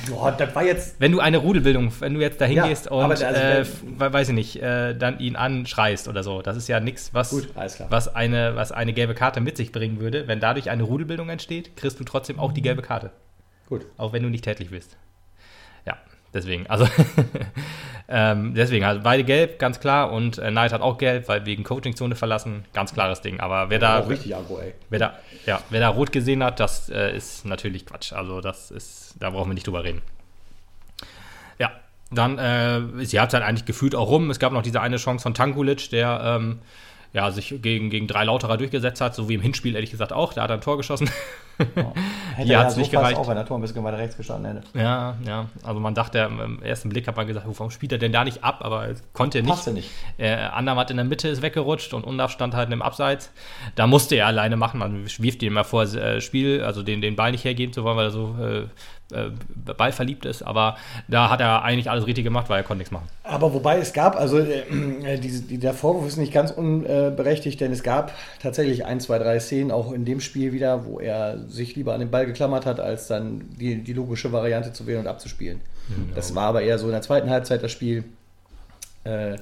boah, 0.09 0.33
das 0.33 0.53
war 0.53 0.65
jetzt. 0.65 0.99
Wenn 0.99 1.13
du 1.13 1.21
eine 1.21 1.37
Rudelbildung, 1.37 1.93
wenn 2.01 2.13
du 2.13 2.19
jetzt 2.19 2.41
da 2.41 2.45
hingehst 2.45 2.87
ja, 2.87 2.91
und 2.91 3.09
also, 3.09 3.23
äh, 3.23 3.65
weiß 3.95 4.27
ich 4.27 4.35
nicht, 4.35 4.61
äh, 4.61 4.93
dann 4.93 5.17
ihn 5.19 5.37
anschreist 5.37 6.09
oder 6.09 6.23
so, 6.23 6.41
das 6.41 6.57
ist 6.57 6.67
ja 6.67 6.81
nichts, 6.81 7.13
was, 7.13 7.33
was, 7.89 8.13
eine, 8.13 8.57
was 8.57 8.73
eine 8.73 8.91
gelbe 8.91 9.13
Karte 9.13 9.39
mit 9.39 9.55
sich 9.55 9.71
bringen 9.71 10.01
würde. 10.01 10.27
Wenn 10.27 10.41
dadurch 10.41 10.69
eine 10.69 10.83
Rudelbildung 10.83 11.29
entsteht, 11.29 11.77
kriegst 11.77 12.01
du 12.01 12.03
trotzdem 12.03 12.37
auch 12.37 12.51
die 12.51 12.61
gelbe 12.61 12.81
Karte. 12.81 13.11
Gut. 13.69 13.85
Auch 13.95 14.11
wenn 14.11 14.23
du 14.23 14.29
nicht 14.29 14.43
tätlich 14.43 14.71
bist. 14.71 14.97
Deswegen, 16.33 16.67
also 16.67 16.87
ähm, 18.09 18.53
deswegen, 18.53 18.85
also 18.85 19.01
beide 19.01 19.23
gelb, 19.23 19.59
ganz 19.59 19.79
klar. 19.79 20.11
Und 20.11 20.37
äh, 20.37 20.49
Knight 20.49 20.73
hat 20.73 20.81
auch 20.81 20.97
gelb, 20.97 21.27
weil 21.27 21.45
wegen 21.45 21.63
Coachingzone 21.63 22.15
verlassen, 22.15 22.65
ganz 22.73 22.93
klares 22.93 23.21
Ding. 23.21 23.39
Aber 23.39 23.69
wer 23.69 23.79
da. 23.79 23.99
Richtig 23.99 24.35
aggro, 24.35 24.59
ey. 24.59 24.73
Wer 24.89 24.99
da, 24.99 25.13
ja, 25.45 25.61
wer 25.69 25.79
da 25.79 25.89
rot 25.89 26.11
gesehen 26.11 26.43
hat, 26.43 26.59
das 26.59 26.89
äh, 26.89 27.15
ist 27.15 27.45
natürlich 27.45 27.85
Quatsch. 27.85 28.13
Also, 28.13 28.41
das 28.41 28.71
ist, 28.71 29.15
da 29.19 29.29
brauchen 29.29 29.49
wir 29.49 29.53
nicht 29.53 29.67
drüber 29.67 29.83
reden. 29.83 30.01
Ja, 31.59 31.71
dann 32.11 32.37
äh, 32.37 33.01
ist 33.01 33.13
die 33.13 33.19
Halbzeit 33.19 33.43
eigentlich 33.43 33.65
gefühlt 33.65 33.95
auch 33.95 34.09
rum. 34.09 34.29
Es 34.29 34.39
gab 34.39 34.51
noch 34.51 34.61
diese 34.61 34.81
eine 34.81 34.97
Chance 34.97 35.23
von 35.23 35.33
Tankulic, 35.33 35.89
der 35.89 36.21
ähm, 36.23 36.59
ja, 37.13 37.31
sich 37.31 37.61
gegen, 37.61 37.89
gegen 37.89 38.07
drei 38.07 38.25
Lauterer 38.25 38.57
durchgesetzt 38.57 39.01
hat, 39.01 39.15
so 39.15 39.29
wie 39.29 39.35
im 39.35 39.41
Hinspiel 39.41 39.75
ehrlich 39.75 39.91
gesagt 39.91 40.13
auch. 40.13 40.33
Da 40.33 40.43
hat 40.43 40.49
er 40.49 40.55
ein 40.55 40.61
Tor 40.61 40.77
geschossen. 40.77 41.09
Oh. 41.59 41.93
Hätte 42.35 42.57
hat 42.57 42.67
es 42.67 42.75
so 42.75 42.79
nicht 42.79 42.91
gereicht. 42.91 43.17
auch, 43.17 43.27
wenn 43.27 43.35
der 43.35 43.45
Tor 43.45 43.57
ein 43.57 43.61
bisschen 43.61 43.83
weiter 43.83 43.97
rechts 43.97 44.15
gestanden 44.15 44.57
hätte. 44.57 44.67
Ja, 44.77 45.17
ja. 45.25 45.47
Also 45.63 45.79
man 45.79 45.95
dachte, 45.95 46.19
im 46.19 46.61
ersten 46.61 46.89
Blick 46.89 47.07
hat 47.07 47.15
man 47.15 47.25
gesagt, 47.25 47.47
warum 47.47 47.71
spielt 47.71 47.91
er 47.91 47.97
denn 47.97 48.11
da 48.11 48.23
nicht 48.23 48.43
ab? 48.43 48.59
Aber 48.61 48.87
konnte 49.13 49.39
er 49.39 49.41
nicht. 49.43 49.49
Passte 49.49 49.71
nicht. 49.71 49.89
Äh, 50.17 50.35
Andermatt 50.35 50.91
in 50.91 50.97
der 50.97 51.05
Mitte 51.05 51.27
ist 51.27 51.41
weggerutscht 51.41 51.93
und 51.93 52.03
Undaf 52.03 52.31
stand 52.31 52.53
halt 52.53 52.71
im 52.71 52.81
Abseits. 52.81 53.31
Da 53.75 53.87
musste 53.87 54.15
er 54.15 54.27
alleine 54.27 54.57
machen. 54.57 54.79
Man 54.79 55.05
wirft 55.05 55.41
ihm 55.41 55.53
immer 55.53 55.63
vor, 55.63 55.83
äh, 55.83 56.21
Spiel, 56.21 56.61
also 56.61 56.83
den, 56.83 57.01
den 57.01 57.15
Ball 57.15 57.31
nicht 57.31 57.43
hergeben 57.43 57.73
zu 57.73 57.83
wollen, 57.83 57.97
weil 57.97 58.05
er 58.05 58.11
so 58.11 58.35
äh, 58.39 58.65
äh, 59.11 59.29
Ball 59.77 59.91
verliebt 59.91 60.25
ist, 60.25 60.41
aber 60.41 60.77
da 61.07 61.29
hat 61.29 61.39
er 61.39 61.63
eigentlich 61.63 61.89
alles 61.89 62.05
richtig 62.05 62.23
gemacht, 62.23 62.49
weil 62.49 62.59
er 62.59 62.63
konnte 62.63 62.79
nichts 62.79 62.91
machen. 62.91 63.07
Aber 63.23 63.53
wobei 63.53 63.77
es 63.77 63.93
gab, 63.93 64.15
also 64.15 64.39
äh, 64.39 64.63
äh 65.03 65.17
die, 65.17 65.41
die, 65.41 65.57
der 65.57 65.73
Vorwurf 65.73 66.07
ist 66.07 66.17
nicht 66.17 66.33
ganz 66.33 66.51
unberechtigt, 66.51 67.61
denn 67.61 67.71
es 67.71 67.83
gab 67.83 68.13
tatsächlich 68.41 68.85
ein, 68.85 68.99
zwei, 68.99 69.19
drei 69.19 69.39
Szenen 69.39 69.71
auch 69.71 69.91
in 69.91 70.05
dem 70.05 70.19
Spiel 70.19 70.51
wieder, 70.51 70.85
wo 70.85 70.99
er 70.99 71.37
sich 71.47 71.75
lieber 71.75 71.93
an 71.93 71.99
den 71.99 72.11
Ball 72.11 72.25
geklammert 72.25 72.65
hat, 72.65 72.79
als 72.79 73.07
dann 73.07 73.45
die, 73.57 73.83
die 73.83 73.93
logische 73.93 74.31
Variante 74.31 74.73
zu 74.73 74.87
wählen 74.87 74.99
und 74.99 75.07
abzuspielen. 75.07 75.61
Genau. 75.87 76.15
Das 76.15 76.35
war 76.35 76.47
aber 76.47 76.61
eher 76.61 76.77
so 76.77 76.87
in 76.87 76.91
der 76.91 77.01
zweiten 77.01 77.29
Halbzeit 77.29 77.63
das 77.63 77.71
Spiel. 77.71 78.03
Äh, 79.03 79.37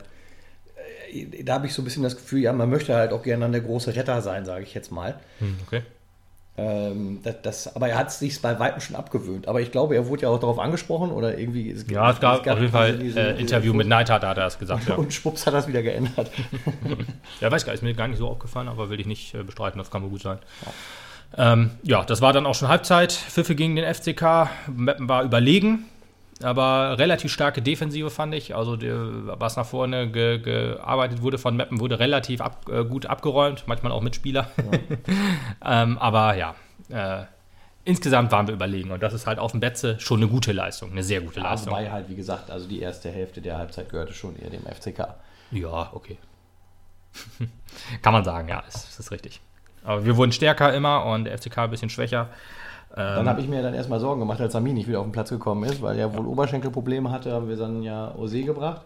da 1.43 1.55
habe 1.55 1.67
ich 1.67 1.73
so 1.73 1.81
ein 1.81 1.85
bisschen 1.85 2.03
das 2.03 2.15
Gefühl, 2.15 2.41
ja, 2.41 2.53
man 2.53 2.69
möchte 2.69 2.95
halt 2.95 3.13
auch 3.13 3.23
gerne 3.23 3.41
dann 3.45 3.51
der 3.51 3.61
große 3.61 3.95
Retter 3.95 4.21
sein, 4.21 4.45
sage 4.45 4.63
ich 4.63 4.73
jetzt 4.73 4.91
mal. 4.91 5.15
Hm, 5.39 5.57
okay. 5.65 5.81
Ähm, 6.57 7.19
das, 7.21 7.35
das, 7.41 7.75
aber 7.75 7.89
er 7.89 7.97
hat 7.97 8.07
es 8.07 8.19
sich 8.19 8.41
bei 8.41 8.57
Weitem 8.59 8.79
schon 8.79 8.95
abgewöhnt. 8.95 9.47
Aber 9.47 9.59
ich 9.59 9.71
glaube, 9.71 9.95
er 9.95 10.07
wurde 10.07 10.23
ja 10.23 10.29
auch 10.29 10.39
darauf 10.39 10.57
angesprochen 10.57 11.11
oder 11.11 11.37
irgendwie. 11.37 11.69
Es 11.69 11.85
ja, 11.89 12.11
es 12.11 12.19
gab, 12.21 12.37
es 12.37 12.43
gab 12.43 12.53
auf 12.53 12.61
jeden 12.61 12.71
Fall 12.71 12.97
diese, 12.97 13.19
äh, 13.19 13.39
Interview 13.39 13.73
mit 13.73 13.87
Neidhardt, 13.87 14.23
da 14.23 14.29
hat 14.29 14.37
er 14.37 14.45
das 14.45 14.57
gesagt. 14.57 14.87
Ja. 14.87 14.95
Und 14.95 15.13
schwupps 15.13 15.45
hat 15.45 15.53
er 15.53 15.59
es 15.59 15.67
wieder 15.67 15.83
geändert. 15.83 16.31
ja, 17.41 17.51
weiß 17.51 17.65
gar 17.65 17.73
nicht, 17.73 17.81
ist 17.81 17.83
mir 17.83 17.93
gar 17.93 18.07
nicht 18.07 18.19
so 18.19 18.29
aufgefallen, 18.29 18.69
aber 18.69 18.89
will 18.89 18.99
ich 18.99 19.05
nicht 19.05 19.33
äh, 19.33 19.43
bestreiten, 19.43 19.79
das 19.79 19.91
kann 19.91 20.01
wohl 20.03 20.09
gut 20.09 20.21
sein. 20.21 20.39
Ja. 20.65 21.53
Ähm, 21.53 21.71
ja, 21.83 22.05
das 22.05 22.21
war 22.21 22.31
dann 22.31 22.45
auch 22.45 22.55
schon 22.55 22.69
Halbzeit. 22.69 23.11
Pfiffe 23.11 23.55
gegen 23.55 23.75
den 23.75 23.93
FCK. 23.93 24.49
Meppen 24.73 25.09
war 25.09 25.23
überlegen, 25.23 25.85
aber 26.43 26.97
relativ 26.97 27.31
starke 27.31 27.61
Defensive 27.61 28.09
fand 28.09 28.33
ich. 28.33 28.55
Also, 28.55 28.75
die, 28.75 28.91
was 28.91 29.55
nach 29.55 29.65
vorne 29.65 30.09
ge, 30.09 30.39
gearbeitet 30.39 31.21
wurde 31.21 31.37
von 31.37 31.55
Meppen, 31.55 31.79
wurde 31.79 31.99
relativ 31.99 32.41
ab, 32.41 32.65
äh, 32.69 32.83
gut 32.83 33.05
abgeräumt, 33.05 33.63
manchmal 33.67 33.91
auch 33.91 34.01
mit 34.01 34.15
Spieler. 34.15 34.51
Ja. 34.57 35.83
ähm, 35.83 35.97
aber 35.97 36.35
ja, 36.35 36.55
äh, 36.89 37.25
insgesamt 37.85 38.31
waren 38.31 38.47
wir 38.47 38.53
überlegen. 38.53 38.91
Und 38.91 39.01
das 39.01 39.13
ist 39.13 39.27
halt 39.27 39.39
auf 39.39 39.51
dem 39.51 39.61
Betze 39.61 39.97
schon 39.99 40.19
eine 40.19 40.27
gute 40.27 40.51
Leistung, 40.51 40.91
eine 40.91 41.03
sehr 41.03 41.21
gute 41.21 41.39
Ja, 41.39 41.51
Leistung. 41.51 41.71
wobei 41.71 41.89
halt, 41.89 42.09
wie 42.09 42.15
gesagt, 42.15 42.51
also 42.51 42.67
die 42.67 42.81
erste 42.81 43.09
Hälfte 43.09 43.41
der 43.41 43.57
Halbzeit 43.57 43.89
gehörte 43.89 44.13
schon 44.13 44.35
eher 44.37 44.49
dem 44.49 44.63
FCK. 44.63 45.15
Ja, 45.51 45.91
okay. 45.93 46.17
Kann 48.01 48.11
man 48.11 48.25
sagen, 48.25 48.49
ja, 48.49 48.59
ist, 48.67 48.99
ist 48.99 49.11
richtig. 49.11 49.39
Aber 49.83 50.03
wir 50.03 50.17
wurden 50.17 50.31
stärker 50.31 50.73
immer 50.73 51.05
und 51.05 51.25
der 51.25 51.37
FCK 51.37 51.59
ein 51.59 51.69
bisschen 51.69 51.89
schwächer. 51.89 52.29
Dann 52.95 53.19
Ähm, 53.23 53.29
habe 53.29 53.41
ich 53.41 53.47
mir 53.49 53.61
dann 53.61 53.73
erstmal 53.73 53.99
Sorgen 53.99 54.21
gemacht, 54.21 54.39
als 54.39 54.55
Armin 54.55 54.75
nicht 54.75 54.87
wieder 54.87 54.99
auf 54.99 55.05
den 55.05 55.11
Platz 55.11 55.29
gekommen 55.29 55.63
ist, 55.65 55.81
weil 55.81 55.99
er 55.99 56.15
wohl 56.15 56.25
Oberschenkelprobleme 56.25 57.11
hatte, 57.11 57.33
haben 57.33 57.49
wir 57.49 57.57
dann 57.57 57.83
ja 57.83 58.13
Ose 58.15 58.41
gebracht. 58.43 58.81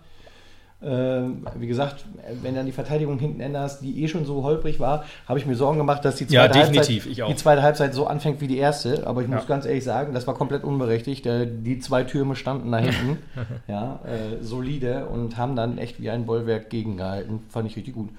Ähm, 0.81 1.45
wie 1.57 1.67
gesagt, 1.67 2.05
wenn 2.41 2.55
dann 2.55 2.65
die 2.65 2.71
Verteidigung 2.71 3.19
hinten 3.19 3.41
änderst, 3.41 3.81
die 3.83 4.01
eh 4.01 4.07
schon 4.07 4.23
so 4.25 4.43
holprig 4.43 4.79
war, 4.79 5.03
habe 5.27 5.37
ich 5.37 5.45
mir 5.45 5.55
Sorgen 5.55 5.77
gemacht, 5.77 6.05
dass 6.05 6.15
die 6.15 6.23
Ja, 6.23 6.49
zweite, 6.49 6.59
ich 6.71 6.77
Halbzeit, 6.77 7.05
die 7.27 7.35
zweite 7.35 7.61
Halbzeit 7.61 7.93
so 7.93 8.07
anfängt 8.07 8.39
wie 8.39 8.47
die 8.47 8.57
erste. 8.57 9.05
Aber 9.05 9.21
ich 9.21 9.27
muss 9.27 9.41
Ja. 9.41 9.47
ganz 9.47 9.65
ehrlich 9.65 9.83
sagen, 9.83 10.13
das 10.13 10.25
war 10.25 10.35
komplett 10.35 10.63
unberechtigt. 10.63 11.25
Die 11.25 11.79
zwei 11.79 12.03
Türme 12.05 12.37
standen 12.37 12.71
da 12.71 12.77
hinten, 12.77 13.17
ja, 13.67 13.99
äh, 14.05 14.41
solide 14.41 15.05
und 15.07 15.35
haben 15.35 15.57
dann 15.57 15.77
echt 15.77 16.01
wie 16.01 16.09
ein 16.09 16.25
Bollwerk 16.25 16.69
gegengehalten. 16.69 17.41
Fand 17.49 17.67
ich 17.69 17.75
richtig 17.75 17.93
gut. 17.95 18.09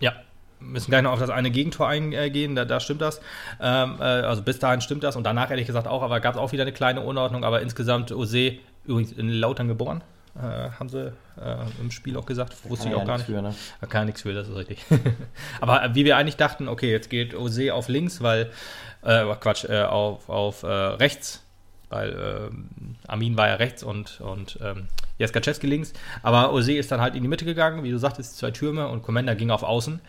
Ja, 0.00 0.14
müssen 0.60 0.90
gleich 0.90 1.02
noch 1.02 1.12
auf 1.12 1.18
das 1.18 1.30
eine 1.30 1.50
Gegentor 1.50 1.88
eingehen, 1.88 2.54
da, 2.54 2.64
da 2.64 2.80
stimmt 2.80 3.00
das. 3.00 3.20
Ähm, 3.60 3.96
äh, 4.00 4.02
also 4.02 4.42
bis 4.42 4.58
dahin 4.58 4.80
stimmt 4.80 5.04
das 5.04 5.16
und 5.16 5.24
danach 5.24 5.50
ehrlich 5.50 5.66
gesagt 5.66 5.86
auch, 5.86 6.02
aber 6.02 6.20
gab 6.20 6.34
es 6.34 6.40
auch 6.40 6.52
wieder 6.52 6.62
eine 6.62 6.72
kleine 6.72 7.00
Unordnung, 7.00 7.44
aber 7.44 7.62
insgesamt 7.62 8.12
Ose, 8.12 8.58
übrigens 8.84 9.12
in 9.12 9.28
Lautern 9.28 9.68
geboren, 9.68 10.02
äh, 10.36 10.70
haben 10.78 10.88
sie 10.88 11.12
äh, 11.40 11.56
im 11.80 11.90
Spiel 11.90 12.16
auch 12.16 12.26
gesagt, 12.26 12.56
wusste 12.68 12.86
ich 12.86 12.92
ja 12.92 13.00
auch 13.00 13.06
gar 13.06 13.16
nichts 13.16 13.28
nicht. 13.28 13.38
für, 13.38 13.42
ne? 13.42 13.54
Da 13.80 13.86
kann 13.86 14.02
ja 14.02 14.04
nichts 14.06 14.22
für, 14.22 14.32
das 14.34 14.48
ist 14.48 14.56
richtig. 14.56 14.84
aber 15.60 15.94
wie 15.94 16.04
wir 16.04 16.16
eigentlich 16.16 16.36
dachten, 16.36 16.68
okay, 16.68 16.90
jetzt 16.90 17.10
geht 17.10 17.34
Ose 17.34 17.74
auf 17.74 17.88
links, 17.88 18.22
weil, 18.22 18.50
äh, 19.02 19.24
Quatsch, 19.40 19.64
äh, 19.64 19.82
auf, 19.82 20.28
auf 20.28 20.62
äh, 20.62 20.66
rechts, 20.66 21.42
weil 21.88 22.50
ähm, 22.50 22.96
Armin 23.06 23.36
war 23.36 23.48
ja 23.48 23.54
rechts 23.54 23.82
und, 23.82 24.20
und 24.20 24.58
ähm, 24.62 24.88
Jeskaczewski 25.18 25.66
links. 25.66 25.92
Aber 26.22 26.52
Ose 26.52 26.72
ist 26.72 26.92
dann 26.92 27.00
halt 27.00 27.14
in 27.14 27.22
die 27.22 27.28
Mitte 27.28 27.44
gegangen, 27.44 27.82
wie 27.82 27.90
du 27.90 27.98
sagtest, 27.98 28.38
zwei 28.38 28.50
Türme 28.50 28.88
und 28.88 29.02
Commander 29.02 29.34
ging 29.34 29.50
auf 29.50 29.62
Außen. 29.62 30.00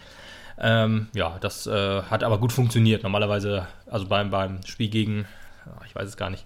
Ähm, 0.59 1.07
ja, 1.13 1.37
das 1.39 1.67
äh, 1.67 2.03
hat 2.03 2.23
aber 2.23 2.37
gut 2.37 2.51
funktioniert. 2.51 3.03
Normalerweise, 3.03 3.67
also 3.89 4.07
beim, 4.07 4.29
beim 4.29 4.61
Spiel 4.65 4.89
gegen, 4.89 5.25
ah, 5.65 5.81
ich 5.85 5.95
weiß 5.95 6.07
es 6.07 6.17
gar 6.17 6.29
nicht, 6.29 6.45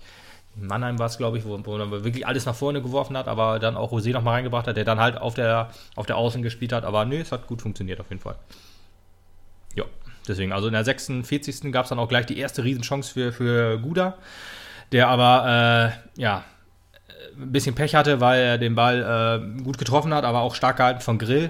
Mannheim 0.56 1.00
war 1.00 1.08
es, 1.08 1.18
glaube 1.18 1.38
ich, 1.38 1.46
wo, 1.46 1.60
wo 1.66 1.78
er 1.78 2.04
wirklich 2.04 2.28
alles 2.28 2.46
nach 2.46 2.56
vorne 2.56 2.82
geworfen 2.82 3.18
hat, 3.18 3.28
aber 3.28 3.58
dann 3.60 3.76
auch 3.76 3.92
Rosé 3.92 4.12
nochmal 4.12 4.36
reingebracht 4.36 4.68
hat, 4.68 4.78
der 4.78 4.86
dann 4.86 5.00
halt 5.00 5.18
auf 5.18 5.34
der, 5.34 5.72
auf 5.96 6.06
der 6.06 6.18
Außen 6.18 6.44
gespielt 6.44 6.74
hat. 6.74 6.86
Aber 6.86 7.06
nö, 7.06 7.20
es 7.20 7.32
hat 7.32 7.48
gut 7.48 7.62
funktioniert 7.62 8.00
auf 8.00 8.10
jeden 8.10 8.22
Fall. 8.22 8.36
Ja, 9.76 9.86
deswegen, 10.28 10.52
also 10.52 10.68
in 10.68 10.74
der 10.74 10.84
46. 10.84 11.72
gab 11.72 11.86
es 11.86 11.90
dann 11.90 11.98
auch 11.98 12.08
gleich 12.08 12.28
die 12.28 12.38
erste 12.38 12.64
Riesenchance 12.64 13.14
für, 13.14 13.32
für 13.32 13.80
Guda, 13.80 14.18
der 14.92 15.08
aber, 15.08 15.96
äh, 16.16 16.22
ja, 16.22 16.44
ein 17.36 17.52
bisschen 17.52 17.74
Pech 17.74 17.96
hatte, 17.96 18.22
weil 18.22 18.40
er 18.40 18.58
den 18.60 18.76
Ball 18.76 19.02
äh, 19.58 19.64
gut 19.64 19.80
getroffen 19.80 20.14
hat, 20.14 20.24
aber 20.24 20.42
auch 20.42 20.54
stark 20.54 20.78
gehalten 20.78 21.02
von 21.02 21.18
Grill. 21.18 21.50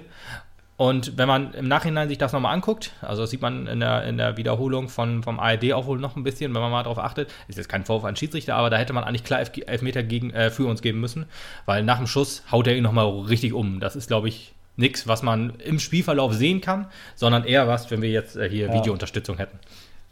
Und 0.84 1.18
wenn 1.18 1.30
man 1.30 1.54
im 1.54 1.70
Nachhinein 1.70 2.10
sich 2.10 2.18
das 2.18 2.34
nochmal 2.34 2.54
anguckt, 2.54 2.92
also 3.02 3.22
das 3.22 3.30
sieht 3.30 3.42
man 3.42 3.68
in 3.68 3.80
der, 3.80 4.04
in 4.04 4.18
der 4.18 4.36
Wiederholung 4.36 4.90
von, 4.90 5.24
vom 5.24 5.40
ARD 5.40 5.72
auch 5.72 5.86
wohl 5.86 5.98
noch 5.98 6.18
ein 6.18 6.24
bisschen, 6.24 6.54
wenn 6.54 6.62
man 6.62 6.72
mal 6.72 6.84
darauf 6.84 7.00
achtet, 7.00 7.32
ist 7.48 7.56
jetzt 7.58 7.70
kein 7.70 7.86
Vorwurf 7.86 8.04
an 8.04 8.18
Schiedsrichter, 8.18 8.56
aber 8.56 8.70
da 8.70 8.76
hätte 8.76 8.92
man 8.92 9.06
eigentlich 9.06 9.24
klar 9.24 9.40
Elf 9.40 9.52
Elfmeter 9.66 10.04
gegen, 10.04 10.32
äh, 10.32 10.50
für 10.50 10.66
uns 10.66 10.82
geben 10.82 11.00
müssen, 11.00 11.26
weil 11.66 11.84
nach 11.84 12.00
dem 12.00 12.08
Schuss 12.08 12.44
haut 12.52 12.68
er 12.68 12.76
ihn 12.76 12.84
nochmal 12.84 13.08
richtig 13.08 13.54
um. 13.54 13.80
Das 13.80 13.96
ist, 13.96 14.10
glaube 14.10 14.28
ich, 14.28 14.52
nichts, 14.76 15.08
was 15.08 15.24
man 15.24 15.54
im 15.64 15.80
Spielverlauf 15.80 16.34
sehen 16.34 16.60
kann, 16.60 16.88
sondern 17.16 17.46
eher 17.46 17.66
was, 17.70 17.90
wenn 17.90 18.02
wir 18.02 18.10
jetzt 18.10 18.36
äh, 18.36 18.50
hier 18.50 18.68
Ja. 18.68 18.74
Videounterstützung 18.74 19.38
hätten. 19.38 19.60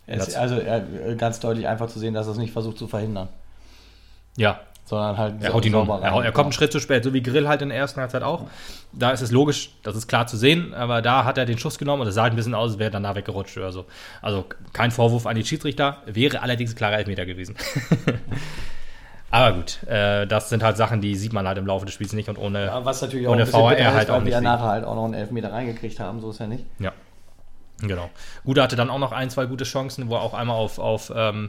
Es, 0.07 0.35
also 0.35 0.55
äh, 0.55 0.83
ganz 1.17 1.41
deutlich 1.41 1.67
einfach 1.67 1.87
zu 1.87 1.99
sehen, 1.99 2.13
dass 2.13 2.27
er 2.27 2.31
es 2.31 2.37
nicht 2.37 2.53
versucht 2.53 2.77
zu 2.77 2.87
verhindern, 2.87 3.27
Ja, 4.37 4.61
sondern 4.83 5.17
halt 5.17 5.35
Er 5.41 5.53
haut 5.53 5.65
ihn 5.65 5.73
um. 5.75 5.89
Er, 5.89 6.11
haut- 6.11 6.23
er 6.25 6.31
kommt 6.31 6.45
einen 6.47 6.53
Schritt 6.53 6.71
zu 6.71 6.79
spät, 6.79 7.03
so 7.03 7.13
wie 7.13 7.21
Grill 7.21 7.47
halt 7.47 7.61
in 7.61 7.69
der 7.69 7.77
ersten 7.77 8.01
Halbzeit 8.01 8.23
auch. 8.23 8.45
Da 8.91 9.11
ist 9.11 9.21
es 9.21 9.31
logisch, 9.31 9.71
das 9.83 9.95
ist 9.95 10.07
klar 10.07 10.27
zu 10.27 10.35
sehen, 10.35 10.73
aber 10.73 11.01
da 11.01 11.23
hat 11.23 11.37
er 11.37 11.45
den 11.45 11.57
Schuss 11.57 11.77
genommen 11.77 12.01
und 12.01 12.07
es 12.07 12.15
sah 12.15 12.23
ein 12.25 12.35
bisschen 12.35 12.53
aus, 12.53 12.71
als 12.71 12.79
wäre 12.79 12.89
er 12.89 12.91
danach 12.91 13.15
weggerutscht 13.15 13.57
oder 13.57 13.71
so. 13.71 13.85
Also 14.21 14.45
kein 14.73 14.91
Vorwurf 14.91 15.25
an 15.27 15.35
die 15.35 15.45
Schiedsrichter, 15.45 15.97
wäre 16.05 16.41
allerdings 16.41 16.71
ein 16.73 16.75
klarer 16.75 16.97
Elfmeter 16.97 17.25
gewesen. 17.25 17.55
aber 19.31 19.55
gut, 19.55 19.83
äh, 19.87 20.27
das 20.27 20.49
sind 20.49 20.61
halt 20.61 20.75
Sachen, 20.75 20.99
die 20.99 21.15
sieht 21.15 21.31
man 21.31 21.47
halt 21.47 21.57
im 21.57 21.65
Laufe 21.65 21.85
des 21.85 21.93
Spiels 21.93 22.11
nicht 22.13 22.27
und 22.27 22.37
ohne. 22.37 22.65
Ja, 22.65 22.83
was 22.83 23.01
natürlich 23.01 23.27
auch 23.27 23.31
ohne 23.31 23.43
ist, 23.43 23.53
halt 23.53 23.63
auch 24.09 24.15
weil 24.15 24.19
wir 24.19 24.19
nicht 24.25 24.33
sieht. 24.35 24.43
nachher 24.43 24.65
halt 24.67 24.83
auch 24.85 24.95
noch 24.95 25.05
einen 25.05 25.13
Elfmeter 25.13 25.53
reingekriegt 25.53 25.99
haben, 26.01 26.19
so 26.19 26.31
ist 26.31 26.39
ja 26.39 26.47
nicht. 26.47 26.65
Ja. 26.79 26.91
Genau. 27.81 28.09
Guda 28.45 28.63
hatte 28.63 28.75
dann 28.75 28.89
auch 28.89 28.99
noch 28.99 29.11
ein, 29.11 29.29
zwei 29.29 29.45
gute 29.45 29.63
Chancen, 29.63 30.07
wo 30.09 30.15
er 30.15 30.21
auch 30.21 30.33
einmal 30.33 30.55
auf, 30.55 30.77
auf 30.79 31.11
ähm, 31.15 31.47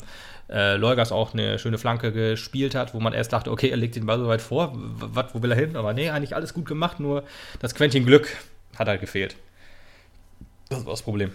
äh, 0.48 0.76
Leugas 0.76 1.12
auch 1.12 1.34
eine 1.34 1.58
schöne 1.58 1.78
Flanke 1.78 2.12
gespielt 2.12 2.74
hat, 2.74 2.94
wo 2.94 3.00
man 3.00 3.12
erst 3.12 3.32
dachte, 3.32 3.50
okay, 3.50 3.68
er 3.70 3.76
legt 3.76 3.96
den 3.96 4.06
Ball 4.06 4.18
so 4.18 4.26
weit 4.28 4.40
vor, 4.42 4.72
w- 4.74 4.78
was, 5.12 5.34
wo 5.34 5.42
will 5.42 5.50
er 5.50 5.56
hin? 5.58 5.76
Aber 5.76 5.92
nee, 5.92 6.10
eigentlich 6.10 6.34
alles 6.34 6.54
gut 6.54 6.66
gemacht, 6.66 7.00
nur 7.00 7.24
das 7.60 7.74
Quäntchen 7.74 8.04
Glück 8.06 8.28
hat 8.78 8.88
halt 8.88 9.00
gefehlt. 9.00 9.36
Das 10.68 10.84
war 10.86 10.92
das 10.92 11.02
Problem. 11.02 11.32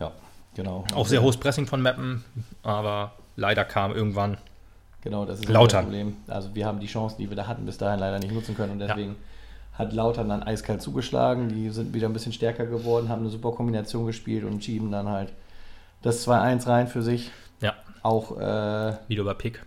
Ja, 0.00 0.10
genau. 0.54 0.84
Auch 0.94 1.06
sehr 1.06 1.22
hohes 1.22 1.36
Pressing 1.36 1.66
von 1.66 1.80
Mappen, 1.80 2.24
aber 2.62 3.12
leider 3.36 3.64
kam 3.64 3.94
irgendwann. 3.94 4.38
Genau, 5.02 5.24
das 5.24 5.40
ist 5.40 5.48
Lautern. 5.48 5.84
das 5.84 5.84
Problem. 5.84 6.16
Also 6.26 6.54
wir 6.54 6.66
haben 6.66 6.80
die 6.80 6.86
Chancen, 6.86 7.18
die 7.18 7.28
wir 7.28 7.36
da 7.36 7.46
hatten, 7.46 7.64
bis 7.66 7.78
dahin 7.78 8.00
leider 8.00 8.18
nicht 8.18 8.32
nutzen 8.32 8.56
können 8.56 8.72
und 8.72 8.78
deswegen 8.80 9.16
hat 9.74 9.92
Lautern 9.92 10.28
dann 10.28 10.42
eiskalt 10.42 10.82
zugeschlagen. 10.82 11.48
Die 11.48 11.70
sind 11.70 11.94
wieder 11.94 12.08
ein 12.08 12.12
bisschen 12.12 12.32
stärker 12.32 12.66
geworden, 12.66 13.08
haben 13.08 13.20
eine 13.22 13.30
super 13.30 13.52
Kombination 13.52 14.06
gespielt 14.06 14.44
und 14.44 14.62
schieben 14.64 14.90
dann 14.90 15.08
halt 15.08 15.32
das 16.02 16.26
2-1 16.26 16.66
rein 16.68 16.86
für 16.88 17.02
sich. 17.02 17.30
Ja, 17.60 17.74
Auch 18.02 18.36
äh, 18.38 18.94
wieder 19.08 19.22
über 19.22 19.34
Pick. 19.34 19.64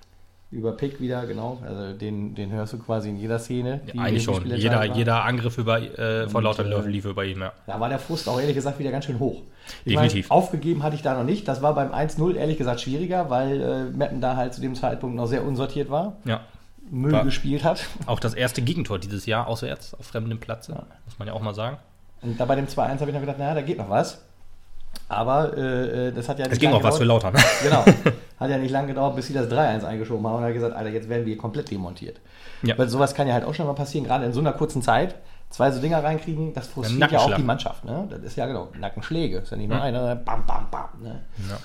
über 0.51 0.71
Pick 0.71 1.01
wieder, 1.01 1.25
genau. 1.25 1.57
Also 1.65 1.93
den, 1.93 2.35
den 2.35 2.51
hörst 2.51 2.73
du 2.73 2.77
quasi 2.77 3.09
in 3.09 3.17
jeder 3.17 3.37
Szene. 3.39 3.81
die 3.91 3.99
Eigentlich 3.99 4.23
schon. 4.23 4.45
Jeder, 4.45 4.85
jeder 4.85 5.25
Angriff 5.25 5.57
über, 5.57 5.81
äh, 5.81 6.29
von 6.29 6.43
Lautern 6.43 6.71
äh, 6.71 6.87
lief 6.87 7.03
über 7.05 7.25
ihn, 7.25 7.39
ja. 7.41 7.51
Da 7.65 7.79
war 7.79 7.89
der 7.89 7.99
Frust 7.99 8.29
auch 8.29 8.39
ehrlich 8.39 8.55
gesagt 8.55 8.79
wieder 8.79 8.91
ganz 8.91 9.05
schön 9.05 9.19
hoch. 9.19 9.41
Ich 9.83 9.93
Definitiv. 9.93 10.29
Meine, 10.29 10.39
aufgegeben 10.41 10.83
hatte 10.83 10.95
ich 10.95 11.01
da 11.01 11.15
noch 11.15 11.25
nicht. 11.25 11.47
Das 11.49 11.61
war 11.61 11.75
beim 11.75 11.91
1-0 11.91 12.35
ehrlich 12.35 12.57
gesagt 12.57 12.79
schwieriger, 12.79 13.29
weil 13.29 13.61
äh, 13.61 13.83
Meppen 13.85 14.21
da 14.21 14.37
halt 14.37 14.53
zu 14.53 14.61
dem 14.61 14.75
Zeitpunkt 14.75 15.17
noch 15.17 15.27
sehr 15.27 15.43
unsortiert 15.45 15.89
war, 15.89 16.15
Ja. 16.23 16.41
Müll 16.89 17.11
War- 17.11 17.23
gespielt 17.23 17.63
hat. 17.63 17.85
Auch 18.05 18.19
das 18.19 18.33
erste 18.33 18.61
Gegentor 18.61 18.99
dieses 18.99 19.25
Jahr 19.25 19.47
auswärts 19.47 19.93
auf 19.93 20.05
fremdem 20.07 20.39
Platz, 20.39 20.67
Ja. 20.67 20.83
muss 21.05 21.19
man 21.19 21.27
ja 21.27 21.33
auch 21.33 21.41
mal 21.41 21.53
sagen. 21.53 21.77
Und 22.21 22.39
da 22.39 22.45
bei 22.45 22.55
dem 22.55 22.67
2-1 22.67 22.99
habe 23.01 23.09
ich 23.09 23.13
noch 23.13 23.21
gedacht, 23.21 23.37
naja, 23.39 23.53
da 23.55 23.61
geht 23.61 23.77
noch 23.77 23.89
was. 23.89 24.21
Aber 25.09 25.55
äh, 25.55 26.07
äh, 26.07 26.11
das 26.11 26.27
hat 26.27 26.39
ja 26.39 26.45
Es 26.47 26.57
ging 26.59 26.71
auch 26.71 26.81
was 26.83 26.97
für 26.97 27.03
gedauert. 27.03 27.23
Lautern. 27.23 27.43
Genau. 27.63 27.83
Hat 28.39 28.49
ja 28.51 28.57
nicht 28.59 28.69
lange 28.71 28.87
gedauert, 28.89 29.15
bis 29.15 29.27
sie 29.27 29.33
das 29.33 29.47
3-1 29.47 29.83
eingeschoben 29.83 30.25
haben 30.27 30.35
und 30.35 30.43
hat 30.43 30.53
gesagt, 30.53 30.75
Alter, 30.75 30.89
jetzt 30.91 31.09
werden 31.09 31.25
wir 31.25 31.33
hier 31.33 31.41
komplett 31.41 31.71
demontiert. 31.71 32.19
Ja. 32.61 32.77
Weil 32.77 32.87
sowas 32.87 33.15
kann 33.15 33.27
ja 33.27 33.33
halt 33.33 33.43
auch 33.45 33.53
schon 33.55 33.65
mal 33.65 33.73
passieren, 33.73 34.05
gerade 34.05 34.25
in 34.25 34.33
so 34.33 34.39
einer 34.39 34.53
kurzen 34.53 34.83
Zeit. 34.83 35.15
Zwei 35.49 35.71
so 35.71 35.81
Dinger 35.81 36.03
reinkriegen, 36.03 36.53
das 36.53 36.67
frustriert 36.67 37.11
ja 37.11 37.19
auch 37.19 37.33
die 37.33 37.41
Mannschaft. 37.41 37.83
Ne? 37.85 38.05
Das 38.11 38.19
ist 38.21 38.35
ja 38.37 38.45
genau, 38.45 38.67
Nackenschläge. 38.79 39.39
Ist 39.39 39.49
ja 39.51 39.57
nicht 39.57 39.69
nur 39.69 39.77
Mhm. 39.77 39.83
einer, 39.83 40.15
bam, 40.17 40.45
bam, 40.45 40.67
bam. 40.69 40.89
Ne? 41.01 41.21
Ja. 41.49 41.57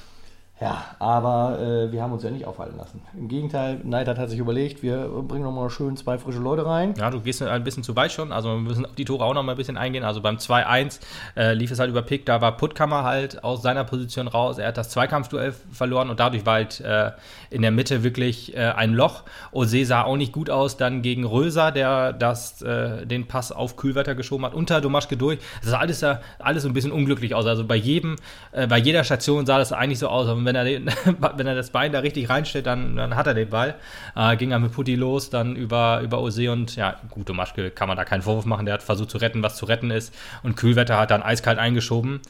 Ja, 0.62 0.85
aber 1.01 1.59
äh, 1.61 1.90
wir 1.90 2.01
haben 2.05 2.12
uns 2.12 2.22
ja 2.22 2.31
nicht 2.31 2.44
aufhalten 2.44 2.79
lassen. 2.79 3.03
Im 3.18 3.27
Gegenteil, 3.27 3.81
Neidert 3.83 4.16
hat 4.16 4.31
sich 4.31 4.38
überlegt, 4.38 4.81
wir 4.81 5.09
bringen 5.09 5.42
nochmal 5.42 5.68
schön 5.70 5.96
zwei 5.96 6.18
frische 6.18 6.38
Leute 6.38 6.64
rein. 6.64 6.94
Ja, 6.96 7.11
du 7.11 7.20
gehst 7.20 7.42
ein 7.42 7.64
bisschen 7.64 7.83
zu 7.83 7.96
weit 7.96 8.12
schon. 8.12 8.31
Also 8.31 8.51
wir 8.51 8.59
müssen 8.59 8.87
auf 8.87 8.94
die 8.94 9.05
Tore 9.05 9.25
auch 9.25 9.35
noch 9.35 9.42
mal 9.42 9.53
ein 9.53 9.59
bisschen 9.59 9.77
eingehen. 9.77 10.05
Also 10.05 10.20
beim 10.20 10.37
2-1 10.37 11.01
äh, 11.37 11.55
lief 11.55 11.72
es 11.72 11.81
halt 11.81 11.90
über 11.90 12.03
Pick. 12.03 12.27
Da 12.27 12.40
war 12.40 12.57
Puttkammer 12.57 13.03
halt 13.03 13.42
aus 13.42 13.62
seiner 13.62 13.83
Position 13.83 14.29
raus. 14.29 14.59
Er 14.59 14.68
hat 14.68 14.77
das 14.77 14.90
Zweikampfduell 14.90 15.53
verloren 15.72 16.11
und 16.11 16.20
dadurch 16.20 16.46
war 16.46 16.55
halt 16.55 16.81
äh, 16.81 17.11
in 17.51 17.62
der 17.62 17.72
Mitte 17.72 18.05
wirklich 18.05 18.57
äh, 18.57 18.61
ein 18.61 18.94
Loch. 18.94 19.25
Ose 19.51 19.85
sah 19.85 20.03
auch 20.05 20.16
nicht 20.16 20.33
gut 20.33 20.48
aus. 20.48 20.77
Dann 20.77 21.03
gegen 21.03 21.25
Röser, 21.25 21.72
der 21.72 22.12
das, 22.12 22.62
äh, 22.62 23.05
den 23.05 23.27
Pass 23.27 23.51
auf 23.51 23.75
Kühlwetter 23.77 24.14
geschoben 24.14 24.46
hat. 24.46 24.55
Unter 24.55 24.81
Domaschke 24.81 25.16
durch. 25.16 25.40
Das 25.61 25.70
sah 25.70 25.79
alles, 25.79 26.05
alles 26.38 26.62
so 26.62 26.68
ein 26.68 26.72
bisschen 26.72 26.92
unglücklich 26.92 27.35
aus. 27.35 27.46
Also 27.46 27.64
bei 27.64 27.75
jedem, 27.75 28.14
äh, 28.53 28.68
bei 28.68 28.79
jeder 28.79 29.03
Station 29.03 29.44
sah 29.44 29.59
das 29.59 29.72
eigentlich 29.72 29.98
so 29.98 30.07
aus. 30.07 30.29
Und 30.29 30.44
wenn 30.44 30.52
er, 30.55 30.65
den, 30.65 30.87
wenn 31.37 31.47
er 31.47 31.55
das 31.55 31.71
Bein 31.71 31.93
da 31.93 32.01
richtig 32.01 32.29
reinstellt, 32.29 32.67
dann, 32.67 32.97
dann 32.97 33.17
hat 33.17 33.27
er 33.27 33.35
den 33.35 33.51
Ball. 33.51 33.75
Äh, 34.17 34.37
ging 34.37 34.53
er 34.53 34.59
mit 34.59 34.73
Putti 34.73 34.95
los, 34.95 35.31
dann 35.31 35.57
über, 35.57 36.01
über 36.01 36.21
Ose 36.21 36.51
und 36.51 36.77
ja, 36.77 36.97
gut, 37.11 37.29
Domaschke 37.29 37.71
kann 37.71 37.88
man 37.88 37.97
da 37.97 38.05
keinen 38.05 38.23
Vorwurf 38.23 38.45
machen. 38.45 38.67
Der 38.67 38.75
hat 38.75 38.83
versucht 38.83 39.11
zu 39.11 39.19
retten, 39.19 39.43
was 39.43 39.57
zu 39.57 39.67
retten 39.67 39.91
ist. 39.91 40.15
Und 40.43 40.57
Kühlwetter 40.57 40.99
hat 40.99 41.11
dann 41.11 41.23
eiskalt 41.23 41.59
eingeschoben. 41.59 42.21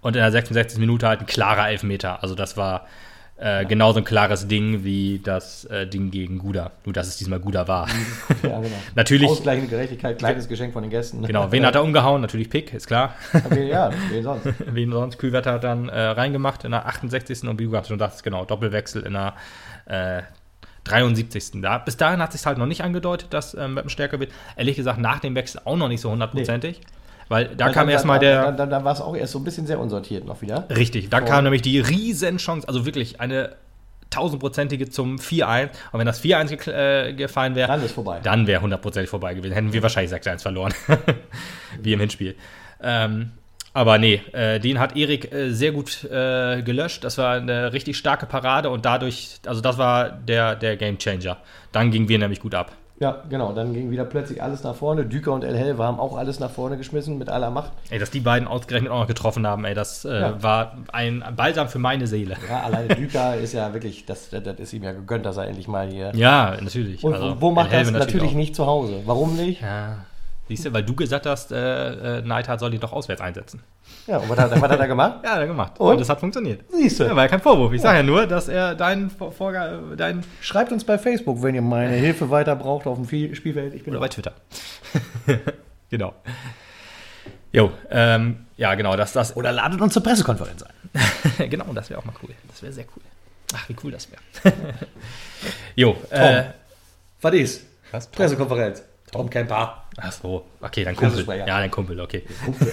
Und 0.00 0.16
in 0.16 0.22
der 0.22 0.30
66. 0.30 0.78
Minute 0.78 1.08
halt 1.08 1.20
ein 1.20 1.26
klarer 1.26 1.68
Elfmeter. 1.68 2.22
Also 2.22 2.34
das 2.34 2.56
war 2.56 2.86
äh, 3.40 3.64
genauso 3.64 4.00
ein 4.00 4.04
klares 4.04 4.48
Ding 4.48 4.84
wie 4.84 5.18
das 5.18 5.64
äh, 5.64 5.86
Ding 5.86 6.10
gegen 6.10 6.38
Guda. 6.38 6.72
Nur, 6.84 6.92
dass 6.92 7.08
es 7.08 7.16
diesmal 7.16 7.40
Guda 7.40 7.66
war. 7.66 7.88
Ja, 8.42 8.60
genau. 8.60 8.76
Natürlich, 8.94 9.30
Ausgleichende 9.30 9.68
Gerechtigkeit, 9.68 10.18
kleines 10.18 10.46
Geschenk 10.46 10.74
von 10.74 10.82
den 10.82 10.90
Gästen. 10.90 11.22
genau. 11.22 11.50
Wen 11.50 11.64
hat 11.64 11.74
er 11.74 11.82
umgehauen? 11.82 12.20
Natürlich 12.20 12.50
Pick, 12.50 12.74
ist 12.74 12.86
klar. 12.86 13.14
Ja, 13.56 13.90
wen 14.10 14.22
sonst? 14.22 14.46
Wen 14.66 14.92
sonst? 14.92 15.18
Kühlwetter 15.18 15.52
hat 15.54 15.64
dann 15.64 15.88
äh, 15.88 15.98
reingemacht 15.98 16.64
in 16.64 16.72
der 16.72 16.84
68. 16.86 17.44
und 17.44 17.58
du 17.58 17.70
gerade 17.70 17.88
schon 17.88 17.98
sagtest, 17.98 18.22
genau, 18.22 18.44
Doppelwechsel 18.44 19.04
in 19.04 19.14
der 19.14 19.34
äh, 19.86 20.22
73. 20.84 21.62
Da, 21.62 21.78
bis 21.78 21.96
dahin 21.96 22.20
hat 22.20 22.32
sich 22.32 22.44
halt 22.44 22.58
noch 22.58 22.66
nicht 22.66 22.82
angedeutet, 22.82 23.32
dass 23.32 23.54
ähm, 23.54 23.74
Meppen 23.74 23.90
stärker 23.90 24.20
wird. 24.20 24.32
Ehrlich 24.56 24.76
gesagt, 24.76 24.98
nach 24.98 25.20
dem 25.20 25.34
Wechsel 25.34 25.62
auch 25.64 25.76
noch 25.76 25.88
nicht 25.88 26.02
so 26.02 26.10
hundertprozentig. 26.10 26.80
Weil 27.30 27.54
da 27.56 27.66
Weil 27.66 27.72
kam 27.72 27.86
dann- 27.86 27.90
erstmal 27.94 28.18
dann- 28.18 28.28
der. 28.28 28.42
Dann, 28.42 28.56
dann, 28.58 28.70
dann 28.70 28.84
war 28.84 28.92
es 28.92 29.00
auch 29.00 29.16
erst 29.16 29.32
so 29.32 29.38
ein 29.38 29.44
bisschen 29.44 29.64
sehr 29.66 29.78
unsortiert 29.78 30.26
noch 30.26 30.42
wieder. 30.42 30.66
Richtig, 30.68 31.08
dann 31.10 31.24
kam 31.24 31.44
nämlich 31.44 31.62
die 31.62 31.78
Riesenchance, 31.78 32.66
also 32.68 32.84
wirklich 32.84 33.20
eine 33.20 33.54
tausendprozentige 34.10 34.90
zum 34.90 35.18
4-1. 35.20 35.70
Und 35.92 36.00
wenn 36.00 36.06
das 36.06 36.20
4-1 36.20 36.48
ge 36.56 36.74
äh, 36.74 37.12
gefallen 37.14 37.54
wäre, 37.54 37.68
Dann 37.68 37.84
ist 37.84 37.92
vorbei. 37.92 38.18
dann 38.22 38.48
wäre 38.48 38.60
hundertprozentig 38.60 39.08
vorbei 39.08 39.34
gewesen. 39.34 39.52
Hätten 39.54 39.72
wir 39.72 39.80
wahrscheinlich 39.82 40.12
6-1 40.12 40.42
verloren. 40.42 40.74
Wie 41.80 41.92
im 41.92 42.00
Hinspiel. 42.00 42.34
Ähm, 42.82 43.30
aber 43.72 43.98
nee, 43.98 44.20
äh, 44.32 44.58
den 44.58 44.80
hat 44.80 44.96
Erik 44.96 45.32
äh, 45.32 45.50
sehr 45.52 45.70
gut 45.70 46.02
äh, 46.10 46.62
gelöscht. 46.62 47.04
Das 47.04 47.16
war 47.18 47.36
eine 47.36 47.72
richtig 47.72 47.96
starke 47.96 48.26
Parade 48.26 48.70
und 48.70 48.84
dadurch, 48.84 49.36
also 49.46 49.60
das 49.60 49.78
war 49.78 50.10
der, 50.10 50.56
der 50.56 50.76
Game 50.76 50.98
Changer. 50.98 51.36
Dann 51.70 51.92
gingen 51.92 52.08
wir 52.08 52.18
nämlich 52.18 52.40
gut 52.40 52.56
ab. 52.56 52.72
Ja, 53.00 53.22
genau. 53.30 53.52
Dann 53.54 53.72
ging 53.72 53.90
wieder 53.90 54.04
plötzlich 54.04 54.42
alles 54.42 54.62
nach 54.62 54.74
vorne. 54.74 55.06
Düker 55.06 55.32
und 55.32 55.42
El 55.42 55.56
Helve 55.56 55.82
haben 55.82 55.98
auch 55.98 56.18
alles 56.18 56.38
nach 56.38 56.50
vorne 56.50 56.76
geschmissen 56.76 57.16
mit 57.16 57.30
aller 57.30 57.50
Macht. 57.50 57.72
Ey, 57.88 57.98
dass 57.98 58.10
die 58.10 58.20
beiden 58.20 58.46
ausgerechnet 58.46 58.92
auch 58.92 59.00
noch 59.00 59.06
getroffen 59.06 59.46
haben, 59.46 59.64
ey, 59.64 59.72
das 59.74 60.04
äh, 60.04 60.20
Ja. 60.20 60.42
war 60.42 60.76
ein 60.92 61.24
Balsam 61.34 61.68
für 61.68 61.78
meine 61.78 62.06
Seele. 62.06 62.36
Ja, 62.46 62.60
alleine 62.60 62.94
Düker 62.94 63.36
ist 63.40 63.54
ja 63.54 63.72
wirklich, 63.72 64.04
das, 64.04 64.28
das, 64.28 64.58
ist 64.58 64.74
ihm 64.74 64.82
ja 64.82 64.92
gegönnt, 64.92 65.24
dass 65.24 65.38
er 65.38 65.46
endlich 65.48 65.66
mal 65.66 65.88
hier. 65.88 66.12
Ja, 66.14 66.56
natürlich. 66.60 67.02
Und 67.02 67.14
Also, 67.14 67.40
wo 67.40 67.50
macht 67.50 67.72
El 67.72 67.84
das 67.84 67.90
natürlich, 67.92 68.32
auch. 68.32 68.34
nicht 68.34 68.54
zu 68.54 68.66
Hause? 68.66 69.00
Warum 69.06 69.34
nicht? 69.34 69.62
Ja. 69.62 69.96
Siehst 70.50 70.64
du, 70.66 70.72
weil 70.72 70.82
du 70.82 70.96
gesagt 70.96 71.26
hast, 71.26 71.52
äh, 71.52 72.18
äh, 72.18 72.22
Neidhart 72.22 72.58
soll 72.58 72.72
die 72.72 72.78
doch 72.80 72.92
auswärts 72.92 73.20
einsetzen. 73.20 73.62
Ja, 74.08 74.16
und 74.18 74.28
was 74.28 74.36
hat, 74.36 74.50
was 74.50 74.68
hat 74.68 74.80
er 74.80 74.88
gemacht? 74.88 75.20
Ja, 75.24 75.30
hat 75.34 75.38
er 75.38 75.46
gemacht. 75.46 75.78
Und? 75.78 75.92
Und 75.92 76.00
das 76.00 76.08
hat 76.08 76.18
funktioniert. 76.18 76.62
Siehst 76.72 76.98
du. 76.98 77.04
Ja, 77.04 77.14
war 77.14 77.22
ja 77.22 77.28
kein 77.28 77.40
Vorwurf. 77.40 77.72
Ich 77.72 77.80
sage 77.80 77.98
ja 77.98 78.02
nur, 78.02 78.26
dass 78.26 78.48
er 78.48 78.74
deinen 78.74 79.10
Vor- 79.10 79.30
Vorga 79.30 79.78
dein 79.96 80.24
Schreibt 80.40 80.72
uns 80.72 80.82
bei 80.82 80.98
Facebook, 80.98 81.40
wenn 81.44 81.54
ihr 81.54 81.62
meine 81.62 81.94
Hilfe 81.96 82.30
weiter 82.30 82.56
braucht 82.56 82.88
auf 82.88 82.98
dem 82.98 83.06
Spielfeld. 83.34 83.74
Ich 83.74 83.84
bin 83.84 83.92
oder 83.94 84.00
bei 84.00 84.08
Twitter. 84.08 84.32
genau. 85.88 86.14
Jo, 87.52 87.70
ähm, 87.90 88.46
ja, 88.56 88.74
genau, 88.74 88.96
das, 88.96 89.12
das, 89.12 89.36
Oder 89.36 89.52
ladet 89.52 89.80
uns 89.80 89.92
zur 89.92 90.02
Pressekonferenz 90.02 90.64
ein. 90.64 91.48
genau, 91.50 91.66
das 91.72 91.90
wäre 91.90 92.00
auch 92.00 92.04
mal 92.04 92.14
cool. 92.24 92.30
Das 92.48 92.60
wäre 92.62 92.72
sehr 92.72 92.84
cool. 92.96 93.02
Ach, 93.54 93.68
wie 93.68 93.76
cool 93.84 93.92
das 93.92 94.08
wäre. 94.10 94.52
jo, 95.76 95.96
äh, 96.10 96.44
Was 97.20 97.34
ist? 97.34 97.66
was? 97.92 98.06
Pressekonferenz. 98.08 98.82
Tom 99.12 99.28
Kemper. 99.30 99.79
Ach 100.00 100.12
so, 100.12 100.46
okay, 100.60 100.84
dann 100.84 100.96
Kumpel. 100.96 101.24
Ja, 101.38 101.60
dann 101.60 101.70
Kumpel, 101.70 102.00
okay. 102.00 102.24
Kumpel, 102.44 102.72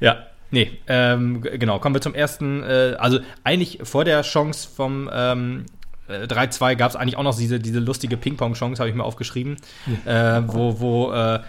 ja, 0.00 0.26
nee, 0.50 0.78
ähm, 0.86 1.42
genau, 1.42 1.78
kommen 1.78 1.94
wir 1.94 2.00
zum 2.00 2.14
ersten. 2.14 2.62
Äh, 2.62 2.96
also 2.98 3.20
eigentlich 3.44 3.80
vor 3.82 4.04
der 4.04 4.22
Chance 4.22 4.68
vom 4.74 5.10
ähm, 5.12 5.66
äh, 6.08 6.24
3-2 6.24 6.76
gab 6.76 6.90
es 6.90 6.96
eigentlich 6.96 7.16
auch 7.16 7.22
noch 7.22 7.36
diese, 7.36 7.60
diese 7.60 7.80
lustige 7.80 8.16
Ping-Pong-Chance, 8.16 8.80
habe 8.80 8.90
ich 8.90 8.96
mir 8.96 9.04
aufgeschrieben, 9.04 9.56
äh, 10.04 10.42
wo, 10.46 10.80
wo 10.80 11.12
äh, 11.12 11.40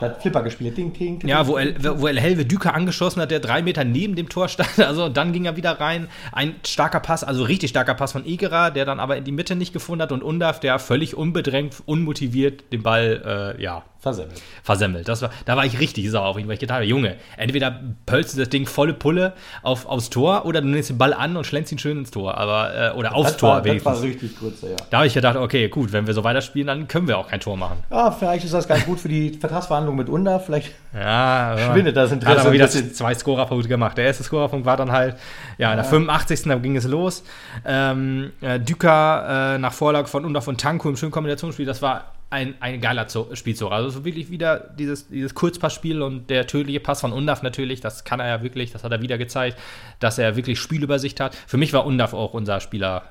Da 0.00 0.06
hat 0.06 0.22
Flipper 0.22 0.42
gespielt. 0.42 0.76
Ding, 0.76 0.92
ding, 0.92 1.18
ding. 1.18 1.28
Ja, 1.28 1.46
wo 1.46 1.58
El, 1.58 1.76
wo 2.00 2.08
El 2.08 2.18
Helve 2.18 2.46
Düker 2.46 2.74
angeschossen 2.74 3.20
hat, 3.20 3.30
der 3.30 3.40
drei 3.40 3.60
Meter 3.62 3.84
neben 3.84 4.16
dem 4.16 4.28
Tor 4.28 4.48
stand. 4.48 4.70
Also 4.90 5.04
und 5.04 5.16
dann 5.16 5.32
ging 5.32 5.44
er 5.44 5.56
wieder 5.56 5.78
rein. 5.78 6.08
Ein 6.32 6.54
starker 6.66 7.00
Pass, 7.00 7.22
also 7.22 7.44
richtig 7.44 7.70
starker 7.70 7.94
Pass 7.94 8.12
von 8.12 8.24
Egerer, 8.24 8.70
der 8.70 8.84
dann 8.84 8.98
aber 8.98 9.16
in 9.16 9.24
die 9.24 9.32
Mitte 9.32 9.54
nicht 9.54 9.72
gefunden 9.72 10.02
hat. 10.02 10.10
Und 10.10 10.22
Undaf, 10.22 10.58
der 10.58 10.78
völlig 10.78 11.16
unbedrängt, 11.16 11.82
unmotiviert 11.86 12.72
den 12.72 12.82
Ball, 12.82 13.56
äh, 13.58 13.62
ja, 13.62 13.84
Versemmelt. 14.00 14.40
versemmelt. 14.62 15.08
Das 15.08 15.22
war, 15.22 15.30
da 15.44 15.56
war 15.56 15.66
ich 15.66 15.78
richtig 15.78 16.10
sauer 16.10 16.26
auf 16.26 16.38
ihn, 16.38 16.46
weil 16.46 16.54
ich 16.54 16.60
gedacht 16.60 16.76
habe, 16.76 16.86
Junge, 16.86 17.16
entweder 17.36 17.80
pölst 18.06 18.34
du 18.34 18.38
das 18.38 18.48
Ding 18.48 18.66
volle 18.66 18.94
Pulle 18.94 19.34
auf, 19.62 19.86
aufs 19.86 20.08
Tor 20.10 20.46
oder 20.46 20.62
du 20.62 20.68
nimmst 20.68 20.90
den 20.90 20.98
Ball 20.98 21.12
an 21.12 21.36
und 21.36 21.44
schlängst 21.44 21.70
ihn 21.70 21.78
schön 21.78 21.98
ins 21.98 22.10
Tor. 22.10 22.38
Aber, 22.38 22.74
äh, 22.74 22.96
oder 22.96 23.14
aufs 23.14 23.32
das 23.32 23.36
Tor 23.36 23.50
war, 23.50 23.56
das 23.58 23.64
wenigstens. 23.66 23.92
war 23.94 24.02
richtig 24.02 24.38
kurz, 24.38 24.62
ja. 24.62 24.68
da 24.88 24.98
habe 24.98 25.06
ich 25.06 25.14
gedacht, 25.14 25.36
okay, 25.36 25.68
gut, 25.68 25.92
wenn 25.92 26.06
wir 26.06 26.14
so 26.14 26.24
weiterspielen, 26.24 26.66
dann 26.66 26.88
können 26.88 27.08
wir 27.08 27.18
auch 27.18 27.28
kein 27.28 27.40
Tor 27.40 27.56
machen. 27.56 27.78
Ja, 27.90 28.10
vielleicht 28.10 28.44
ist 28.44 28.54
das 28.54 28.66
ganz 28.66 28.86
gut 28.86 29.00
für 29.00 29.08
die 29.08 29.30
Vertragsverhandlungen 29.34 29.98
mit 29.98 30.08
Unda. 30.08 30.38
Vielleicht 30.38 30.72
Ja. 30.94 31.56
Schwindet 31.58 31.96
das 31.96 32.10
Interesse 32.10 32.38
Hat 32.38 32.46
aber 32.46 32.52
wieder 32.52 32.68
zwei 32.68 33.14
Scorerpunkte 33.14 33.68
gemacht. 33.68 33.96
Der 33.96 34.06
erste 34.06 34.24
Scorerpunkt 34.24 34.66
war 34.66 34.76
dann 34.76 34.90
halt, 34.90 35.16
ja, 35.58 35.70
in 35.70 35.76
der 35.76 35.84
85. 35.84 36.42
Da 36.42 36.56
ging 36.56 36.76
es 36.76 36.84
los. 36.84 37.22
Ähm, 37.64 38.32
äh, 38.40 38.58
Düker 38.58 39.54
äh, 39.54 39.58
nach 39.58 39.72
Vorlage 39.72 40.08
von 40.08 40.24
Undorf 40.24 40.48
und 40.48 40.60
Tanko 40.60 40.88
im 40.88 40.96
schönen 40.96 41.12
Kombinationsspiel. 41.12 41.66
Das 41.66 41.80
war 41.80 42.06
ein, 42.30 42.54
ein 42.60 42.80
geiler 42.80 43.06
Spielzug. 43.34 43.72
Also 43.72 43.90
so 43.90 44.04
wirklich 44.04 44.30
wieder 44.30 44.58
dieses, 44.78 45.08
dieses 45.08 45.34
Kurzpassspiel 45.34 46.00
und 46.00 46.30
der 46.30 46.46
tödliche 46.46 46.80
Pass 46.80 47.00
von 47.00 47.12
Undaf 47.12 47.42
natürlich. 47.42 47.80
Das 47.80 48.04
kann 48.04 48.20
er 48.20 48.28
ja 48.28 48.42
wirklich. 48.42 48.72
Das 48.72 48.84
hat 48.84 48.92
er 48.92 49.02
wieder 49.02 49.18
gezeigt, 49.18 49.58
dass 49.98 50.18
er 50.18 50.36
wirklich 50.36 50.60
Spielübersicht 50.60 51.20
hat. 51.20 51.34
Für 51.34 51.56
mich 51.56 51.72
war 51.72 51.84
Undaf 51.84 52.14
auch 52.14 52.32
unser 52.32 52.60
Spieler 52.60 53.02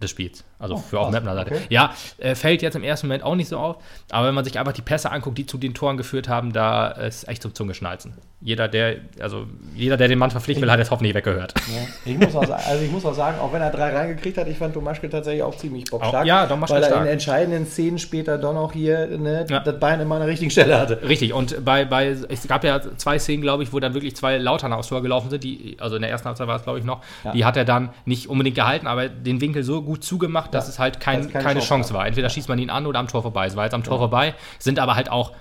des 0.00 0.10
Spiels. 0.10 0.44
Also 0.60 0.76
für 0.76 0.98
auch 0.98 1.04
krass. 1.04 1.14
Mapner 1.14 1.34
Seite. 1.34 1.54
Okay. 1.54 1.62
Ja, 1.68 1.94
äh, 2.18 2.34
fällt 2.34 2.62
jetzt 2.62 2.74
im 2.74 2.82
ersten 2.82 3.06
Moment 3.06 3.22
auch 3.22 3.34
nicht 3.36 3.48
so 3.48 3.58
auf. 3.58 3.76
Aber 4.10 4.26
wenn 4.26 4.34
man 4.34 4.44
sich 4.44 4.58
einfach 4.58 4.72
die 4.72 4.82
Pässe 4.82 5.10
anguckt, 5.12 5.38
die 5.38 5.46
zu 5.46 5.56
den 5.58 5.72
Toren 5.74 5.96
geführt 5.96 6.28
haben, 6.28 6.52
da 6.52 6.88
ist 6.88 7.28
echt 7.28 7.42
zum 7.42 7.54
Zungeschnalzen. 7.54 8.14
Jeder, 8.40 8.68
der, 8.68 8.96
also 9.20 9.46
jeder, 9.74 9.96
der 9.96 10.06
den 10.08 10.18
Mann 10.18 10.30
verpflichten 10.30 10.62
will, 10.62 10.70
hat 10.70 10.78
jetzt 10.78 10.90
hoffentlich 10.92 11.14
weggehört. 11.14 11.54
Ja. 11.56 12.12
Ich 12.12 12.18
muss 12.18 12.34
auch, 12.36 12.48
also 12.48 12.84
ich 12.84 12.90
muss 12.90 13.04
auch 13.04 13.14
sagen, 13.14 13.38
auch 13.40 13.52
wenn 13.52 13.60
er 13.62 13.70
drei 13.70 13.92
reingekriegt 13.96 14.38
hat, 14.38 14.46
ich 14.46 14.56
fand 14.58 14.74
Tomaschke 14.74 15.08
tatsächlich 15.10 15.42
auch 15.42 15.56
ziemlich 15.56 15.84
bockstark. 15.90 16.22
Auch- 16.22 16.26
ja, 16.26 16.46
Tomaschke 16.46 16.74
Weil 16.76 16.82
er 16.84 16.88
stark. 16.88 17.02
in 17.02 17.08
entscheidenden 17.08 17.66
Szenen 17.66 17.98
später 17.98 18.38
doch 18.38 18.52
noch 18.54 18.72
hier 18.72 19.06
ne, 19.18 19.44
Ja. 19.48 19.60
das 19.60 19.78
Bein 19.80 20.00
immer 20.00 20.16
an 20.16 20.20
der 20.22 20.28
richtigen 20.30 20.50
Stelle 20.52 20.78
hatte. 20.78 21.00
Richtig, 21.08 21.32
und 21.32 21.64
bei, 21.64 21.84
bei, 21.84 22.08
es 22.28 22.46
gab 22.46 22.62
ja 22.64 22.80
zwei 22.96 23.18
Szenen, 23.18 23.42
glaube 23.42 23.64
ich, 23.64 23.72
wo 23.72 23.80
dann 23.80 23.94
wirklich 23.94 24.14
zwei 24.14 24.38
Lauterner 24.38 24.76
aufs 24.78 24.88
Tor 24.88 25.02
gelaufen 25.02 25.30
sind, 25.30 25.42
die, 25.42 25.76
also 25.80 25.96
in 25.96 26.02
der 26.02 26.10
ersten 26.12 26.26
Halbzeit 26.28 26.46
war 26.46 26.56
es, 26.56 26.62
glaube 26.62 26.78
ich, 26.78 26.84
noch, 26.84 27.00
Ja. 27.24 27.32
die 27.32 27.44
hat 27.44 27.56
er 27.56 27.64
dann 27.64 27.90
nicht 28.04 28.28
unbedingt 28.28 28.54
gehalten, 28.56 28.86
aber 28.86 29.08
den 29.08 29.40
Winkel 29.40 29.62
so 29.64 29.82
gut 29.82 30.04
zugemacht, 30.04 30.47
dass 30.50 30.66
Ja. 30.66 30.70
es 30.70 30.78
halt 30.78 31.00
kein, 31.00 31.22
Dass 31.22 31.32
keine 31.32 31.44
keine 31.44 31.60
Chance 31.60 31.68
Chance 31.68 31.94
war. 31.94 32.06
Entweder 32.06 32.28
schießt 32.30 32.48
man 32.48 32.58
ihn 32.58 32.70
an 32.70 32.86
oder 32.86 32.98
am 32.98 33.08
Tor 33.08 33.22
vorbei. 33.22 33.46
Es 33.46 33.56
war 33.56 33.64
jetzt 33.64 33.74
am 33.74 33.84
Tor 33.84 33.98
vorbei, 33.98 34.34
sind 34.58 34.78
aber 34.78 34.94
halt 34.96 35.10
auch 35.10 35.32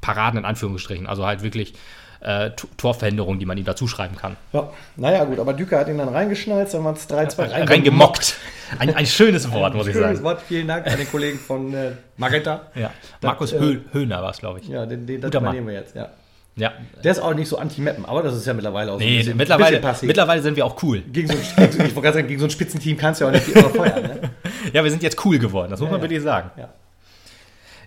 Paraden 0.00 0.38
in 0.38 0.44
Anführungsstrichen, 0.44 1.06
also 1.06 1.24
halt 1.26 1.42
wirklich 1.42 1.74
äh, 2.20 2.50
Torverhinderungen, 2.78 3.38
die 3.38 3.44
man 3.44 3.58
ihm 3.58 3.64
dazu 3.66 3.86
schreiben 3.86 4.16
kann. 4.16 4.36
Ja, 4.54 4.70
naja 4.96 5.24
gut, 5.24 5.38
aber 5.38 5.52
Düker 5.52 5.78
hat 5.80 5.88
ihn 5.88 5.98
dann 5.98 6.08
reingeschnalzt, 6.08 6.72
dann 6.72 6.82
waren 6.84 6.94
es 6.94 7.08
3-2 7.08 7.68
Reingemockt. 7.68 8.36
Ein, 8.78 8.94
ein 8.94 9.04
schönes 9.06 9.52
Wort, 9.52 9.74
muss 9.74 9.86
ich 9.86 9.92
Schönes 9.92 10.08
sagen. 10.18 10.24
Wort, 10.24 10.40
vielen 10.40 10.66
Dank 10.66 10.86
an 10.86 10.96
den 10.96 11.10
Kollegen 11.10 11.38
von 11.38 11.74
äh, 11.74 11.90
Magenta. 12.16 12.62
Ja. 12.74 12.90
Das, 13.20 13.28
Markus 13.28 13.52
äh, 13.52 13.58
Höh 13.60 13.80
Höhner 13.92 14.22
war 14.22 14.30
es, 14.30 14.38
glaube 14.38 14.60
ich. 14.60 14.68
Ja, 14.68 14.86
den, 14.86 15.06
den 15.06 15.20
das 15.20 15.28
Guter 15.30 15.40
Mann. 15.42 15.50
übernehmen 15.54 15.66
wir 15.68 15.74
jetzt, 15.74 15.94
ja. 15.94 16.08
Ja. 16.56 16.72
Der 17.02 17.10
ist 17.12 17.18
auch 17.18 17.34
nicht 17.34 17.48
so 17.48 17.58
anti-Mappen, 17.58 18.04
aber 18.04 18.22
das 18.22 18.34
ist 18.36 18.46
ja 18.46 18.54
mittlerweile 18.54 18.92
auch 18.92 18.98
so 18.98 19.04
Nee, 19.04 19.18
bisschen- 19.18 19.36
mittlerweile, 19.36 19.80
bisschen 19.80 20.06
mittlerweile 20.06 20.40
sind 20.40 20.56
wir 20.56 20.64
auch 20.64 20.80
cool. 20.84 21.00
Gegen 21.12 21.26
so, 21.26 21.34
ein, 21.34 21.40
gegen 21.56 21.72
so, 21.72 21.78
ich 21.80 21.94
wollte 21.96 22.00
gerade 22.02 22.14
sagen, 22.14 22.28
gegen 22.28 22.38
so 22.40 22.46
ein 22.46 22.50
Spitzenteam 22.50 22.96
kannst 22.96 23.20
du 23.20 23.24
ja 23.24 23.30
auch 23.30 23.34
nicht 23.34 23.48
immer 23.48 23.70
feuern. 23.70 24.02
Ne? 24.02 24.20
Ja, 24.74 24.82
wir 24.82 24.90
sind 24.90 25.02
jetzt 25.04 25.24
cool 25.24 25.38
geworden, 25.38 25.70
das 25.70 25.80
muss 25.80 25.88
man 25.88 26.00
ja. 26.00 26.02
wirklich 26.02 26.20
sagen. 26.22 26.50
Ja. 26.56 26.68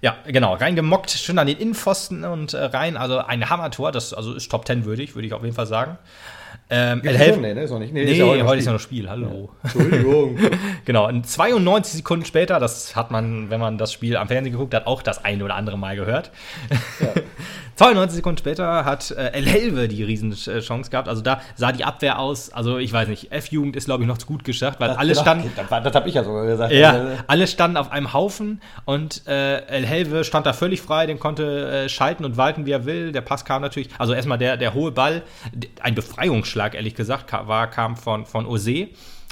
Ja, 0.01 0.15
genau, 0.25 0.53
reingemockt, 0.53 1.09
schön 1.11 1.37
an 1.39 1.47
den 1.47 1.57
Innenpfosten 1.57 2.23
und 2.23 2.53
äh, 2.53 2.63
rein, 2.63 2.97
also 2.97 3.17
ein 3.17 3.49
Hammertor, 3.49 3.91
das 3.91 4.13
also 4.13 4.33
ist 4.33 4.49
Top 4.49 4.65
10 4.65 4.85
würdig, 4.85 5.15
würde 5.15 5.27
ich 5.27 5.33
auf 5.33 5.43
jeden 5.43 5.55
Fall 5.55 5.65
sagen. 5.67 5.97
Ähm, 6.69 7.01
El 7.03 7.17
Helf- 7.17 7.37
Nee, 7.37 7.53
ne, 7.53 7.63
ist 7.63 7.71
noch 7.71 7.79
nicht. 7.79 7.93
Nee, 7.93 8.05
Nee, 8.05 8.11
ist 8.11 8.17
ja 8.19 8.25
heute, 8.25 8.43
noch 8.43 8.53
ist 8.53 8.65
ja 8.65 8.73
noch 8.73 8.79
Spiel, 8.79 9.09
hallo. 9.09 9.49
Entschuldigung. 9.63 10.37
Genau, 10.85 11.07
und 11.07 11.27
92 11.27 11.95
Sekunden 11.95 12.25
später, 12.25 12.59
das 12.61 12.95
hat 12.95 13.11
man, 13.11 13.49
wenn 13.49 13.59
man 13.59 13.77
das 13.77 13.91
Spiel 13.91 14.15
am 14.15 14.29
Fernsehen 14.29 14.53
geguckt 14.53 14.73
hat, 14.73 14.87
auch 14.87 15.01
das 15.01 15.25
eine 15.25 15.43
oder 15.43 15.55
andere 15.55 15.77
Mal 15.77 15.95
gehört. 15.97 16.31
Ja. 17.01 17.21
92 17.77 18.15
Sekunden 18.17 18.39
später 18.39 18.85
hat 18.85 19.11
äh, 19.11 19.33
El 19.33 19.45
Helve 19.45 19.87
die 19.87 20.03
Riesenchance 20.03 20.89
gehabt. 20.89 21.07
Also 21.07 21.21
da 21.21 21.41
sah 21.55 21.71
die 21.71 21.85
Abwehr 21.85 22.17
aus, 22.19 22.51
also 22.51 22.79
ich 22.79 22.91
weiß 22.91 23.07
nicht, 23.07 23.31
F-Jugend 23.31 23.75
ist 23.75 23.85
glaube 23.85 24.03
ich 24.03 24.07
noch 24.07 24.17
zu 24.17 24.25
gut 24.25 24.43
geschafft, 24.43 24.79
weil 24.79 24.89
alle 24.89 25.11
genau, 25.11 25.21
standen, 25.21 25.51
Das, 25.55 25.83
das 25.83 25.95
habe 25.95 26.09
ich 26.09 26.15
ja 26.15 26.23
sogar 26.23 26.45
gesagt. 26.45 26.73
Ja, 26.73 26.91
Also, 26.91 27.07
alle 27.27 27.47
standen 27.47 27.77
auf 27.77 27.91
einem 27.91 28.13
Haufen 28.13 28.61
und 28.85 29.27
äh, 29.27 29.59
El 29.67 29.85
Helve 29.85 30.23
stand 30.23 30.47
da 30.47 30.53
völlig 30.53 30.81
frei, 30.81 31.05
den 31.05 31.19
konnte 31.19 31.85
äh, 31.85 31.89
schalten 31.89 32.25
und 32.25 32.35
walten, 32.35 32.65
wie 32.65 32.71
er 32.71 32.85
will. 32.85 33.11
Der 33.11 33.21
Pass 33.21 33.45
kam 33.45 33.61
natürlich, 33.61 33.89
also 33.99 34.13
erstmal 34.13 34.39
der, 34.39 34.57
der 34.57 34.73
hohe 34.73 34.91
Ball, 34.91 35.21
ein 35.81 35.93
Befreiungsschlag, 35.93 36.73
ehrlich 36.73 36.95
gesagt, 36.95 37.31
war, 37.31 37.67
kam 37.69 37.95
von, 37.95 38.25
von 38.25 38.47
Ose. 38.47 38.87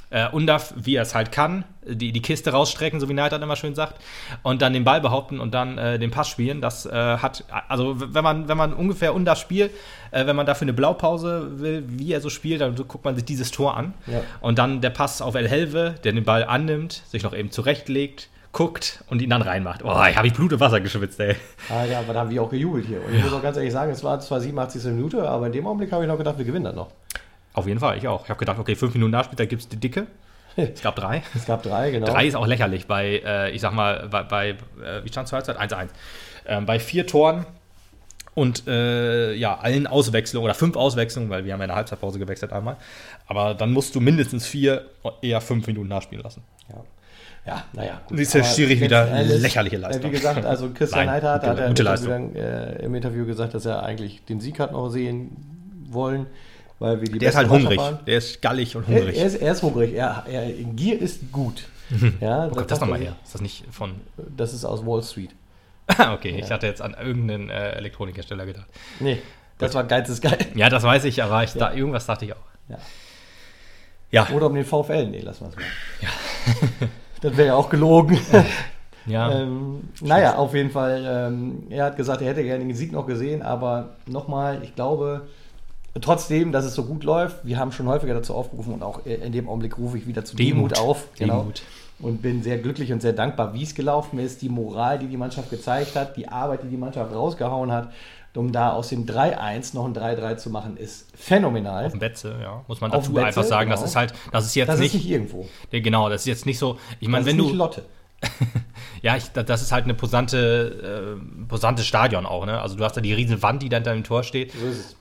Äh, 0.09 0.29
Undaf, 0.29 0.73
wie 0.77 0.95
er 0.95 1.01
es 1.01 1.15
halt 1.15 1.31
kann, 1.31 1.63
die, 1.85 2.11
die 2.11 2.21
Kiste 2.21 2.51
rausstrecken, 2.51 2.99
so 2.99 3.09
wie 3.09 3.13
Neidert 3.13 3.41
immer 3.41 3.55
schön 3.55 3.75
sagt, 3.75 4.01
und 4.43 4.61
dann 4.61 4.73
den 4.73 4.83
Ball 4.83 5.01
behaupten 5.01 5.39
und 5.39 5.53
dann 5.53 5.77
äh, 5.77 5.99
den 5.99 6.11
Pass 6.11 6.27
spielen. 6.27 6.61
Das 6.61 6.85
äh, 6.85 6.91
hat, 6.91 7.43
also 7.67 7.95
wenn 7.97 8.23
man, 8.23 8.47
wenn 8.47 8.57
man 8.57 8.73
ungefähr 8.73 9.13
Undaf 9.13 9.39
spielt, 9.39 9.71
äh, 10.11 10.25
wenn 10.25 10.35
man 10.35 10.45
dafür 10.45 10.65
eine 10.65 10.73
Blaupause 10.73 11.59
will, 11.59 11.83
wie 11.87 12.13
er 12.13 12.21
so 12.21 12.29
spielt, 12.29 12.61
dann 12.61 12.75
guckt 12.75 13.03
man 13.03 13.15
sich 13.15 13.25
dieses 13.25 13.51
Tor 13.51 13.77
an. 13.77 13.93
Ja. 14.07 14.21
Und 14.41 14.59
dann 14.59 14.81
der 14.81 14.91
Pass 14.91 15.21
auf 15.21 15.35
El 15.35 15.47
Helve, 15.47 15.95
der 16.03 16.13
den 16.13 16.23
Ball 16.23 16.43
annimmt, 16.43 17.03
sich 17.07 17.23
noch 17.23 17.35
eben 17.35 17.51
zurechtlegt, 17.51 18.29
guckt 18.55 19.03
und 19.09 19.21
ihn 19.21 19.29
dann 19.29 19.41
reinmacht. 19.41 19.83
Oh, 19.83 20.03
ich 20.09 20.15
habe 20.15 20.27
ich 20.27 20.33
Blut 20.33 20.53
und 20.53 20.61
Wasser 20.61 20.79
geschwitzt, 20.79 21.19
ey. 21.19 21.35
Ah, 21.69 21.83
ja, 21.83 21.99
aber 21.99 22.13
da 22.13 22.21
haben 22.21 22.29
wir 22.29 22.41
auch 22.41 22.49
gejubelt 22.49 22.85
hier. 22.85 23.03
Und 23.03 23.13
ich 23.13 23.21
muss 23.21 23.33
auch 23.33 23.41
ganz 23.41 23.57
ehrlich 23.57 23.73
sagen, 23.73 23.91
es 23.91 24.01
war 24.01 24.19
zwar 24.21 24.39
87. 24.39 24.85
Minute, 24.85 25.27
aber 25.27 25.47
in 25.47 25.51
dem 25.51 25.67
Augenblick 25.67 25.91
habe 25.91 26.03
ich 26.05 26.07
noch 26.07 26.17
gedacht, 26.17 26.37
wir 26.37 26.45
gewinnen 26.45 26.63
das 26.63 26.75
noch. 26.75 26.91
Auf 27.55 27.67
jeden 27.67 27.79
Fall, 27.79 27.97
ich 27.97 28.07
auch. 28.07 28.23
Ich 28.23 28.29
habe 28.29 28.39
gedacht, 28.39 28.59
okay, 28.59 28.75
fünf 28.75 28.93
Minuten 28.93 29.11
Nachspiel, 29.11 29.47
gibt 29.47 29.61
es 29.61 29.69
die 29.69 29.77
Dicke. 29.77 30.07
Es 30.57 30.81
gab 30.81 30.95
drei. 30.95 31.23
Es 31.35 31.45
gab 31.45 31.63
drei, 31.63 31.91
genau. 31.91 32.05
Drei 32.05 32.27
ist 32.27 32.35
auch 32.35 32.47
lächerlich 32.47 32.85
bei, 32.85 33.21
äh, 33.25 33.51
ich 33.51 33.61
sag 33.61 33.73
mal, 33.73 34.07
bei, 34.09 34.23
bei 34.23 34.49
äh, 34.49 35.03
wie 35.03 35.09
stand 35.09 35.25
es 35.25 35.29
zur 35.29 35.37
Halbzeit? 35.37 35.59
1-1. 35.59 35.87
Ähm, 36.47 36.65
bei 36.65 36.79
vier 36.79 37.07
Toren 37.07 37.45
und 38.33 38.67
äh, 38.67 39.33
ja, 39.33 39.57
allen 39.57 39.87
Auswechslungen 39.87 40.43
oder 40.43 40.53
fünf 40.53 40.75
Auswechslungen, 40.75 41.29
weil 41.29 41.45
wir 41.45 41.53
haben 41.53 41.59
ja 41.59 41.65
in 41.65 41.69
der 41.69 41.77
Halbzeitpause 41.77 42.19
gewechselt 42.19 42.51
einmal. 42.51 42.75
Aber 43.27 43.53
dann 43.53 43.71
musst 43.71 43.95
du 43.95 44.01
mindestens 44.01 44.45
vier, 44.45 44.85
eher 45.21 45.39
fünf 45.39 45.65
Minuten 45.65 45.87
nachspielen 45.87 46.23
lassen. 46.23 46.43
Ja, 46.69 46.83
ja 47.45 47.63
naja. 47.71 48.01
Gut. 48.07 48.19
Du, 48.19 48.37
Aber 48.37 48.43
schwierig 48.43 48.81
wieder 48.81 49.09
Endes, 49.09 49.41
lächerliche 49.41 49.77
äh, 49.77 49.79
Leistung. 49.79 50.11
Wie 50.11 50.15
gesagt, 50.15 50.45
also 50.45 50.69
Christian 50.73 51.05
Nein, 51.05 51.15
Neidhardt 51.15 51.43
hat 51.47 51.59
er 51.59 51.73
dann, 51.73 52.35
äh, 52.35 52.83
im 52.83 52.93
Interview 52.93 53.25
gesagt, 53.25 53.53
dass 53.53 53.65
er 53.65 53.83
eigentlich 53.83 54.25
den 54.25 54.41
Sieg 54.41 54.59
hat 54.59 54.73
noch 54.73 54.89
sehen 54.89 55.37
wollen. 55.89 56.27
Weil 56.85 57.01
wir 57.01 57.09
die 57.09 57.17
Der 57.17 57.29
ist 57.29 57.35
halt 57.35 57.49
hungrig. 57.49 57.79
Waren. 57.79 57.97
Der 58.05 58.19
ist 58.19 58.41
gallig 58.43 58.75
und 58.75 58.87
Er, 58.87 58.99
hungrig. 58.99 59.17
er, 59.17 59.25
ist, 59.25 59.35
er 59.35 59.51
ist 59.51 59.63
hungrig. 59.63 59.93
Er, 59.95 60.23
er, 60.29 60.51
Gier 60.51 61.01
ist 61.01 61.31
gut. 61.31 61.63
Ja, 62.19 62.49
Wo 62.49 62.55
kommt 62.55 62.69
das 62.69 62.79
nochmal 62.79 62.99
her? 62.99 63.15
Ist 63.23 63.33
das 63.33 63.41
nicht 63.41 63.63
von. 63.71 63.95
Das 64.37 64.53
ist 64.53 64.65
aus 64.65 64.85
Wall 64.85 65.01
Street. 65.01 65.31
Ah, 65.87 66.13
okay, 66.13 66.35
ich 66.39 66.51
hatte 66.51 66.65
jetzt 66.67 66.81
an 66.81 66.95
irgendeinen 66.99 67.49
äh, 67.49 67.71
Elektronikhersteller 67.71 68.45
gedacht. 68.45 68.67
Nee, 68.99 69.19
das 69.57 69.73
war 69.73 69.83
Geiz 69.83 70.09
ist 70.09 70.21
geil. 70.21 70.37
Ja, 70.55 70.69
das 70.69 70.83
weiß 70.83 71.05
ich, 71.05 71.21
aber 71.23 71.43
ich 71.43 71.53
da, 71.53 71.73
irgendwas 71.73 72.05
dachte 72.05 72.25
ich 72.25 72.33
auch. 72.33 72.45
Ja. 72.69 72.77
Ja, 74.11 74.27
Oder 74.29 74.47
um 74.47 74.55
den 74.55 74.65
VfL. 74.65 75.07
Nee, 75.07 75.21
lass 75.23 75.41
mal. 75.41 75.51
Ja. 76.01 76.09
das 77.21 77.35
wäre 77.35 77.47
ja 77.47 77.55
auch 77.55 77.69
gelogen. 77.69 78.19
ja. 79.05 79.31
Ähm, 79.41 79.89
naja, 80.01 80.35
auf 80.35 80.53
jeden 80.53 80.69
Fall. 80.71 81.03
Ähm, 81.07 81.63
er 81.69 81.85
hat 81.85 81.97
gesagt, 81.97 82.21
er 82.21 82.29
hätte 82.29 82.43
gerne 82.43 82.63
den 82.63 82.75
Sieg 82.75 82.91
noch 82.91 83.07
gesehen, 83.07 83.41
aber 83.41 83.95
nochmal, 84.05 84.61
ich 84.63 84.75
glaube, 84.75 85.27
trotzdem, 86.01 86.51
dass 86.51 86.65
es 86.65 86.73
so 86.75 86.83
gut 86.83 87.03
läuft, 87.03 87.45
wir 87.45 87.57
haben 87.57 87.71
schon 87.71 87.87
häufiger 87.87 88.13
dazu 88.13 88.33
aufgerufen 88.35 88.73
und 88.73 88.83
auch 88.83 89.05
in 89.05 89.31
dem 89.31 89.47
Augenblick 89.47 89.77
rufe 89.77 89.97
ich 89.97 90.07
wieder 90.07 90.25
zu 90.25 90.35
Demut, 90.35 90.71
Demut. 90.71 90.79
auf. 90.79 91.07
Genau. 91.17 91.39
Demut. 91.41 91.61
Und 91.99 92.21
bin 92.21 92.43
sehr 92.43 92.57
glücklich 92.57 92.91
und 92.91 93.01
sehr 93.01 93.13
dankbar, 93.13 93.53
wie 93.53 93.63
es 93.63 93.73
gelaufen 93.73 94.19
ist, 94.19 94.41
die 94.41 94.49
Moral, 94.49 94.99
die 94.99 95.07
die 95.07 95.15
Mannschaft 95.15 95.49
gezeigt 95.49 95.95
hat, 95.95 96.17
die 96.17 96.27
Arbeit, 96.27 96.63
die 96.63 96.67
die 96.67 96.75
Mannschaft 96.75 97.13
rausgehauen 97.15 97.71
hat, 97.71 97.89
um 98.35 98.51
da 98.51 98.73
aus 98.73 98.89
dem 98.89 99.05
3-1 99.05 99.73
noch 99.73 99.85
ein 99.85 99.93
3-3 99.95 100.35
zu 100.35 100.49
machen, 100.49 100.75
ist 100.75 101.07
phänomenal. 101.15 101.85
auf 101.85 101.91
dem 101.93 101.99
Betze, 102.01 102.35
ja, 102.41 102.65
muss 102.67 102.81
man 102.81 102.91
dazu 102.91 103.13
Betze, 103.13 103.27
einfach 103.27 103.43
sagen. 103.45 103.69
Das 103.69 103.79
genau. 103.79 103.87
ist 103.87 103.95
halt, 103.95 104.13
das 104.33 104.45
ist 104.47 104.55
jetzt 104.55 104.67
Das 104.67 104.79
nicht, 104.79 104.93
ist 104.93 105.01
nicht 105.03 105.09
irgendwo. 105.09 105.47
Genau, 105.71 106.09
das 106.09 106.23
ist 106.23 106.27
jetzt 106.27 106.45
nicht 106.45 106.59
so. 106.59 106.77
Ich 106.99 107.07
Das 107.07 107.09
meine, 107.09 107.21
ist 107.21 107.27
wenn 107.27 107.37
nicht 107.37 107.53
du, 107.53 107.55
Lotte. 107.55 107.85
Ja, 109.05 109.15
ich, 109.15 109.31
das 109.31 109.61
ist 109.61 109.71
halt 109.71 109.83
eine 109.83 109.93
posante, 109.93 111.15
äh, 111.15 111.45
posante 111.47 111.83
Stadion 111.83 112.25
auch, 112.25 112.47
ne? 112.47 112.59
Also 112.59 112.75
du 112.75 112.83
hast 112.83 112.97
da 112.97 113.01
die 113.01 113.13
riesen 113.13 113.43
Wand, 113.43 113.61
die 113.61 113.69
dann 113.69 113.83
da 113.83 113.93
im 113.93 114.03
Tor 114.03 114.23
steht. 114.23 114.51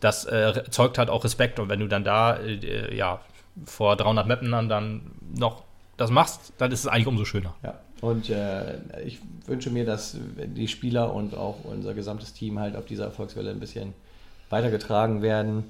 Das 0.01 0.27
äh, 0.27 0.63
zeugt 0.69 0.99
halt 0.99 1.09
auch 1.09 1.25
Respekt 1.25 1.59
und 1.59 1.71
wenn 1.71 1.81
du 1.81 1.89
dann 1.89 2.05
da, 2.05 2.37
äh, 2.37 2.95
ja, 2.95 3.23
vor 3.65 3.97
300 3.97 4.29
Mappen 4.29 4.51
dann 4.69 5.01
noch 5.35 5.63
das 5.97 6.11
machst, 6.11 6.53
dann 6.59 6.71
ist 6.71 6.81
es 6.81 6.87
eigentlich 6.87 7.07
umso 7.07 7.25
schöner. 7.25 7.55
Ja, 7.63 7.81
und 8.03 8.29
äh, 8.29 8.75
ich 9.07 9.21
wünsche 9.47 9.71
mir, 9.71 9.87
dass 9.87 10.19
die 10.55 10.69
Spieler 10.69 11.15
und 11.15 11.35
auch 11.35 11.65
unser 11.65 11.95
gesamtes 11.95 12.35
Team 12.35 12.59
halt 12.59 12.77
auf 12.77 12.85
dieser 12.85 13.05
Erfolgswelle 13.05 13.53
ein 13.53 13.61
bisschen 13.61 13.95
weitergetragen 14.51 15.23
werden. 15.23 15.65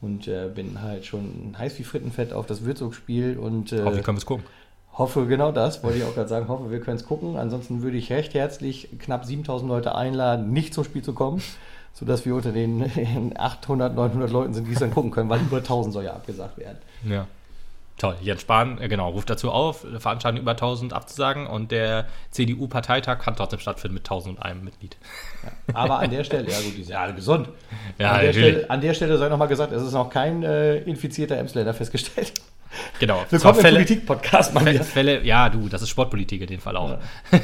Und 0.00 0.28
äh, 0.28 0.48
bin 0.54 0.82
halt 0.82 1.04
schon 1.04 1.56
heiß 1.58 1.80
wie 1.80 1.84
Frittenfett 1.84 2.32
auf 2.32 2.46
das 2.46 2.64
Würzburg-Spiel 2.64 3.38
und 3.38 3.72
äh, 3.72 3.82
Hoffe, 3.82 3.96
wir 3.96 4.02
können 4.02 4.18
es 4.18 4.26
gucken. 4.26 4.44
Hoffe 4.94 5.26
genau 5.26 5.52
das, 5.52 5.82
wollte 5.82 5.98
ich 5.98 6.04
auch 6.04 6.14
gerade 6.14 6.28
sagen, 6.28 6.48
hoffe, 6.48 6.70
wir 6.70 6.80
können 6.80 6.96
es 6.96 7.06
gucken. 7.06 7.36
Ansonsten 7.36 7.82
würde 7.82 7.96
ich 7.96 8.10
recht 8.10 8.34
herzlich 8.34 8.88
knapp 8.98 9.24
7000 9.24 9.68
Leute 9.68 9.94
einladen, 9.94 10.52
nicht 10.52 10.74
zum 10.74 10.84
Spiel 10.84 11.02
zu 11.02 11.12
kommen, 11.12 11.42
sodass 11.92 12.26
wir 12.26 12.34
unter 12.34 12.52
den 12.52 13.32
800, 13.36 13.94
900 13.94 14.30
Leuten 14.30 14.54
sind, 14.54 14.68
die 14.68 14.72
es 14.72 14.80
dann 14.80 14.92
gucken 14.92 15.10
können, 15.10 15.28
weil 15.28 15.40
über 15.40 15.58
1000 15.58 15.92
soll 15.92 16.04
ja 16.04 16.12
abgesagt 16.12 16.58
werden. 16.58 16.78
Ja. 17.04 17.26
Toll. 17.98 18.16
Jens 18.20 18.40
Spahn, 18.40 18.80
äh, 18.80 18.88
genau, 18.88 19.10
ruft 19.10 19.30
dazu 19.30 19.50
auf, 19.50 19.86
Veranstaltung 19.98 20.40
über 20.40 20.52
1000 20.52 20.92
abzusagen 20.92 21.46
und 21.46 21.70
der 21.70 22.06
CDU-Parteitag 22.30 23.18
kann 23.18 23.36
trotzdem 23.36 23.60
stattfinden 23.60 23.94
mit 23.94 24.04
1001 24.04 24.62
Mitglied. 24.62 24.96
Aber 25.72 25.98
an 26.00 26.10
der 26.10 26.24
Stelle, 26.24 26.50
ja 26.50 26.58
gut, 26.58 26.76
die 26.76 26.82
sind 26.82 26.94
ja 26.94 27.02
alle 27.02 27.14
gesund. 27.14 27.48
Ja, 27.98 28.12
an, 28.12 28.20
der. 28.22 28.32
Stelle, 28.32 28.70
an 28.70 28.80
der 28.80 28.94
Stelle 28.94 29.18
sei 29.18 29.28
nochmal 29.28 29.48
gesagt, 29.48 29.72
es 29.72 29.82
ist 29.82 29.92
noch 29.92 30.10
kein 30.10 30.42
äh, 30.42 30.78
infizierter 30.78 31.36
Emsländer 31.36 31.74
festgestellt. 31.74 32.32
Genau. 32.98 33.24
Willkommen 33.28 33.54
Zwar 33.60 33.68
im 33.68 33.74
Politik-Podcast 33.74 34.58
Fälle. 34.58 34.84
Fälle, 34.84 35.24
ja, 35.24 35.48
du, 35.50 35.68
das 35.68 35.82
ist 35.82 35.90
Sportpolitik 35.90 36.40
in 36.40 36.46
dem 36.46 36.60
Fall 36.60 36.76
auch. 36.76 36.98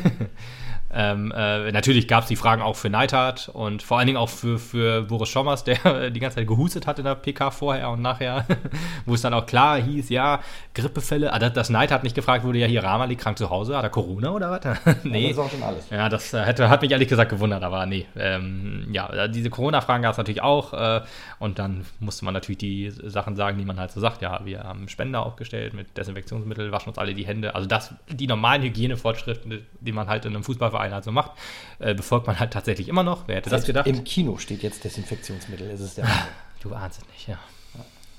ähm, 0.91 1.33
äh, 1.37 1.71
natürlich 1.71 2.09
gab 2.09 2.23
es 2.23 2.29
die 2.29 2.37
Fragen 2.37 2.63
auch 2.63 2.77
für 2.77 2.89
Neidhardt 2.89 3.51
und 3.53 3.83
vor 3.83 3.99
allen 3.99 4.07
Dingen 4.07 4.17
auch 4.17 4.31
für, 4.31 4.59
für 4.59 5.03
Boris 5.03 5.29
Schommers, 5.29 5.65
der 5.65 6.11
die 6.11 6.21
ganze 6.21 6.37
Zeit 6.37 6.47
gehustet 6.47 6.87
hat 6.87 6.99
in 6.99 7.05
der 7.05 7.15
PK 7.15 7.51
vorher 7.51 7.91
und 7.91 8.01
nachher, 8.01 8.47
wo 9.07 9.15
es 9.15 9.21
dann 9.21 9.35
auch 9.35 9.47
klar 9.47 9.81
hieß, 9.81 10.09
ja, 10.09 10.41
Grippefälle. 10.75 11.33
Ah, 11.33 11.39
das, 11.39 11.53
das 11.53 11.71
Neidhardt 11.71 12.05
nicht 12.05 12.15
gefragt 12.15 12.45
wurde, 12.45 12.59
ja, 12.59 12.67
hier 12.67 12.83
Rama 12.83 13.05
liegt 13.05 13.21
krank 13.21 13.37
zu 13.37 13.51
Hause, 13.51 13.77
hat 13.77 13.85
er 13.85 13.91
Corona 13.91 14.31
oder 14.31 14.51
was? 14.51 14.59
nee. 15.05 15.29
Das 15.29 15.33
ist 15.33 15.39
auch 15.39 15.51
schon 15.51 15.63
alles. 15.63 15.91
Ja, 15.91 16.09
das 16.09 16.33
äh, 16.33 16.43
hätte, 16.43 16.71
hat 16.71 16.81
mich 16.81 16.91
ehrlich 16.91 17.09
gesagt 17.09 17.31
gewundert, 17.31 17.63
aber 17.63 17.85
nee. 17.85 18.07
Ähm, 18.17 18.89
ja, 18.91 19.29
diese 19.29 19.51
Corona-Fragen 19.51 20.03
gab 20.03 20.13
es 20.13 20.19
natürlich 20.19 20.43
auch. 20.43 20.73
Äh, 20.73 21.03
und 21.39 21.59
dann 21.59 21.85
musste 22.01 22.25
man 22.25 22.35
natürlich 22.35 22.59
die 22.59 22.91
Sachen 22.91 23.37
sagen, 23.37 23.59
die 23.59 23.65
man 23.65 23.79
halt 23.79 23.91
so 23.91 24.01
sagt. 24.01 24.23
Ja, 24.23 24.41
wir 24.45 24.61
haben 24.61 24.89
Spender 24.89 25.25
aufgestellt 25.25 25.75
mit 25.75 25.97
Desinfektionsmittel, 25.97 26.73
waschen 26.73 26.89
uns 26.89 26.99
alle 26.99 27.15
die 27.15 27.27
Hände. 27.27 27.55
Also 27.55 27.69
das, 27.69 27.95
die 28.09 28.27
normalen 28.27 28.63
Hygienefortschritte, 28.63 29.63
die 29.81 29.93
man 29.93 30.09
halt 30.09 30.25
in 30.25 30.35
einem 30.35 30.45
Fußballverein 30.45 30.78
halt 30.79 31.05
so 31.05 31.13
macht, 31.13 31.33
äh, 31.79 31.95
befolgt 31.95 32.27
man 32.27 32.39
halt 32.39 32.53
tatsächlich 32.53 32.89
immer 32.89 33.03
noch. 33.03 33.27
Wer 33.27 33.37
hätte 33.37 33.51
das 33.51 33.65
gedacht? 33.65 33.87
Im 33.87 34.05
Kino 34.05 34.39
steht 34.39 34.63
jetzt 34.63 34.85
Desinfektionsmittel, 34.85 35.71
ist 35.71 35.81
es 35.81 35.95
der 35.95 36.05
Wahnsinn. 36.05 36.27
Du 36.63 36.75
ahnst 36.75 37.01
es 37.03 37.09
nicht, 37.09 37.29
ja. 37.29 37.39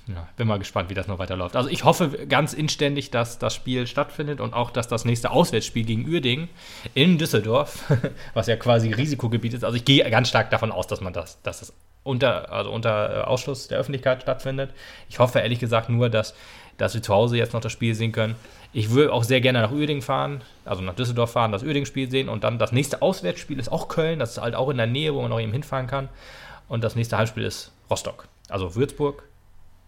Ja, 0.10 0.28
bin 0.38 0.48
mal 0.48 0.58
gespannt, 0.58 0.90
wie 0.90 0.96
das 0.96 1.08
noch 1.08 1.20
weiterläuft. 1.20 1.56
Also 1.56 1.70
ich 1.70 1.84
hoffe 1.84 2.26
ganz 2.28 2.54
inständig, 2.54 3.12
dass 3.12 3.38
das 3.38 3.54
Spiel 3.54 3.86
stattfindet 3.86 4.42
und 4.42 4.56
auch, 4.56 4.72
dass 4.72 4.88
das 4.88 5.06
nächste 5.06 5.30
Auswärtsspiel 5.30 5.86
gegen 5.86 6.08
Uerdingen 6.10 6.50
in 6.96 7.20
Düsseldorf, 7.20 7.84
was 8.34 8.48
ja 8.48 8.56
quasi 8.56 8.92
Risikogebiet 8.92 9.54
ist, 9.54 9.64
also 9.64 9.78
ich 9.78 9.86
gehe 9.86 10.10
ganz 10.10 10.30
stark 10.30 10.50
davon 10.50 10.72
aus, 10.72 10.88
dass 10.88 11.00
man 11.00 11.14
das, 11.14 11.40
dass 11.44 11.60
das 11.60 11.74
unter, 12.02 12.52
also 12.52 12.72
unter 12.72 13.18
äh, 13.18 13.22
Ausschluss 13.22 13.68
der 13.68 13.78
Öffentlichkeit 13.78 14.24
stattfindet. 14.24 14.72
Ich 15.10 15.20
hoffe 15.20 15.40
ehrlich 15.40 15.60
gesagt 15.60 15.90
nur, 15.90 16.10
dass, 16.10 16.34
dass 16.78 16.96
wir 16.96 17.04
zu 17.04 17.14
Hause 17.14 17.38
jetzt 17.38 17.54
noch 17.54 17.62
das 17.62 17.72
Spiel 17.72 17.94
sehen 17.94 18.12
können. 18.12 18.36
Ich 18.74 18.90
würde 18.90 19.14
auch 19.14 19.24
sehr 19.24 19.42
gerne 19.42 19.62
nach 19.62 19.72
Uerdingen 19.72 20.02
fahren, 20.02 20.42
also 20.66 20.82
nach 20.82 20.96
Düsseldorf 20.96 21.34
fahren, 21.34 21.52
das 21.52 21.62
Uerdingen-Spiel 21.62 22.10
sehen 22.10 22.30
und 22.30 22.44
dann 22.44 22.58
das 22.58 22.72
nächste 22.72 23.04
Auswärtsspiel 23.04 23.60
ist 23.60 23.72
auch 23.72 23.90
Köln, 23.90 24.18
das 24.18 24.32
ist 24.32 24.42
halt 24.42 24.56
auch 24.56 24.70
in 24.70 24.78
der 24.78 24.88
Nähe, 24.88 25.14
wo 25.14 25.22
man 25.22 25.30
noch 25.30 25.40
eben 25.40 25.52
hinfahren 25.52 25.86
kann. 25.86 26.10
Und 26.68 26.84
das 26.84 26.96
nächste 26.96 27.18
Heimspiel 27.18 27.44
ist 27.44 27.72
Rostock. 27.92 28.28
Also 28.48 28.76
Würzburg, 28.76 29.24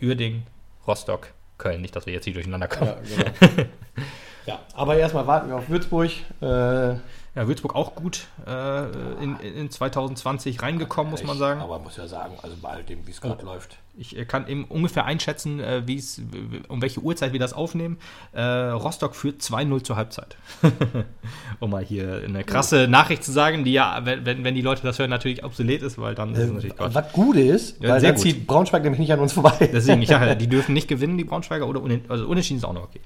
Uerdingen, 0.01 0.43
Rostock, 0.87 1.29
Köln. 1.57 1.81
Nicht, 1.81 1.95
dass 1.95 2.05
wir 2.05 2.13
jetzt 2.13 2.25
hier 2.25 2.33
durcheinander 2.33 2.67
kommen. 2.67 2.91
Ja, 2.91 3.33
genau. 3.33 3.69
ja, 4.45 4.59
aber 4.73 4.97
erstmal 4.97 5.27
warten 5.27 5.49
wir 5.49 5.57
auf 5.57 5.69
Würzburg. 5.69 6.11
Äh, 6.41 6.95
Ja, 7.33 7.47
Würzburg 7.47 7.75
auch 7.75 7.95
gut 7.95 8.27
äh, 8.45 9.23
in, 9.23 9.37
in 9.39 9.69
2020 9.69 10.61
reingekommen, 10.61 11.11
muss 11.11 11.23
man 11.23 11.37
sagen. 11.37 11.61
Aber 11.61 11.79
muss 11.79 11.95
ja 11.95 12.05
sagen, 12.05 12.33
also 12.41 12.57
bei 12.61 12.67
all 12.69 12.83
dem, 12.83 13.07
wie 13.07 13.11
es 13.11 13.21
gerade 13.21 13.45
läuft. 13.45 13.77
Ich 13.97 14.17
äh, 14.17 14.25
kann 14.25 14.49
eben 14.49 14.65
ungefähr 14.65 15.05
einschätzen, 15.05 15.61
äh, 15.61 15.83
wie 15.85 15.95
es, 15.95 16.21
um 16.67 16.81
welche 16.81 16.99
Uhrzeit 16.99 17.31
wir 17.31 17.39
das 17.39 17.53
aufnehmen. 17.53 17.99
Äh, 18.33 18.41
Rostock 18.41 19.15
führt 19.15 19.41
2-0 19.41 19.83
zur 19.83 19.95
Halbzeit. 19.95 20.35
um 21.61 21.69
mal 21.71 21.85
hier 21.85 22.21
eine 22.25 22.43
krasse 22.43 22.89
Nachricht 22.89 23.23
zu 23.23 23.31
sagen, 23.31 23.63
die 23.63 23.71
ja, 23.71 24.01
wenn, 24.03 24.43
wenn 24.43 24.55
die 24.55 24.61
Leute 24.61 24.83
das 24.83 24.99
hören, 24.99 25.09
natürlich 25.09 25.45
obsolet 25.45 25.83
ist, 25.83 25.97
weil 25.97 26.15
dann 26.15 26.33
ist 26.33 26.39
es 26.39 26.51
natürlich 26.51 26.75
Quatsch. 26.75 26.95
Was 26.95 27.13
gut 27.13 27.37
ist, 27.37 27.81
Ja, 27.81 27.91
weil 27.91 28.01
sehr 28.01 28.09
dann 28.09 28.15
gut. 28.17 28.23
zieht 28.23 28.45
Braunschweig 28.45 28.83
nämlich 28.83 28.99
nicht 28.99 29.13
an 29.13 29.21
uns 29.21 29.31
vorbei. 29.31 29.69
Deswegen, 29.71 30.05
sage, 30.05 30.35
die 30.37 30.47
dürfen 30.47 30.73
nicht 30.73 30.89
gewinnen, 30.89 31.17
die 31.17 31.23
Braunschweiger, 31.23 31.65
oder 31.65 31.81
unen, 31.81 32.03
also 32.09 32.27
unentschieden 32.27 32.57
ist 32.57 32.65
auch 32.65 32.73
noch 32.73 32.83
okay. 32.83 32.99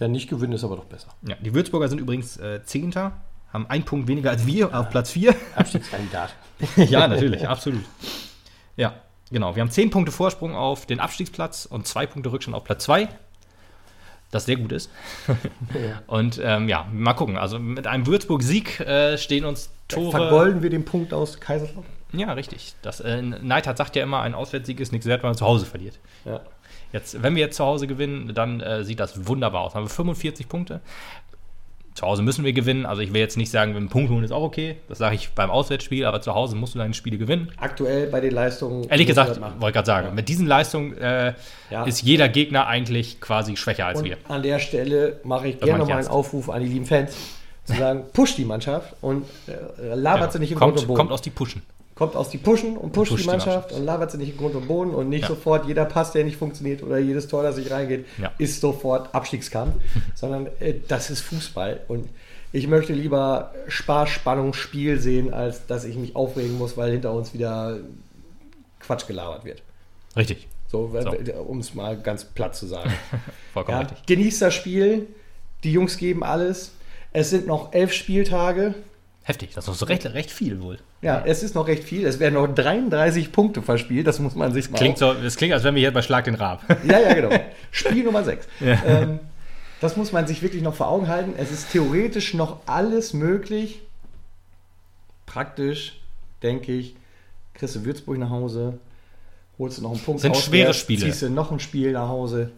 Ja, 0.00 0.08
nicht 0.08 0.28
gewinnen 0.28 0.52
ist 0.52 0.64
aber 0.64 0.76
doch 0.76 0.84
besser. 0.84 1.08
Ja, 1.26 1.36
die 1.40 1.54
Würzburger 1.54 1.88
sind 1.88 2.00
übrigens 2.00 2.36
äh, 2.36 2.62
Zehnter, 2.62 3.12
haben 3.52 3.66
einen 3.68 3.84
Punkt 3.84 4.08
weniger 4.08 4.30
als 4.30 4.46
wir 4.46 4.74
auf 4.78 4.90
Platz 4.90 5.10
4. 5.12 5.34
Abstiegskandidat. 5.54 6.34
ja, 6.76 7.06
natürlich, 7.08 7.46
absolut. 7.48 7.84
Ja, 8.76 8.94
genau. 9.30 9.54
Wir 9.54 9.62
haben 9.62 9.70
zehn 9.70 9.90
Punkte 9.90 10.12
Vorsprung 10.12 10.54
auf 10.54 10.86
den 10.86 11.00
Abstiegsplatz 11.00 11.66
und 11.66 11.86
zwei 11.86 12.06
Punkte 12.06 12.32
Rückstand 12.32 12.56
auf 12.56 12.64
Platz 12.64 12.84
2. 12.84 13.08
Das 14.30 14.44
sehr 14.44 14.56
gut 14.56 14.72
ist. 14.72 14.90
Und 16.06 16.38
ähm, 16.44 16.68
ja, 16.68 16.86
mal 16.92 17.14
gucken. 17.14 17.38
Also 17.38 17.58
mit 17.58 17.86
einem 17.86 18.06
Würzburg-Sieg 18.06 18.80
äh, 18.80 19.16
stehen 19.16 19.46
uns 19.46 19.70
Tore. 19.88 20.10
Vergolden 20.10 20.62
wir 20.62 20.68
den 20.68 20.84
Punkt 20.84 21.14
aus 21.14 21.40
Kaiserslautern? 21.40 21.90
Ja, 22.12 22.32
richtig. 22.34 22.74
Das, 22.82 23.00
äh, 23.00 23.22
Neidhardt 23.22 23.78
sagt 23.78 23.96
ja 23.96 24.02
immer, 24.02 24.20
ein 24.20 24.34
Auswärtssieg 24.34 24.80
ist 24.80 24.92
nichts 24.92 25.06
wert, 25.06 25.22
wenn 25.22 25.30
man 25.30 25.36
zu 25.36 25.46
Hause 25.46 25.64
verliert. 25.64 25.98
Ja. 26.26 26.40
Jetzt, 26.92 27.22
wenn 27.22 27.34
wir 27.34 27.40
jetzt 27.40 27.56
zu 27.56 27.64
Hause 27.64 27.86
gewinnen, 27.86 28.34
dann 28.34 28.60
äh, 28.60 28.84
sieht 28.84 29.00
das 29.00 29.26
wunderbar 29.26 29.62
aus. 29.62 29.72
Dann 29.72 29.80
haben 29.80 29.88
wir 29.88 29.94
45 29.94 30.48
Punkte. 30.48 30.80
Zu 31.98 32.06
Hause 32.06 32.22
müssen 32.22 32.44
wir 32.44 32.52
gewinnen. 32.52 32.86
Also 32.86 33.02
ich 33.02 33.12
will 33.12 33.20
jetzt 33.20 33.36
nicht 33.36 33.50
sagen, 33.50 33.74
wenn 33.74 33.88
Punkt 33.88 34.08
holen, 34.12 34.22
ist 34.22 34.30
auch 34.30 34.44
okay. 34.44 34.76
Das 34.88 34.98
sage 34.98 35.16
ich 35.16 35.30
beim 35.30 35.50
Auswärtsspiel, 35.50 36.04
aber 36.04 36.20
zu 36.20 36.32
Hause 36.32 36.54
musst 36.54 36.76
du 36.76 36.78
deine 36.78 36.94
Spiele 36.94 37.18
gewinnen. 37.18 37.50
Aktuell 37.56 38.06
bei 38.06 38.20
den 38.20 38.30
Leistungen. 38.30 38.88
Ehrlich 38.88 39.08
gesagt, 39.08 39.40
wollte 39.60 39.74
gerade 39.74 39.86
sagen, 39.86 40.06
Ja. 40.08 40.14
mit 40.14 40.28
diesen 40.28 40.46
Leistungen 40.46 40.96
äh, 40.96 41.34
Ja. 41.70 41.82
ist 41.86 42.02
jeder 42.02 42.28
Gegner 42.28 42.68
eigentlich 42.68 43.20
quasi 43.20 43.56
schwächer 43.56 43.86
als 43.86 43.98
Und 43.98 44.04
wir. 44.04 44.16
an 44.28 44.44
der 44.44 44.60
Stelle 44.60 45.18
mache 45.24 45.48
ich 45.48 45.56
Das 45.58 45.64
gerne 45.66 45.82
ich 45.82 45.88
nochmal 45.88 45.98
einen. 46.04 46.08
Aufruf 46.08 46.48
an 46.50 46.62
die 46.62 46.68
lieben 46.68 46.86
Fans, 46.86 47.16
zu 47.64 47.72
sagen, 47.74 48.04
push 48.12 48.36
die 48.36 48.44
Mannschaft 48.44 48.94
und 49.00 49.24
äh, 49.48 49.94
labert 49.96 50.32
sie 50.32 50.38
nicht 50.38 50.52
im 50.52 50.58
kommt, 50.60 50.76
Boden. 50.76 50.94
kommt 50.94 51.10
aus 51.10 51.20
die 51.20 51.30
Pushen. 51.30 51.62
Kommt 51.98 52.14
aus 52.14 52.30
die 52.30 52.38
Pushen 52.38 52.76
und 52.76 52.92
pusht, 52.92 53.10
pusht 53.10 53.20
die 53.20 53.24
die 53.24 53.30
Mannschaft 53.30 53.56
Mannschaft. 53.56 53.72
und 53.74 53.84
labert 53.84 54.10
sie 54.12 54.18
nicht 54.18 54.30
im 54.30 54.36
Grund 54.38 54.54
und 54.54 54.68
Boden 54.68 54.94
und 54.94 55.08
nicht 55.08 55.22
Ja. 55.22 55.28
sofort 55.28 55.66
jeder 55.66 55.84
Pass, 55.84 56.12
der 56.12 56.24
nicht 56.24 56.36
funktioniert 56.36 56.82
oder 56.84 56.98
jedes 56.98 57.26
Tor, 57.26 57.42
das 57.42 57.56
nicht 57.56 57.70
reingeht, 57.72 58.06
Ja. 58.22 58.32
ist 58.38 58.60
sofort 58.60 59.12
Abstiegskampf, 59.14 59.74
sondern 60.14 60.46
äh, 60.60 60.74
das 60.86 61.10
ist 61.10 61.20
Fußball 61.22 61.80
und 61.88 62.08
ich 62.52 62.66
möchte 62.68 62.92
lieber 62.94 63.52
Spaß, 63.66 64.08
Spannung, 64.08 64.54
Spiel 64.54 64.98
sehen, 65.00 65.34
als 65.34 65.66
dass 65.66 65.84
ich 65.84 65.96
mich 65.96 66.14
aufregen 66.16 66.56
muss, 66.56 66.76
weil 66.76 66.92
hinter 66.92 67.12
uns 67.12 67.34
wieder 67.34 67.78
Quatsch 68.80 69.06
gelabert 69.06 69.44
wird. 69.44 69.62
Richtig. 70.16 70.46
So, 70.70 70.90
So. 71.02 71.10
um 71.42 71.58
es 71.60 71.74
mal 71.74 71.98
ganz 71.98 72.24
platt 72.24 72.54
zu 72.54 72.66
sagen. 72.66 72.92
Vollkommen 73.52 73.78
Ja, 73.80 73.82
richtig. 73.86 74.06
genießt 74.06 74.40
das 74.42 74.54
Spiel. 74.54 75.06
Die 75.64 75.72
Jungs 75.72 75.96
geben 75.96 76.22
alles. 76.22 76.72
Es 77.12 77.30
sind 77.30 77.46
noch 77.46 77.72
elf 77.72 77.92
Spieltage. 77.92 78.74
Heftig, 79.28 79.50
das 79.54 79.64
ist 79.64 79.68
noch 79.68 79.74
so 79.74 79.84
recht, 79.84 80.06
recht 80.06 80.30
viel 80.30 80.62
wohl. 80.62 80.78
Ja, 81.02 81.22
es 81.22 81.42
ist 81.42 81.54
noch 81.54 81.66
recht 81.66 81.84
viel. 81.84 82.06
Es 82.06 82.18
werden 82.18 82.32
noch 82.32 82.46
33 82.46 83.30
Punkte 83.30 83.60
verspielt. 83.60 84.06
Das 84.06 84.20
muss 84.20 84.34
man 84.34 84.54
sich 84.54 84.70
mal. 84.70 84.78
Klingt 84.78 84.96
so, 84.96 85.12
das 85.12 85.36
klingt, 85.36 85.52
als 85.52 85.64
wenn 85.64 85.74
wir 85.74 85.80
hier 85.80 85.92
bei 85.92 86.00
Schlag 86.00 86.24
den 86.24 86.34
Raab. 86.34 86.62
Ja, 86.82 86.98
ja, 86.98 87.12
genau. 87.12 87.38
Spiel 87.70 88.04
Nummer 88.04 88.24
6. 88.24 88.48
Ja. 88.60 88.82
Ähm, 88.86 89.20
das 89.82 89.98
muss 89.98 90.12
man 90.12 90.26
sich 90.26 90.40
wirklich 90.40 90.62
noch 90.62 90.74
vor 90.74 90.88
Augen 90.88 91.08
halten. 91.08 91.34
Es 91.36 91.52
ist 91.52 91.70
theoretisch 91.72 92.32
noch 92.32 92.60
alles 92.64 93.12
möglich. 93.12 93.82
Praktisch, 95.26 96.00
denke 96.42 96.72
ich, 96.72 96.96
kriegst 97.52 97.76
du 97.76 97.84
Würzburg 97.84 98.16
nach 98.16 98.30
Hause, 98.30 98.78
holst 99.58 99.76
du 99.76 99.82
noch 99.82 99.90
einen 99.90 100.00
Punkt 100.00 100.22
Sind 100.22 100.30
auswärts, 100.30 100.46
schwere 100.46 100.72
Spiele. 100.72 101.04
ziehst 101.04 101.20
du 101.20 101.28
noch 101.28 101.52
ein 101.52 101.60
Spiel 101.60 101.92
nach 101.92 102.08
Hause. 102.08 102.50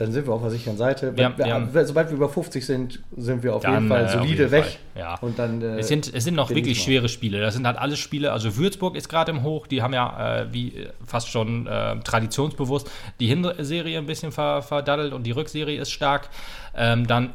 Dann 0.00 0.12
sind 0.12 0.26
wir 0.26 0.32
auf 0.32 0.40
der 0.40 0.50
sicheren 0.50 0.78
Seite. 0.78 1.14
Wir 1.14 1.26
haben- 1.26 1.36
wir 1.36 1.52
haben- 1.54 1.68
sobald 1.86 2.08
wir 2.08 2.16
über 2.16 2.28
50 2.30 2.64
sind, 2.64 3.00
sind 3.18 3.42
wir 3.42 3.54
auf 3.54 3.62
Dann, 3.62 3.74
jeden 3.74 3.88
Fall 3.88 4.04
äh, 4.06 4.08
solide 4.08 4.28
jeden 4.44 4.50
weg. 4.50 4.64
Fall, 4.64 5.00
ja. 5.00 5.14
Und 5.20 5.38
dann, 5.38 5.60
äh, 5.60 5.78
Es 5.78 5.88
sind, 5.88 6.12
es 6.14 6.24
sind 6.24 6.34
noch 6.34 6.48
wirklich 6.48 6.78
wir. 6.78 6.84
schwere 6.84 7.08
Spiele. 7.10 7.38
Das 7.40 7.52
sind 7.54 7.66
halt 7.66 7.76
alles 7.76 7.98
Spiele. 7.98 8.32
Also 8.32 8.56
Würzburg 8.56 8.96
ist 8.96 9.10
gerade 9.10 9.30
im 9.30 9.42
Hoch. 9.42 9.66
Die 9.66 9.82
haben 9.82 9.92
ja 9.92 10.40
äh, 10.40 10.46
wie 10.52 10.68
äh, 10.74 10.88
fast 11.04 11.28
schon 11.28 11.66
äh, 11.66 11.96
traditionsbewusst 12.00 12.90
die 13.20 13.26
Hinserie 13.26 13.98
ein 13.98 14.06
bisschen 14.06 14.32
ver, 14.32 14.62
verdaddelt 14.62 15.12
und 15.12 15.24
die 15.24 15.32
Rückserie 15.32 15.78
ist 15.78 15.90
stark. 15.92 16.30
Ähm, 16.74 17.06
dann, 17.06 17.30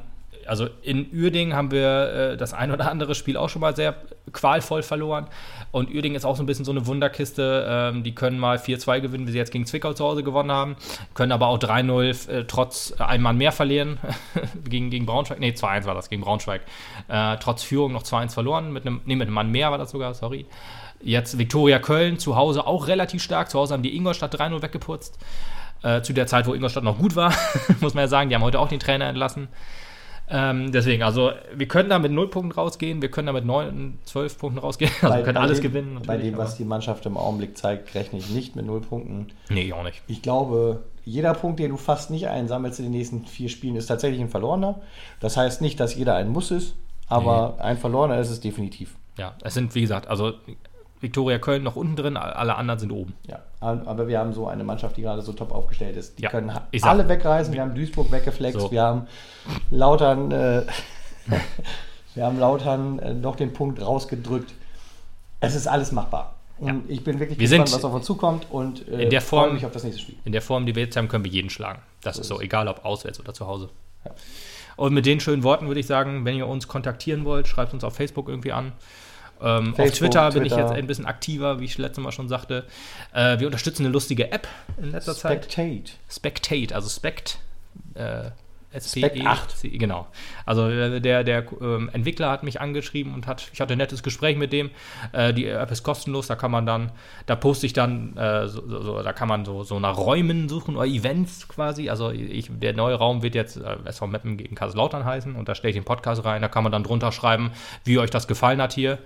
also 0.48 0.68
in 0.82 1.08
Uerdingen 1.14 1.56
haben 1.56 1.72
wir 1.72 2.32
äh, 2.34 2.38
das 2.38 2.54
ein 2.54 2.72
oder 2.72 2.90
andere 2.90 3.16
Spiel 3.16 3.38
auch 3.38 3.50
schon 3.50 3.62
mal 3.62 3.76
sehr 3.76 3.96
qualvoll 4.32 4.84
verloren. 4.84 5.28
Und 5.72 5.94
Uerdingen 5.94 6.16
ist 6.16 6.26
auch 6.26 6.36
so 6.36 6.44
ein 6.44 6.46
bisschen 6.46 6.66
so 6.66 6.72
eine 6.72 6.86
Wunderkiste. 6.88 7.66
Ähm, 7.68 8.04
die 8.04 8.16
können 8.16 8.40
mal 8.40 8.58
4-2 8.58 9.02
gewinnen, 9.02 9.28
wie 9.28 9.32
sie 9.32 9.38
jetzt 9.38 9.52
gegen 9.52 9.66
Zwickau 9.66 9.94
zu 9.94 10.06
Hause 10.06 10.24
gewonnen 10.24 10.52
haben. 10.52 10.76
Können 11.14 11.32
aber 11.32 11.48
auch 11.48 11.60
3-0 11.60 12.30
äh, 12.30 12.46
trotz 12.46 12.94
einem 13.00 13.24
Mann 13.24 13.38
mehr 13.38 13.52
verlieren. 13.52 13.98
gegen, 14.68 14.90
gegen 14.90 15.06
Braunschweig. 15.06 15.40
Nee, 15.40 15.52
2-1 15.52 15.86
war 15.86 15.96
das 15.96 16.10
gegen 16.10 16.22
Braunschweig. 16.22 16.62
Äh, 17.08 17.38
trotz 17.40 17.64
Führung 17.64 17.92
noch 17.92 18.04
2-1 18.04 18.34
verloren. 18.34 18.72
Mit 18.72 18.86
einem, 18.86 19.02
nee, 19.06 19.16
mit 19.16 19.28
einem 19.28 19.36
Mann 19.36 19.52
mehr 19.52 19.72
war 19.72 19.78
das 19.78 19.92
sogar, 19.92 20.14
sorry. 20.14 20.46
Jetzt 21.02 21.38
Viktoria 21.38 21.80
Köln 21.80 22.20
zu 22.20 22.36
Hause 22.36 22.66
auch 22.66 22.88
relativ 22.88 23.22
stark. 23.22 23.50
Zu 23.50 23.60
Hause 23.60 23.74
haben 23.74 23.84
die 23.84 23.96
Ingolstadt 23.96 24.34
3-0 24.34 24.62
weggeputzt. 24.62 25.20
Äh, 25.84 26.02
zu 26.02 26.14
der 26.14 26.26
Zeit, 26.26 26.48
wo 26.48 26.54
Ingolstadt 26.54 26.84
noch 26.84 26.98
gut 26.98 27.16
war, 27.16 27.34
muss 27.82 27.94
man 27.94 28.04
ja 28.04 28.08
sagen. 28.08 28.30
Die 28.30 28.36
haben 28.36 28.44
heute 28.44 28.60
auch 28.60 28.70
den 28.70 28.80
Trainer 28.80 29.06
entlassen. 29.06 29.50
Ähm, 30.28 30.72
deswegen, 30.72 31.04
also 31.04 31.32
wir 31.54 31.68
können 31.68 31.90
da 31.90 32.00
mit 32.00 32.12
0 32.12 32.30
Punkten 32.30 32.52
rausgehen, 32.52 33.02
wir 33.02 33.12
können 33.12 33.28
da 33.28 33.34
mit 33.34 33.46
9, 33.46 34.00
12 34.06 34.38
Punkten 34.38 34.60
rausgehen. 34.60 34.92
Also 35.02 35.18
wir 35.18 35.24
können 35.24 35.38
alles 35.38 35.60
dem, 35.60 35.72
gewinnen. 35.72 36.02
Bei 36.06 36.18
dem, 36.18 36.38
was 36.38 36.58
die 36.58 36.66
Mannschaft 36.66 37.06
im 37.06 37.18
Augenblick 37.18 37.58
zeigt, 37.58 37.94
rechne 37.94 38.20
ich 38.20 38.30
nicht 38.30 38.56
mit 38.56 38.66
null 38.66 38.82
Punkten. 38.82 39.28
Nee, 39.50 39.72
auch 39.72 39.84
nicht. 39.84 40.02
Ich 40.08 40.22
glaube, 40.22 40.84
jeder 41.04 41.34
Punkt, 41.34 41.60
den 41.60 41.70
du 41.70 41.78
fast 41.78 42.10
nicht 42.10 42.28
einsammelst 42.28 42.80
in 42.80 42.86
den 42.86 42.94
nächsten 42.94 43.26
vier 43.26 43.50
Spielen, 43.50 43.76
ist 43.76 43.86
tatsächlich 43.86 44.20
ein 44.20 44.30
verlorener. 44.30 44.82
Das 45.20 45.38
heißt 45.38 45.62
nicht, 45.62 45.80
dass 45.80 45.96
jeder 45.96 46.16
ein 46.16 46.30
Muss 46.30 46.50
ist, 46.50 46.76
aber 47.08 47.58
ein 47.60 47.78
verlorener 47.78 48.20
ist 48.20 48.32
es 48.32 48.40
definitiv. 48.40 48.96
Ja, 49.18 49.36
es 49.44 49.54
sind, 49.54 49.76
wie 49.76 49.82
gesagt, 49.82 50.08
also 50.08 50.34
Viktoria 51.06 51.38
Köln 51.38 51.62
noch 51.64 51.76
unten 51.76 51.96
drin, 51.96 52.18
alle 52.18 52.56
anderen 52.56 52.80
sind 52.80 52.92
oben. 52.92 53.14
Ja, 53.28 53.40
aber 53.62 54.08
wir 54.08 54.18
haben 54.20 54.34
so 54.34 54.48
eine 54.48 54.64
Mannschaft, 54.64 54.98
die 54.98 55.04
gerade 55.04 55.22
so 55.22 55.34
top 55.34 55.52
aufgestellt 55.52 55.96
ist. 55.96 56.18
Die 56.18 56.24
Ja, 56.24 56.30
können 56.32 56.52
alle 56.82 57.08
wegreisen. 57.08 57.54
Wir 57.54 57.62
haben 57.62 57.76
Duisburg 57.76 58.12
weggeflext. 58.12 58.60
So. 58.60 58.72
Wir 58.72 58.82
haben 58.82 59.08
Lautern, 59.70 60.32
äh, 60.32 60.64
wir 62.16 62.26
haben 62.26 62.40
Lautern 62.40 63.00
äh, 63.00 63.14
noch 63.14 63.36
den 63.36 63.54
Punkt 63.54 63.80
rausgedrückt. 63.82 64.52
Es 65.40 65.54
ist 65.56 65.68
alles 65.68 65.92
machbar. 65.92 66.34
Und 66.58 66.68
Ja. 66.68 66.76
ich 66.88 67.04
bin 67.04 67.20
wirklich 67.20 67.38
Wir 67.38 67.48
gespannt, 67.48 67.72
was 67.74 67.84
auf 67.86 67.94
uns 67.94 68.06
zukommt 68.06 68.48
und 68.50 68.88
äh, 68.88 69.04
in 69.04 69.10
der 69.10 69.22
freue 69.22 69.42
Form- 69.46 69.54
mich 69.56 69.66
auf 69.66 69.72
das 69.74 69.84
nächste 69.84 70.02
Spiel. 70.02 70.16
In 70.26 70.32
der 70.32 70.42
Form, 70.42 70.66
die 70.66 70.74
wir 70.76 70.84
jetzt 70.84 70.96
haben, 70.98 71.08
können 71.08 71.24
wir 71.24 71.32
jeden 71.32 71.50
schlagen. 71.50 71.82
Das 72.02 72.16
So 72.16 72.22
ist 72.22 72.28
so, 72.30 72.42
egal 72.42 72.68
ob 72.68 72.84
auswärts 72.86 73.20
oder 73.20 73.34
zu 73.34 73.46
Hause. 73.46 73.70
Ja. 74.06 74.12
Und 74.78 74.94
mit 74.94 75.06
den 75.06 75.20
schönen 75.20 75.44
Worten 75.44 75.68
würde 75.68 75.80
ich 75.80 75.86
sagen, 75.88 76.26
wenn 76.26 76.36
ihr 76.36 76.48
uns 76.48 76.68
kontaktieren 76.68 77.26
wollt, 77.26 77.48
schreibt 77.48 77.74
uns 77.74 77.84
auf 77.84 77.96
Facebook 77.96 78.28
irgendwie 78.28 78.52
an. 78.54 78.72
Ähm, 79.42 79.72
auf 79.72 79.76
Facebook, 79.76 80.12
Twitter 80.12 80.32
bin 80.32 80.46
ich 80.46 80.54
Twitter. 80.54 80.68
jetzt 80.68 80.78
ein 80.78 80.88
bisschen 80.88 81.06
aktiver, 81.06 81.60
wie 81.60 81.66
ich 81.66 81.78
letztes 81.78 82.04
Mal 82.04 82.12
schon 82.12 82.30
sagte. 82.30 82.66
Äh, 83.14 83.40
wir 83.40 83.48
unterstützen 83.48 83.84
eine 83.84 83.94
lustige 83.94 84.32
App 84.32 84.48
in 84.78 84.92
letzter 84.92 85.16
Zeit. 85.16 85.46
Spectate. 85.46 85.92
Spectate, 86.10 86.74
also 86.76 86.90
Spect. 86.90 87.40
Äh, 87.96 88.32
Spec 88.80 89.26
8. 89.26 89.52
C- 89.52 89.70
Genau. 89.70 90.08
Also 90.46 90.70
äh, 90.70 91.00
der, 91.02 91.24
der 91.24 91.46
ähm, 91.62 91.90
Entwickler 91.94 92.30
hat 92.32 92.44
mich 92.44 92.62
angeschrieben 92.62 93.14
und 93.14 93.28
hat, 93.28 93.50
ich 93.54 93.62
hatte 93.62 93.74
ein 93.74 93.78
nettes 93.78 94.04
Gespräch 94.04 94.38
mit 94.38 94.52
dem. 94.54 94.72
Äh, 95.12 95.34
die 95.34 95.48
App 95.48 95.72
ist 95.72 95.84
kostenlos, 95.84 96.28
da 96.28 96.36
kann 96.36 96.52
man 96.52 96.66
dann, 96.66 96.92
da 97.26 97.36
poste 97.36 97.66
ich 97.66 97.74
dann, 97.74 98.16
äh, 98.18 98.48
so, 98.48 98.62
so, 98.82 99.02
da 99.02 99.14
kann 99.14 99.28
man 99.28 99.46
so, 99.46 99.64
so 99.64 99.80
nach 99.80 99.98
Räumen 99.98 100.50
suchen 100.50 100.76
oder 100.76 100.86
Events 100.88 101.48
quasi. 101.48 101.90
Also 101.90 102.12
ich, 102.12 102.50
der 102.52 102.74
neue 102.74 102.96
Raum 102.96 103.24
wird 103.24 103.36
jetzt 103.36 103.58
äh, 103.58 103.76
SV 103.86 104.08
Meppen 104.08 104.38
gegen 104.38 104.56
Kaiserslautern 104.56 105.06
heißen 105.06 105.36
und 105.36 105.48
da 105.50 105.56
stelle 105.56 105.70
ich 105.72 105.76
den 105.76 105.86
Podcast 105.86 106.26
rein, 106.26 106.42
da 106.42 106.48
kann 106.48 106.64
man 106.64 106.72
dann 106.72 106.84
drunter 106.84 107.12
schreiben, 107.12 107.52
wie 107.84 108.00
euch 108.00 108.10
das 108.10 108.28
gefallen 108.28 108.62
hat 108.62 108.74
hier, 108.74 108.98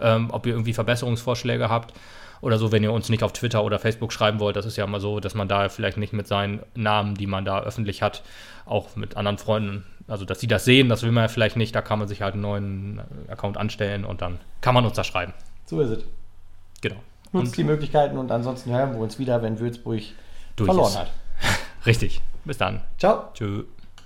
ähm, 0.00 0.28
ob 0.30 0.46
ihr 0.46 0.52
irgendwie 0.52 0.72
Verbesserungsvorschläge 0.72 1.68
habt 1.68 1.92
oder 2.42 2.58
so, 2.58 2.72
wenn 2.72 2.82
ihr 2.82 2.92
uns 2.92 3.08
nicht 3.08 3.22
auf 3.22 3.32
Twitter 3.32 3.64
oder 3.64 3.78
Facebook 3.78 4.12
schreiben 4.12 4.40
wollt. 4.40 4.56
Das 4.56 4.66
ist 4.66 4.76
ja 4.76 4.84
immer 4.84 5.00
so, 5.00 5.20
dass 5.20 5.34
man 5.34 5.48
da 5.48 5.68
vielleicht 5.68 5.96
nicht 5.96 6.12
mit 6.12 6.26
seinen 6.26 6.60
Namen, 6.74 7.14
die 7.14 7.26
man 7.26 7.44
da 7.44 7.60
öffentlich 7.60 8.02
hat, 8.02 8.22
auch 8.66 8.96
mit 8.96 9.16
anderen 9.16 9.38
Freunden, 9.38 9.84
also 10.08 10.24
dass 10.24 10.40
sie 10.40 10.48
das 10.48 10.64
sehen, 10.64 10.88
das 10.88 11.02
will 11.02 11.12
man 11.12 11.24
ja 11.24 11.28
vielleicht 11.28 11.56
nicht. 11.56 11.74
Da 11.74 11.80
kann 11.80 12.00
man 12.00 12.08
sich 12.08 12.20
halt 12.20 12.34
einen 12.34 12.42
neuen 12.42 13.00
Account 13.28 13.56
anstellen 13.56 14.04
und 14.04 14.20
dann 14.20 14.40
kann 14.60 14.74
man 14.74 14.84
uns 14.84 14.94
da 14.94 15.04
schreiben. 15.04 15.32
So 15.66 15.80
ist 15.80 15.90
es. 15.90 16.04
Genau. 16.82 16.96
Nutzt 17.30 17.56
die 17.56 17.64
Möglichkeiten 17.64 18.18
und 18.18 18.30
ansonsten 18.30 18.72
hören 18.72 18.92
wir 18.92 19.00
uns 19.00 19.18
wieder, 19.18 19.40
wenn 19.40 19.58
Würzburg 19.58 20.02
verloren 20.56 20.88
ist. 20.88 20.98
hat. 20.98 21.10
Richtig. 21.86 22.20
Bis 22.44 22.58
dann. 22.58 22.82
Ciao. 22.98 23.30
Tschö. 23.34 23.64